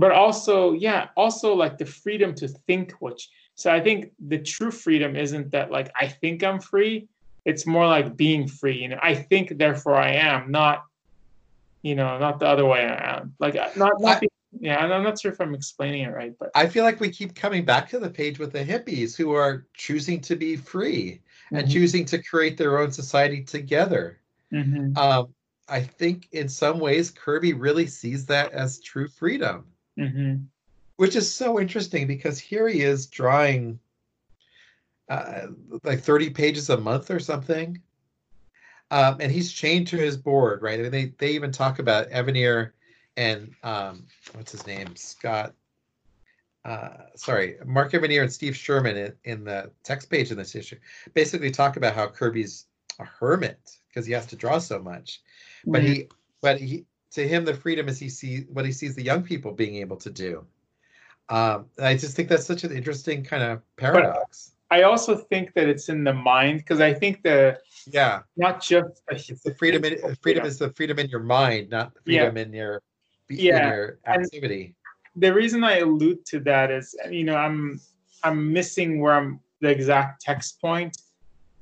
but 0.01 0.13
also 0.13 0.73
yeah 0.73 1.09
also 1.17 1.55
like 1.55 1.77
the 1.77 1.85
freedom 1.85 2.35
to 2.35 2.49
think 2.49 2.93
which 3.01 3.29
so 3.55 3.71
i 3.71 3.79
think 3.79 4.11
the 4.29 4.39
true 4.39 4.71
freedom 4.71 5.15
isn't 5.15 5.51
that 5.51 5.71
like 5.71 5.93
i 6.01 6.07
think 6.07 6.43
i'm 6.43 6.59
free 6.59 7.07
it's 7.45 7.67
more 7.67 7.87
like 7.87 8.17
being 8.17 8.49
free 8.49 8.79
you 8.83 8.89
know 8.89 8.99
i 9.03 9.15
think 9.15 9.59
therefore 9.59 9.97
i 9.97 10.11
am 10.11 10.51
not 10.51 10.85
you 11.83 11.95
know 11.95 12.19
not 12.19 12.41
the 12.41 12.47
other 12.47 12.65
way 12.65 12.83
around 12.83 13.33
like 13.39 13.57
uh, 13.57 13.69
not, 13.77 13.93
not 14.01 14.23
I, 14.23 14.29
yeah 14.59 14.79
i'm 14.79 15.03
not 15.03 15.21
sure 15.21 15.33
if 15.33 15.41
i'm 15.41 15.55
explaining 15.55 16.03
it 16.03 16.15
right 16.15 16.35
but 16.39 16.51
i 16.55 16.67
feel 16.67 16.85
like 16.85 16.99
we 16.99 17.11
keep 17.11 17.35
coming 17.35 17.65
back 17.65 17.89
to 17.91 17.99
the 17.99 18.11
page 18.11 18.39
with 18.39 18.53
the 18.53 18.65
hippies 18.65 19.17
who 19.17 19.33
are 19.33 19.67
choosing 19.75 20.21
to 20.23 20.35
be 20.35 20.57
free 20.57 21.21
and 21.53 21.65
mm-hmm. 21.65 21.73
choosing 21.73 22.05
to 22.07 22.23
create 22.23 22.57
their 22.57 22.79
own 22.79 22.91
society 22.91 23.43
together 23.43 24.19
mm-hmm. 24.53 24.97
um, 24.97 25.29
i 25.69 25.81
think 25.81 26.29
in 26.33 26.49
some 26.49 26.79
ways 26.79 27.11
kirby 27.11 27.53
really 27.53 27.87
sees 27.87 28.25
that 28.27 28.51
as 28.53 28.81
true 28.81 29.09
freedom 29.09 29.65
mm-hmm. 29.99 30.37
which 30.97 31.17
is 31.17 31.33
so 31.33 31.61
interesting 31.61 32.07
because 32.07 32.39
here 32.39 32.69
he 32.69 32.83
is 32.83 33.07
drawing 33.07 33.79
uh, 35.09 35.49
like 35.83 36.01
30 36.01 36.31
pages 36.31 36.71
a 36.71 36.77
month 36.77 37.11
or 37.11 37.19
something 37.19 37.81
um, 38.93 39.17
and 39.21 39.31
he's 39.31 39.53
chained 39.53 39.87
to 39.89 39.97
his 39.97 40.17
board 40.17 40.63
right 40.63 40.79
I 40.79 40.83
mean, 40.83 40.91
they, 40.91 41.13
they 41.19 41.31
even 41.31 41.53
talk 41.53 41.79
about 41.79 42.11
evanier 42.11 42.73
and 43.17 43.53
um, 43.63 44.07
what's 44.35 44.53
his 44.53 44.67
name 44.67 44.95
scott 44.97 45.55
uh, 46.65 47.05
sorry, 47.17 47.57
Mark 47.65 47.93
Evanier 47.93 48.23
and 48.23 48.33
Steve 48.33 48.55
Sherman 48.55 48.97
in, 48.97 49.13
in, 49.25 49.45
the 49.45 49.71
text 49.83 50.11
page 50.11 50.31
in 50.31 50.37
this 50.37 50.55
issue 50.55 50.77
basically 51.15 51.51
talk 51.51 51.77
about 51.77 51.95
how 51.95 52.07
Kirby's 52.07 52.67
a 52.99 53.05
hermit 53.05 53.77
because 53.89 54.07
he 54.07 54.13
has 54.13 54.27
to 54.27 54.37
draw 54.37 54.59
so 54.59 54.79
much. 54.79 55.23
Mm-hmm. 55.61 55.73
But 55.73 55.83
he, 55.83 56.09
but 56.43 56.61
he, 56.61 56.85
to 57.13 57.27
him, 57.27 57.45
the 57.45 57.55
freedom 57.55 57.89
is 57.89 57.99
he 57.99 58.09
sees 58.09 58.45
what 58.53 58.65
he 58.65 58.73
sees 58.73 58.95
the 58.95 59.03
young 59.03 59.23
people 59.23 59.53
being 59.53 59.77
able 59.77 59.97
to 59.97 60.11
do. 60.11 60.45
Um, 61.29 61.67
I 61.81 61.95
just 61.97 62.17
think 62.17 62.29
that's 62.29 62.45
such 62.45 62.65
an 62.65 62.73
interesting 62.73 63.23
kind 63.23 63.43
of 63.43 63.63
paradox. 63.77 64.53
But 64.69 64.77
I 64.77 64.83
also 64.83 65.17
think 65.17 65.53
that 65.55 65.69
it's 65.69 65.89
in 65.89 66.05
the 66.05 66.13
mind 66.13 66.59
because 66.59 66.81
I 66.81 66.95
think 66.95 67.23
the 67.23 67.59
yeah 67.87 68.21
not 68.37 68.63
just 68.63 69.03
it's 69.11 69.43
the 69.43 69.55
freedom 69.55 69.85
in, 69.85 69.95
freedom, 69.95 70.17
freedom 70.23 70.47
is 70.47 70.59
the 70.59 70.71
freedom 70.71 70.99
in 70.99 71.09
your 71.09 71.21
mind, 71.21 71.71
not 71.71 71.95
the 71.95 72.01
freedom 72.03 72.37
yeah. 72.37 72.43
in 72.43 72.53
your 72.53 72.83
yeah. 73.29 73.63
in 73.63 73.69
your 73.69 73.99
activity. 74.07 74.75
And 75.15 75.23
the 75.23 75.35
reason 75.35 75.65
I 75.65 75.79
allude 75.79 76.25
to 76.27 76.41
that 76.41 76.71
is 76.71 76.95
you 77.11 77.25
know 77.25 77.37
I'm 77.37 77.81
I'm 78.23 78.53
missing 78.53 79.01
where 79.01 79.15
I'm 79.15 79.41
the 79.61 79.69
exact 79.69 80.23
text 80.23 80.61
point, 80.61 80.97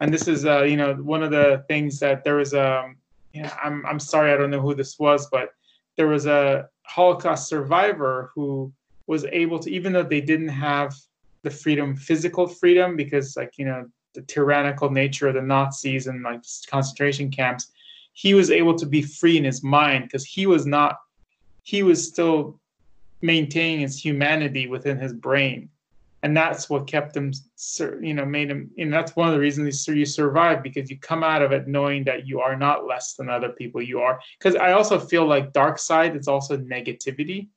and 0.00 0.12
this 0.12 0.28
is 0.28 0.44
uh 0.44 0.62
you 0.62 0.76
know 0.76 0.94
one 0.94 1.22
of 1.22 1.30
the 1.30 1.64
things 1.68 1.98
that 2.00 2.24
there 2.24 2.36
was 2.36 2.52
a 2.52 2.80
um, 2.80 2.96
yeah, 3.32 3.56
I'm 3.62 3.84
I'm 3.86 4.00
sorry, 4.00 4.32
I 4.32 4.36
don't 4.36 4.50
know 4.50 4.60
who 4.60 4.74
this 4.74 4.98
was, 4.98 5.28
but 5.30 5.50
there 5.96 6.06
was 6.06 6.26
a 6.26 6.68
Holocaust 6.84 7.48
survivor 7.48 8.30
who 8.34 8.72
was 9.06 9.24
able 9.26 9.58
to, 9.60 9.70
even 9.70 9.92
though 9.92 10.02
they 10.02 10.20
didn't 10.20 10.48
have 10.48 10.94
the 11.42 11.50
freedom, 11.50 11.96
physical 11.96 12.46
freedom, 12.46 12.96
because 12.96 13.36
like 13.36 13.52
you 13.58 13.64
know 13.64 13.86
the 14.14 14.22
tyrannical 14.22 14.90
nature 14.90 15.28
of 15.28 15.34
the 15.34 15.42
Nazis 15.42 16.06
and 16.06 16.22
like 16.22 16.40
concentration 16.68 17.30
camps, 17.30 17.72
he 18.14 18.34
was 18.34 18.50
able 18.50 18.74
to 18.76 18.86
be 18.86 19.02
free 19.02 19.36
in 19.36 19.44
his 19.44 19.62
mind 19.62 20.04
because 20.04 20.24
he 20.24 20.46
was 20.46 20.66
not, 20.66 20.96
he 21.62 21.82
was 21.82 22.06
still 22.06 22.58
maintaining 23.20 23.80
his 23.80 24.02
humanity 24.02 24.66
within 24.66 24.98
his 24.98 25.12
brain 25.12 25.68
and 26.22 26.36
that's 26.36 26.68
what 26.68 26.86
kept 26.86 27.16
him 27.16 27.32
you 28.00 28.14
know 28.14 28.24
made 28.24 28.50
them 28.50 28.70
and 28.78 28.92
that's 28.92 29.14
one 29.14 29.28
of 29.28 29.34
the 29.34 29.40
reasons 29.40 29.86
you 29.86 30.04
survive 30.04 30.62
because 30.62 30.90
you 30.90 30.98
come 30.98 31.22
out 31.22 31.42
of 31.42 31.52
it 31.52 31.68
knowing 31.68 32.04
that 32.04 32.26
you 32.26 32.40
are 32.40 32.56
not 32.56 32.86
less 32.86 33.14
than 33.14 33.28
other 33.28 33.50
people 33.50 33.80
you 33.80 34.00
are 34.00 34.20
because 34.38 34.56
i 34.56 34.72
also 34.72 34.98
feel 34.98 35.26
like 35.26 35.52
Darkseid 35.52 36.18
is 36.18 36.28
also 36.28 36.56
negativity 36.56 37.48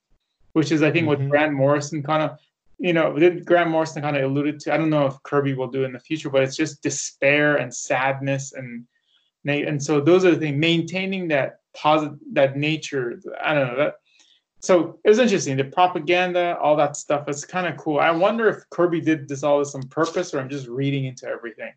which 0.53 0.71
is 0.71 0.83
i 0.83 0.91
think 0.91 1.07
mm-hmm. 1.07 1.23
what 1.23 1.29
grant 1.29 1.53
morrison 1.53 2.03
kind 2.03 2.23
of 2.23 2.37
you 2.77 2.93
know 2.93 3.17
did. 3.17 3.45
grant 3.45 3.69
morrison 3.69 4.01
kind 4.01 4.15
of 4.15 4.23
alluded 4.23 4.59
to 4.59 4.73
i 4.73 4.77
don't 4.77 4.89
know 4.89 5.05
if 5.05 5.21
kirby 5.23 5.53
will 5.53 5.67
do 5.67 5.83
in 5.83 5.93
the 5.93 5.99
future 5.99 6.29
but 6.29 6.43
it's 6.43 6.55
just 6.55 6.83
despair 6.83 7.57
and 7.57 7.73
sadness 7.73 8.53
and 8.53 8.85
and 9.45 9.81
so 9.81 9.99
those 9.99 10.23
are 10.23 10.31
the 10.31 10.37
things 10.37 10.59
maintaining 10.59 11.27
that 11.27 11.59
positive 11.75 12.19
that 12.31 12.57
nature 12.57 13.19
i 13.43 13.53
don't 13.53 13.67
know 13.67 13.77
that 13.77 13.95
so 14.61 14.99
it 15.03 15.09
was 15.09 15.17
interesting. 15.17 15.57
The 15.57 15.63
propaganda, 15.63 16.57
all 16.61 16.75
that 16.75 16.95
stuff 16.95 17.27
is 17.27 17.43
kind 17.43 17.65
of 17.65 17.77
cool. 17.77 17.99
I 17.99 18.11
wonder 18.11 18.47
if 18.47 18.69
Kirby 18.69 19.01
did 19.01 19.27
this 19.27 19.41
all 19.41 19.57
this 19.57 19.73
on 19.73 19.81
purpose, 19.87 20.33
or 20.33 20.39
I'm 20.39 20.49
just 20.49 20.67
reading 20.67 21.05
into 21.05 21.27
everything. 21.27 21.73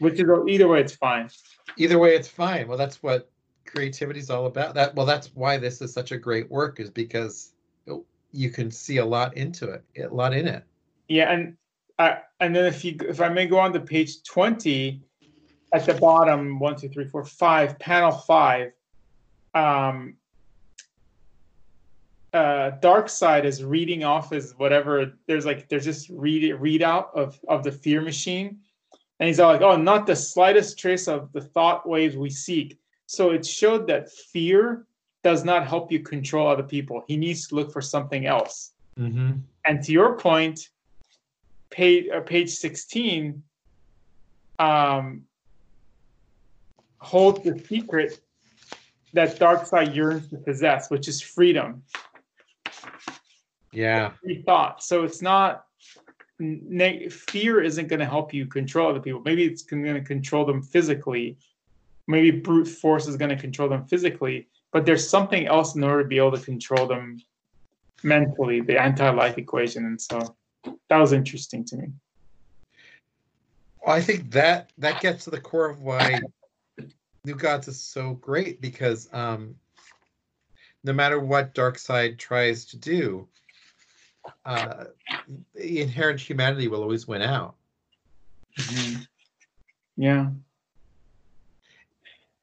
Which 0.00 0.14
is 0.14 0.28
either 0.48 0.66
way, 0.66 0.80
it's 0.80 0.94
fine. 0.96 1.30
Either 1.76 1.98
way, 1.98 2.16
it's 2.16 2.26
fine. 2.28 2.66
Well, 2.66 2.76
that's 2.76 3.02
what 3.02 3.30
creativity 3.66 4.18
is 4.18 4.30
all 4.30 4.46
about. 4.46 4.74
That 4.74 4.94
well, 4.96 5.06
that's 5.06 5.28
why 5.34 5.58
this 5.58 5.80
is 5.80 5.92
such 5.92 6.10
a 6.10 6.18
great 6.18 6.50
work, 6.50 6.80
is 6.80 6.90
because 6.90 7.52
you 8.32 8.50
can 8.50 8.70
see 8.70 8.96
a 8.96 9.04
lot 9.04 9.36
into 9.36 9.70
it, 9.70 9.84
a 9.96 10.12
lot 10.12 10.32
in 10.34 10.48
it. 10.48 10.64
Yeah, 11.08 11.30
and 11.32 11.56
uh, 12.00 12.16
and 12.40 12.54
then 12.56 12.64
if 12.64 12.84
you 12.84 12.96
if 13.08 13.20
I 13.20 13.28
may 13.28 13.46
go 13.46 13.58
on 13.58 13.72
to 13.74 13.80
page 13.80 14.22
twenty, 14.24 15.02
at 15.72 15.86
the 15.86 15.94
bottom, 15.94 16.58
one, 16.58 16.74
two, 16.74 16.88
three, 16.88 17.06
four, 17.06 17.24
five, 17.24 17.78
panel 17.78 18.10
five. 18.10 18.72
Um, 19.54 20.16
uh, 22.32 23.06
side 23.06 23.44
is 23.44 23.64
reading 23.64 24.04
off 24.04 24.30
his 24.30 24.54
whatever. 24.56 25.12
There's 25.26 25.46
like 25.46 25.68
there's 25.68 25.84
just 25.84 26.08
read 26.10 26.42
readout 26.54 27.14
of 27.14 27.38
of 27.48 27.64
the 27.64 27.72
fear 27.72 28.00
machine, 28.00 28.58
and 29.18 29.26
he's 29.26 29.40
all 29.40 29.52
like, 29.52 29.62
"Oh, 29.62 29.76
not 29.76 30.06
the 30.06 30.16
slightest 30.16 30.78
trace 30.78 31.08
of 31.08 31.32
the 31.32 31.40
thought 31.40 31.88
waves 31.88 32.16
we 32.16 32.30
seek." 32.30 32.78
So 33.06 33.30
it 33.30 33.44
showed 33.44 33.86
that 33.88 34.10
fear 34.10 34.86
does 35.22 35.44
not 35.44 35.66
help 35.66 35.90
you 35.90 36.00
control 36.00 36.46
other 36.46 36.62
people. 36.62 37.04
He 37.08 37.16
needs 37.16 37.48
to 37.48 37.54
look 37.56 37.72
for 37.72 37.82
something 37.82 38.26
else. 38.26 38.72
Mm-hmm. 38.98 39.32
And 39.64 39.84
to 39.84 39.92
your 39.92 40.16
point, 40.16 40.68
page 41.70 42.08
uh, 42.08 42.20
page 42.20 42.50
sixteen 42.50 43.42
um, 44.58 45.24
holds 46.98 47.42
the 47.42 47.58
secret 47.66 48.20
that 49.12 49.38
Darkseid 49.40 49.94
yearns 49.94 50.28
to 50.28 50.36
possess, 50.36 50.90
which 50.90 51.08
is 51.08 51.20
freedom. 51.20 51.82
Yeah. 53.72 54.12
Thought. 54.46 54.82
So 54.82 55.04
it's 55.04 55.22
not 55.22 55.66
fear 57.10 57.60
isn't 57.62 57.88
going 57.88 58.00
to 58.00 58.06
help 58.06 58.32
you 58.32 58.46
control 58.46 58.88
other 58.88 59.00
people. 59.00 59.20
Maybe 59.24 59.44
it's 59.44 59.62
going 59.62 59.84
to 59.84 60.00
control 60.00 60.44
them 60.44 60.62
physically. 60.62 61.36
Maybe 62.08 62.30
brute 62.30 62.66
force 62.66 63.06
is 63.06 63.16
going 63.16 63.28
to 63.28 63.36
control 63.36 63.68
them 63.68 63.84
physically, 63.84 64.48
but 64.72 64.86
there's 64.86 65.08
something 65.08 65.46
else 65.46 65.76
in 65.76 65.84
order 65.84 66.02
to 66.02 66.08
be 66.08 66.16
able 66.16 66.32
to 66.32 66.44
control 66.44 66.86
them 66.86 67.20
mentally, 68.02 68.60
the 68.60 68.80
anti-life 68.80 69.38
equation. 69.38 69.84
And 69.84 70.00
so 70.00 70.34
that 70.88 70.96
was 70.96 71.12
interesting 71.12 71.64
to 71.66 71.76
me. 71.76 71.88
Well, 73.84 73.94
I 73.94 74.00
think 74.00 74.30
that 74.32 74.72
that 74.78 75.00
gets 75.00 75.24
to 75.24 75.30
the 75.30 75.40
core 75.40 75.70
of 75.70 75.82
why 75.82 76.20
New 77.24 77.34
Gods 77.34 77.68
is 77.68 77.80
so 77.80 78.14
great 78.14 78.60
because 78.60 79.08
um, 79.12 79.54
no 80.84 80.92
matter 80.92 81.20
what 81.20 81.54
Darkseid 81.54 82.18
tries 82.18 82.64
to 82.66 82.76
do, 82.76 83.28
uh, 84.44 84.84
the 85.54 85.80
inherent 85.80 86.20
humanity 86.20 86.68
will 86.68 86.82
always 86.82 87.06
win 87.06 87.22
out. 87.22 87.54
Mm-hmm. 88.58 89.02
Yeah. 89.96 90.30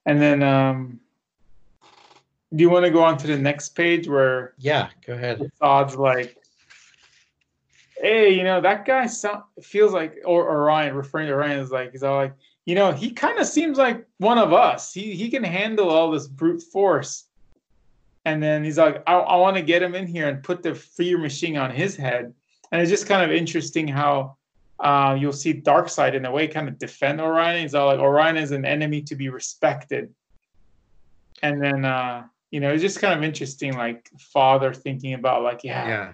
And 0.06 0.22
then, 0.22 0.42
um, 0.42 1.00
do 2.56 2.62
you 2.62 2.70
want 2.70 2.86
to 2.86 2.92
go 2.92 3.04
on 3.04 3.18
to 3.18 3.28
the 3.28 3.38
next 3.38 3.70
page 3.70 4.08
where? 4.08 4.54
Yeah, 4.58 4.90
go 5.06 5.14
ahead. 5.14 5.52
Odds 5.60 5.96
like, 5.96 6.38
hey, 8.02 8.34
you 8.34 8.44
know 8.44 8.62
that 8.62 8.86
guy 8.86 9.08
sound, 9.08 9.44
feels 9.62 9.92
like, 9.92 10.20
or 10.24 10.50
Orion 10.50 10.96
referring 10.96 11.28
to 11.28 11.34
Orion 11.34 11.60
is 11.60 11.72
like, 11.72 11.92
he's 11.92 12.04
all 12.04 12.16
like, 12.16 12.34
you 12.66 12.76
know, 12.76 12.92
he 12.92 13.12
kind 13.12 13.38
of 13.40 13.48
seems 13.48 13.78
like 13.78 14.08
one 14.18 14.38
of 14.38 14.54
us. 14.54 14.94
He 14.94 15.14
he 15.14 15.30
can 15.30 15.44
handle 15.44 15.90
all 15.90 16.12
this 16.12 16.28
brute 16.28 16.62
force 16.62 17.27
and 18.28 18.44
then 18.44 18.62
he's 18.62 18.78
like, 18.78 19.02
I, 19.08 19.14
I 19.14 19.38
want 19.38 19.56
to 19.56 19.62
get 19.62 19.82
him 19.82 19.96
in 19.96 20.06
here 20.06 20.28
and 20.28 20.44
put 20.44 20.62
the 20.62 20.76
fear 20.76 21.18
machine 21.18 21.58
on 21.58 21.72
his 21.72 21.96
head. 21.96 22.34
And 22.70 22.82
it's 22.82 22.92
just 22.92 23.08
kind 23.08 23.24
of 23.24 23.36
interesting 23.36 23.88
how 23.88 24.36
uh, 24.82 25.16
you'll 25.18 25.32
see 25.32 25.54
Darkseid 25.54 26.14
in 26.14 26.26
a 26.26 26.32
way 26.32 26.46
kind 26.50 26.68
of 26.68 26.78
defend 26.78 27.22
Orion. 27.22 27.62
He's 27.62 27.74
all 27.74 27.88
like, 27.88 28.00
Orion 28.00 28.36
is 28.36 28.52
an 28.52 28.66
enemy 28.66 29.02
to 29.04 29.16
be 29.16 29.30
respected. 29.30 30.14
And 31.42 31.64
then, 31.64 31.86
uh, 31.86 32.26
you 32.52 32.60
know, 32.60 32.74
it's 32.74 32.82
just 32.82 33.00
kind 33.00 33.18
of 33.18 33.24
interesting, 33.24 33.78
like 33.78 34.10
father 34.20 34.74
thinking 34.74 35.14
about 35.14 35.44
like, 35.44 35.64
yeah, 35.64 35.88
yeah, 35.88 36.14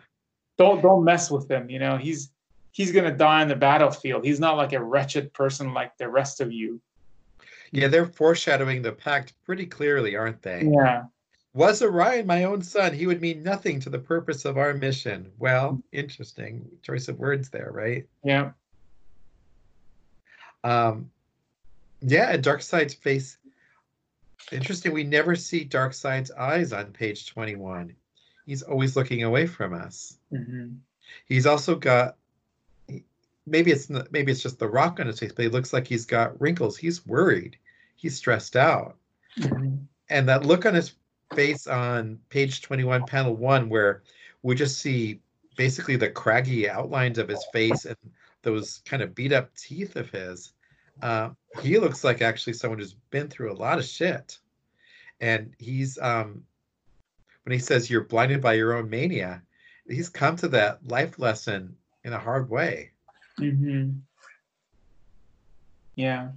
don't 0.60 0.84
don't 0.84 1.04
mess 1.04 1.32
with 1.32 1.50
him. 1.50 1.68
You 1.68 1.80
know, 1.80 1.98
he's 1.98 2.32
he's 2.74 2.92
gonna 2.92 3.16
die 3.16 3.42
on 3.42 3.48
the 3.48 3.56
battlefield. 3.56 4.24
He's 4.24 4.40
not 4.40 4.56
like 4.58 4.74
a 4.74 4.84
wretched 4.84 5.34
person 5.34 5.74
like 5.74 5.98
the 5.98 6.10
rest 6.10 6.42
of 6.42 6.52
you. 6.52 6.80
Yeah, 7.72 7.88
they're 7.88 8.06
foreshadowing 8.06 8.84
the 8.84 8.92
pact 8.92 9.34
pretty 9.46 9.66
clearly, 9.66 10.16
aren't 10.16 10.44
they? 10.44 10.70
Yeah. 10.72 11.06
Was 11.54 11.82
Orion 11.84 12.26
my 12.26 12.46
own 12.46 12.62
son, 12.64 12.94
he 12.94 13.06
would 13.06 13.22
mean 13.22 13.44
nothing 13.44 13.80
to 13.82 13.90
the 13.90 14.00
purpose 14.00 14.44
of 14.44 14.58
our 14.58 14.74
mission. 14.74 15.32
Well, 15.38 15.82
interesting 15.92 16.68
choice 16.82 17.08
of 17.08 17.20
words 17.20 17.50
there, 17.50 17.70
right? 17.72 18.08
Yeah. 18.24 18.52
Um, 20.64 21.12
Yeah, 22.02 22.32
and 22.32 22.44
Darkseid's 22.44 22.96
face. 22.96 23.38
Interesting. 24.52 24.94
We 24.94 25.04
never 25.04 25.36
see 25.36 25.64
Darkseid's 25.64 26.32
eyes 26.32 26.74
on 26.74 26.92
page 26.92 27.28
21. 27.28 27.96
He's 28.46 28.64
always 28.64 28.96
looking 28.96 29.24
away 29.24 29.46
from 29.46 29.74
us. 29.74 30.18
Mm-hmm. 30.34 30.70
He's 31.28 31.46
also 31.46 31.76
got 31.76 32.16
maybe 33.46 33.72
it's 33.72 33.90
not, 33.90 34.12
maybe 34.12 34.32
it's 34.32 34.42
just 34.42 34.60
the 34.60 34.68
rock 34.68 35.00
on 35.00 35.08
his 35.08 35.20
face, 35.20 35.32
but 35.32 35.44
he 35.44 35.50
looks 35.50 35.74
like 35.74 35.88
he's 35.88 36.06
got 36.06 36.40
wrinkles. 36.40 36.78
He's 36.78 37.06
worried. 37.06 37.58
He's 37.96 38.16
stressed 38.16 38.56
out. 38.56 38.98
Mm-hmm. 39.40 39.76
And 40.10 40.30
that 40.30 40.46
look 40.46 40.66
on 40.66 40.74
his 40.74 40.94
face 41.36 41.68
on 41.68 42.20
page 42.30 42.62
21, 42.62 43.06
panel 43.06 43.36
one, 43.36 43.70
where 43.70 44.04
we 44.42 44.56
just 44.56 44.80
see 44.80 45.20
basically 45.56 45.96
the 45.96 46.10
craggy 46.10 46.70
outlines 46.70 47.18
of 47.18 47.28
his 47.28 47.46
face 47.54 47.86
and 47.86 47.98
those 48.42 48.82
kind 48.86 49.02
of 49.02 49.16
beat 49.16 49.34
up 49.34 49.54
teeth 49.56 49.96
of 49.96 50.10
his. 50.10 50.54
Uh, 51.02 51.30
he 51.62 51.80
looks 51.80 52.04
like 52.04 52.22
actually 52.22 52.54
someone 52.54 52.80
who's 52.80 52.96
been 53.10 53.28
through 53.28 53.52
a 53.52 53.56
lot 53.56 53.80
of 53.80 53.86
shit. 53.86 54.38
And 55.22 55.54
he's 55.58 55.98
um, 56.00 56.44
when 57.44 57.54
he 57.54 57.60
says 57.60 57.90
you're 57.90 58.04
blinded 58.04 58.42
by 58.42 58.54
your 58.54 58.74
own 58.74 58.90
mania, 58.90 59.42
he's 59.88 60.10
come 60.10 60.36
to 60.38 60.48
that 60.50 60.86
life 60.88 61.20
lesson 61.20 61.76
in 62.04 62.14
a 62.14 62.20
hard 62.20 62.50
way. 62.50 62.92
Mm-hmm. 63.40 63.92
Yeah, 65.96 66.30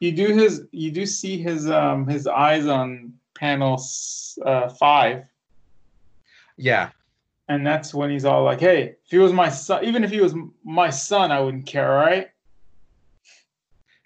you 0.00 0.12
do 0.12 0.34
his. 0.34 0.66
You 0.72 0.90
do 0.90 1.06
see 1.06 1.40
his 1.40 1.70
um 1.70 2.06
his 2.06 2.26
eyes 2.26 2.66
on 2.66 3.14
panel 3.42 3.84
uh, 4.46 4.68
five. 4.68 5.24
Yeah, 6.56 6.90
and 7.48 7.66
that's 7.66 7.92
when 7.92 8.10
he's 8.10 8.24
all 8.24 8.44
like, 8.44 8.60
"Hey, 8.60 8.94
if 9.04 9.10
he 9.10 9.18
was 9.18 9.32
my 9.32 9.48
son, 9.48 9.84
even 9.84 10.04
if 10.04 10.10
he 10.10 10.20
was 10.20 10.34
my 10.64 10.90
son, 10.90 11.32
I 11.32 11.40
wouldn't 11.40 11.66
care, 11.66 11.90
right?" 11.90 12.30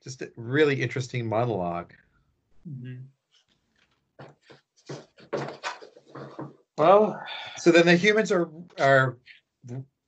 Just 0.02 0.22
a 0.22 0.30
really 0.36 0.80
interesting 0.80 1.28
monolog 1.28 1.90
mm-hmm. 2.68 3.02
Well, 6.78 7.20
so 7.56 7.72
then 7.72 7.86
the 7.86 7.96
humans 7.96 8.32
are 8.32 8.48
are 8.78 9.16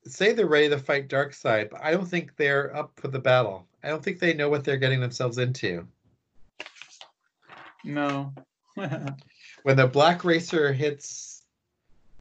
say 0.05 0.33
they're 0.33 0.47
ready 0.47 0.69
to 0.71 0.79
fight 0.79 1.09
Darkseid 1.09 1.71
but 1.71 1.83
I 1.83 1.91
don't 1.91 2.07
think 2.07 2.37
they're 2.37 2.75
up 2.75 2.93
for 2.97 3.09
the 3.09 3.19
battle. 3.19 3.67
I 3.83 3.89
don't 3.89 4.03
think 4.03 4.21
they 4.21 4.33
know 4.33 4.49
what 4.49 4.65
they're 4.65 4.77
getting 4.79 5.01
themselves 5.01 5.39
into. 5.39 5.87
No. 7.85 8.33
when 9.63 9.77
the 9.77 9.87
black 9.87 10.25
racer 10.25 10.73
hits 10.73 11.43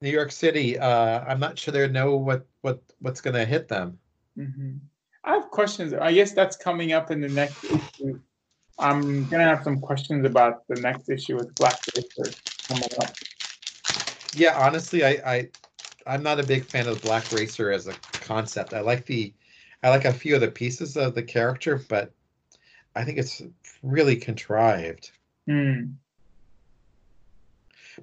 New 0.01 0.09
York 0.09 0.31
City, 0.31 0.77
uh, 0.77 1.23
I'm 1.27 1.39
not 1.39 1.57
sure 1.57 1.71
they 1.71 1.87
know 1.87 2.15
what 2.15 2.45
what 2.61 2.81
what's 2.99 3.21
going 3.21 3.35
to 3.35 3.45
hit 3.45 3.67
them. 3.67 3.97
Mm-hmm. 4.37 4.77
I 5.23 5.33
have 5.33 5.49
questions. 5.51 5.93
I 5.93 6.13
guess 6.13 6.31
that's 6.31 6.55
coming 6.55 6.93
up 6.93 7.11
in 7.11 7.19
the 7.21 7.27
next 7.27 7.63
issue. 7.65 8.19
I'm 8.79 9.27
gonna 9.27 9.43
have 9.43 9.63
some 9.63 9.79
questions 9.79 10.25
about 10.25 10.67
the 10.67 10.79
next 10.79 11.09
issue 11.09 11.35
with 11.35 11.53
Black 11.55 11.79
Racer 11.95 12.31
coming 12.67 12.89
up. 13.01 13.15
Yeah, 14.33 14.57
honestly, 14.57 15.03
I, 15.03 15.09
I 15.25 15.49
I'm 16.05 16.23
not 16.23 16.39
a 16.39 16.45
big 16.45 16.63
fan 16.63 16.87
of 16.87 17.01
Black 17.01 17.31
Racer 17.31 17.71
as 17.71 17.87
a 17.87 17.93
concept. 18.13 18.73
I 18.73 18.81
like 18.81 19.05
the 19.05 19.33
I 19.83 19.89
like 19.89 20.05
a 20.05 20.13
few 20.13 20.35
of 20.35 20.41
the 20.41 20.51
pieces 20.51 20.95
of 20.95 21.15
the 21.15 21.23
character, 21.23 21.81
but 21.89 22.13
I 22.95 23.03
think 23.03 23.17
it's 23.17 23.41
really 23.83 24.15
contrived. 24.15 25.11
Mm. 25.49 25.95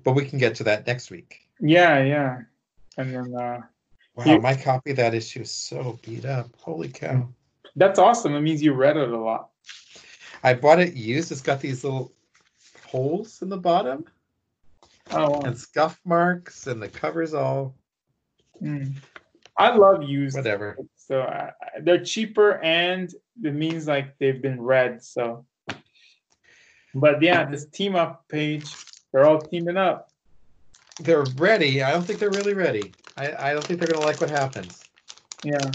But 0.03 0.13
we 0.13 0.25
can 0.25 0.39
get 0.39 0.55
to 0.57 0.65
that 0.65 0.87
next 0.87 1.11
week. 1.11 1.49
Yeah, 1.61 2.03
yeah. 2.03 2.41
And 2.97 3.15
then 3.15 3.35
uh 3.35 3.61
Wow, 4.17 4.25
you, 4.27 4.41
my 4.41 4.55
copy 4.55 4.91
of 4.93 4.97
that 4.99 5.15
issue 5.15 5.41
is 5.41 5.51
so 5.51 5.99
beat 6.05 6.25
up. 6.25 6.49
Holy 6.61 6.89
cow. 6.89 7.29
That's 7.75 7.99
awesome. 7.99 8.35
It 8.35 8.41
means 8.43 8.63
you 8.63 8.73
read 8.73 8.97
it 8.97 9.09
a 9.09 9.19
lot. 9.19 9.51
I 10.45 10.55
bought 10.55 10.79
it 10.79 10.95
used. 10.95 11.33
It's 11.33 11.41
got 11.41 11.61
these 11.61 11.83
little 11.83 12.13
holes 12.87 13.43
in 13.43 13.49
the 13.49 13.57
bottom. 13.57 14.05
Oh. 15.11 15.41
And 15.41 15.59
scuff 15.59 16.01
marks, 16.05 16.69
and 16.69 16.81
the 16.81 16.89
cover's 16.89 17.35
all. 17.35 17.75
Mm. 18.63 18.95
I 19.59 19.75
love 19.75 20.05
used. 20.05 20.37
Whatever. 20.37 20.79
So 20.97 21.23
uh, 21.23 21.51
they're 21.83 22.05
cheaper, 22.05 22.63
and 22.63 23.13
it 23.43 23.55
means 23.55 23.89
like 23.89 24.17
they've 24.19 24.41
been 24.41 24.61
read. 24.61 25.03
So, 25.03 25.45
but 26.95 27.21
yeah, 27.21 27.45
this 27.45 27.67
team 27.67 27.97
up 27.97 28.27
page, 28.29 28.65
they're 29.15 29.27
all 29.27 29.39
teaming 29.39 29.77
up. 29.77 30.11
They're 30.99 31.25
ready. 31.37 31.85
I 31.85 31.93
don't 31.93 32.03
think 32.03 32.19
they're 32.19 32.31
really 32.31 32.53
ready. 32.53 32.93
I, 33.17 33.51
I 33.51 33.53
don't 33.53 33.65
think 33.65 33.79
they're 33.79 33.89
gonna 33.89 34.05
like 34.05 34.21
what 34.21 34.29
happens. 34.29 34.83
Yeah. 35.45 35.71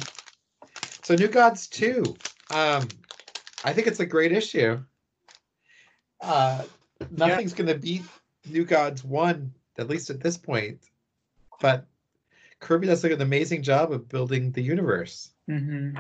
So 1.04 1.16
New 1.16 1.30
Gods 1.30 1.68
2. 1.68 2.04
Um, 2.52 2.90
I 3.64 3.72
think 3.72 3.88
it's 3.88 4.02
a 4.02 4.06
great 4.06 4.34
issue. 4.34 4.82
Uh, 6.20 6.64
nothing's 7.12 7.54
yeah. 7.54 7.58
gonna 7.58 7.78
beat 7.78 8.04
New 8.46 8.66
Gods 8.66 9.06
1, 9.06 9.54
at 9.78 9.88
least 9.88 10.10
at 10.10 10.20
this 10.20 10.36
point. 10.36 10.80
But 11.62 11.86
Kirby 12.60 12.88
does 12.88 13.04
like 13.04 13.14
an 13.14 13.22
amazing 13.22 13.64
job 13.64 13.94
of 13.94 14.10
building 14.10 14.52
the 14.52 14.62
universe. 14.62 15.32
Mm-hmm. 15.50 15.98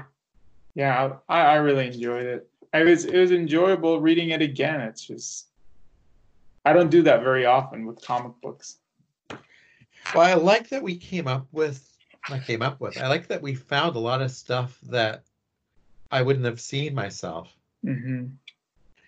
Yeah, 0.75 1.13
I, 1.29 1.39
I 1.39 1.55
really 1.55 1.87
enjoyed 1.87 2.25
it. 2.25 2.49
It 2.73 2.85
was 2.85 3.05
it 3.05 3.17
was 3.17 3.31
enjoyable 3.31 4.01
reading 4.01 4.31
it 4.31 4.41
again. 4.41 4.81
It's 4.81 5.05
just 5.05 5.48
I 6.69 6.73
don't 6.73 6.91
do 6.91 7.01
that 7.01 7.23
very 7.23 7.47
often 7.47 7.87
with 7.87 7.99
comic 8.05 8.33
books. 8.43 8.77
Well, 10.13 10.21
I 10.21 10.35
like 10.35 10.69
that 10.69 10.83
we 10.83 10.97
came 10.97 11.27
up 11.27 11.47
with 11.51 11.89
I 12.29 12.39
came 12.39 12.61
up 12.61 12.79
with. 12.79 13.01
I 13.01 13.07
like 13.07 13.27
that 13.27 13.41
we 13.41 13.55
found 13.55 13.95
a 13.95 13.99
lot 13.99 14.21
of 14.21 14.31
stuff 14.31 14.77
that 14.83 15.23
I 16.11 16.21
wouldn't 16.21 16.45
have 16.45 16.61
seen 16.61 16.93
myself. 16.93 17.51
Mm-hmm. 17.85 18.25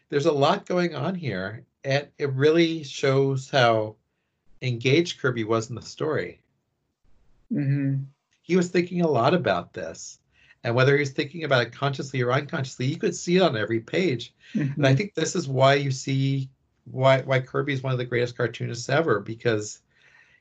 There's 0.10 0.26
a 0.26 0.32
lot 0.32 0.66
going 0.66 0.96
on 0.96 1.16
here, 1.16 1.64
and 1.84 2.08
it 2.18 2.32
really 2.34 2.84
shows 2.84 3.50
how 3.50 3.96
engaged 4.62 5.20
Kirby 5.20 5.44
was 5.44 5.70
in 5.70 5.76
the 5.76 5.82
story. 5.82 6.42
Mm-hmm. 7.52 8.04
He 8.42 8.56
was 8.56 8.70
thinking 8.70 9.02
a 9.02 9.08
lot 9.08 9.34
about 9.34 9.74
this, 9.74 10.20
and 10.64 10.74
whether 10.74 10.96
he 10.96 11.02
was 11.02 11.12
thinking 11.12 11.44
about 11.44 11.68
it 11.68 11.74
consciously 11.74 12.22
or 12.22 12.32
unconsciously, 12.32 12.88
you 12.88 12.98
could 12.98 13.16
see 13.16 13.38
it 13.38 13.42
on 13.42 13.56
every 13.56 13.80
page. 13.80 14.34
Mm-hmm. 14.56 14.74
And 14.74 14.88
I 14.88 14.96
think 14.96 15.14
this 15.14 15.36
is 15.36 15.48
why 15.48 15.76
you 15.76 15.92
see 15.92 16.50
why 16.86 17.22
why 17.22 17.40
Kirby 17.40 17.74
is 17.74 17.84
one 17.84 17.94
of 17.94 18.00
the 18.00 18.06
greatest 18.06 18.38
cartoonists 18.38 18.90
ever 18.90 19.20
because 19.20 19.80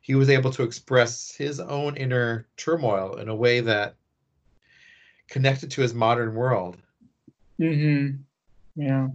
he 0.00 0.14
was 0.14 0.30
able 0.30 0.50
to 0.52 0.62
express 0.62 1.34
his 1.34 1.60
own 1.60 1.96
inner 1.96 2.46
turmoil 2.56 3.16
in 3.16 3.28
a 3.28 3.34
way 3.34 3.60
that 3.60 3.96
connected 5.28 5.70
to 5.72 5.82
his 5.82 5.94
modern 5.94 6.34
world. 6.34 6.76
Mm-hmm. 7.60 8.16
Yeah. 8.76 9.08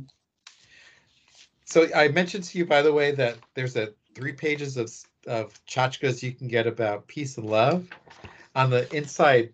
So 1.66 1.88
I 1.94 2.10
mentioned 2.10 2.44
to 2.46 2.58
you, 2.58 2.66
by 2.66 2.82
the 2.82 2.94
way, 2.94 3.12
that 3.12 3.38
there's 3.56 3.76
a 3.76 3.94
three 4.14 4.34
pages 4.34 4.78
of 4.78 4.92
of 5.28 5.54
tchotchkes 5.66 6.22
you 6.22 6.32
can 6.32 6.48
get 6.48 6.68
about 6.68 7.08
peace 7.08 7.38
and 7.38 7.50
love. 7.50 7.88
On 8.56 8.70
the 8.70 8.94
inside, 8.96 9.54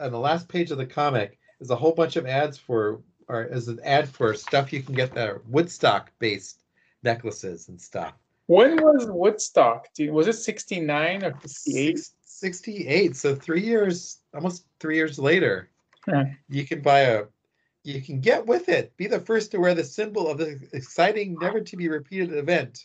on 0.00 0.10
the 0.10 0.18
last 0.18 0.48
page 0.48 0.70
of 0.70 0.78
the 0.78 0.86
comic, 0.86 1.38
is 1.60 1.70
a 1.70 1.76
whole 1.76 1.92
bunch 1.92 2.16
of 2.16 2.26
ads 2.26 2.56
for, 2.56 3.00
or 3.28 3.44
is 3.44 3.68
an 3.68 3.78
ad 3.84 4.08
for 4.08 4.34
stuff 4.34 4.72
you 4.72 4.82
can 4.82 4.94
get 4.94 5.14
that 5.14 5.28
are 5.28 5.42
Woodstock 5.46 6.10
based 6.18 6.59
necklaces 7.02 7.68
and 7.68 7.80
stuff. 7.80 8.14
When 8.46 8.82
was 8.82 9.06
Woodstock? 9.08 9.86
Was 9.98 10.26
it 10.26 10.34
69 10.34 11.24
or 11.24 11.34
58? 11.34 12.00
68. 12.24 13.16
So 13.16 13.34
three 13.34 13.62
years, 13.62 14.18
almost 14.34 14.64
three 14.80 14.96
years 14.96 15.18
later, 15.18 15.70
huh. 16.04 16.24
you 16.48 16.66
can 16.66 16.80
buy 16.80 17.00
a, 17.00 17.24
you 17.84 18.02
can 18.02 18.20
get 18.20 18.44
with 18.44 18.68
it. 18.68 18.96
Be 18.96 19.06
the 19.06 19.20
first 19.20 19.52
to 19.52 19.58
wear 19.58 19.74
the 19.74 19.84
symbol 19.84 20.28
of 20.28 20.38
this 20.38 20.60
exciting, 20.72 21.36
never 21.40 21.60
to 21.60 21.76
be 21.76 21.88
repeated 21.88 22.32
event. 22.32 22.84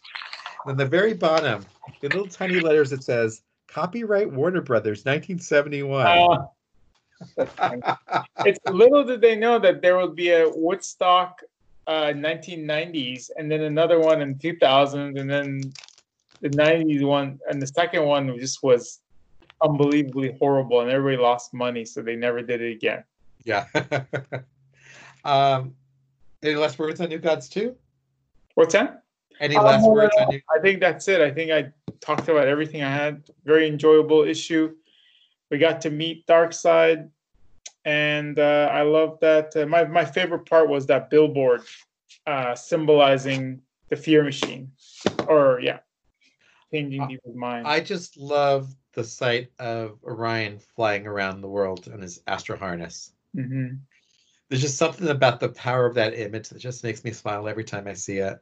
And 0.66 0.78
the 0.78 0.86
very 0.86 1.14
bottom, 1.14 1.66
in 2.02 2.10
little 2.10 2.28
tiny 2.28 2.60
letters, 2.60 2.92
it 2.92 3.04
says, 3.04 3.42
copyright 3.68 4.32
Warner 4.32 4.62
Brothers, 4.62 5.06
1971. 5.06 6.06
Uh, 6.06 6.46
it's 8.46 8.60
little 8.70 9.04
did 9.04 9.22
they 9.22 9.36
know 9.36 9.58
that 9.60 9.82
there 9.82 9.98
would 9.98 10.16
be 10.16 10.32
a 10.32 10.50
Woodstock 10.50 11.42
uh, 11.88 12.14
1990s, 12.14 13.30
and 13.38 13.52
then 13.52 13.62
another 13.62 14.00
one 14.00 14.22
in 14.22 14.38
2000, 14.38 15.18
and 15.18 15.30
then 15.30 15.62
the 16.42 16.50
90s 16.50 17.06
one, 17.06 17.40
and 17.50 17.62
the 17.62 17.68
second 17.68 18.04
one 18.06 18.38
just 18.40 18.64
was 18.64 19.02
unbelievably 19.62 20.36
horrible, 20.40 20.82
and 20.82 20.90
everybody 20.90 21.22
lost 21.22 21.54
money, 21.54 21.86
so 21.86 22.02
they 22.02 22.16
never 22.16 22.42
did 22.42 22.62
it 22.62 22.72
again. 22.72 23.04
Yeah. 23.44 23.66
um, 25.26 25.76
any 26.44 26.56
last 26.56 26.80
words 26.80 27.02
on 27.02 27.10
New 27.10 27.20
Gods 27.20 27.50
2? 27.50 27.76
What's 28.56 28.74
that? 28.74 29.04
Any 29.40 29.56
last 29.56 29.86
um, 29.86 29.94
words 29.94 30.16
on 30.20 30.30
New? 30.30 30.42
I 30.56 30.60
think 30.62 30.80
that's 30.80 31.08
it. 31.08 31.22
I 31.22 31.32
think 31.32 31.52
I 31.52 31.72
talked 32.00 32.28
about 32.30 32.48
everything 32.48 32.84
I 32.84 32.92
had. 32.92 33.24
Very 33.46 33.68
enjoyable 33.68 34.24
issue. 34.24 34.76
We 35.52 35.58
got 35.58 35.82
to 35.82 35.90
meet 35.90 36.26
Darkseid 36.28 37.10
and 37.86 38.40
uh, 38.40 38.70
I 38.72 38.82
love 38.82 39.20
that. 39.22 39.56
Uh, 39.56 39.66
my 39.68 39.86
my 39.86 40.04
favorite 40.04 40.50
part 40.50 40.68
was 40.68 40.88
that 40.88 41.10
billboard 41.10 41.62
uh, 42.28 42.56
symbolizing 42.56 43.62
the 43.90 43.96
fear 43.96 44.24
machine, 44.24 44.72
or 45.28 45.60
yeah, 45.62 45.80
changing 46.74 47.08
people's 47.08 47.36
minds. 47.36 47.68
I 47.70 47.80
just 47.80 48.18
love 48.18 48.74
the 48.94 49.04
sight 49.04 49.52
of 49.60 50.00
Orion 50.04 50.60
flying 50.76 51.06
around 51.06 51.42
the 51.42 51.48
world 51.48 51.88
in 51.88 52.02
his 52.02 52.22
astro 52.28 52.58
harness. 52.58 53.12
Mm-hmm. 53.38 53.76
there's 54.48 54.62
just 54.62 54.78
something 54.78 55.10
about 55.10 55.42
the 55.42 55.50
power 55.50 55.86
of 55.86 55.96
that 55.96 56.18
image 56.18 56.48
that 56.50 56.60
just 56.60 56.86
makes 56.86 57.04
me 57.04 57.12
smile 57.12 57.50
every 57.50 57.66
time 57.66 57.86
I 57.86 57.94
see 57.94 58.20
it. 58.20 58.40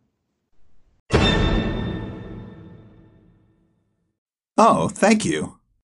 Oh, 4.56 4.88
thank 4.88 5.26
you. 5.26 5.58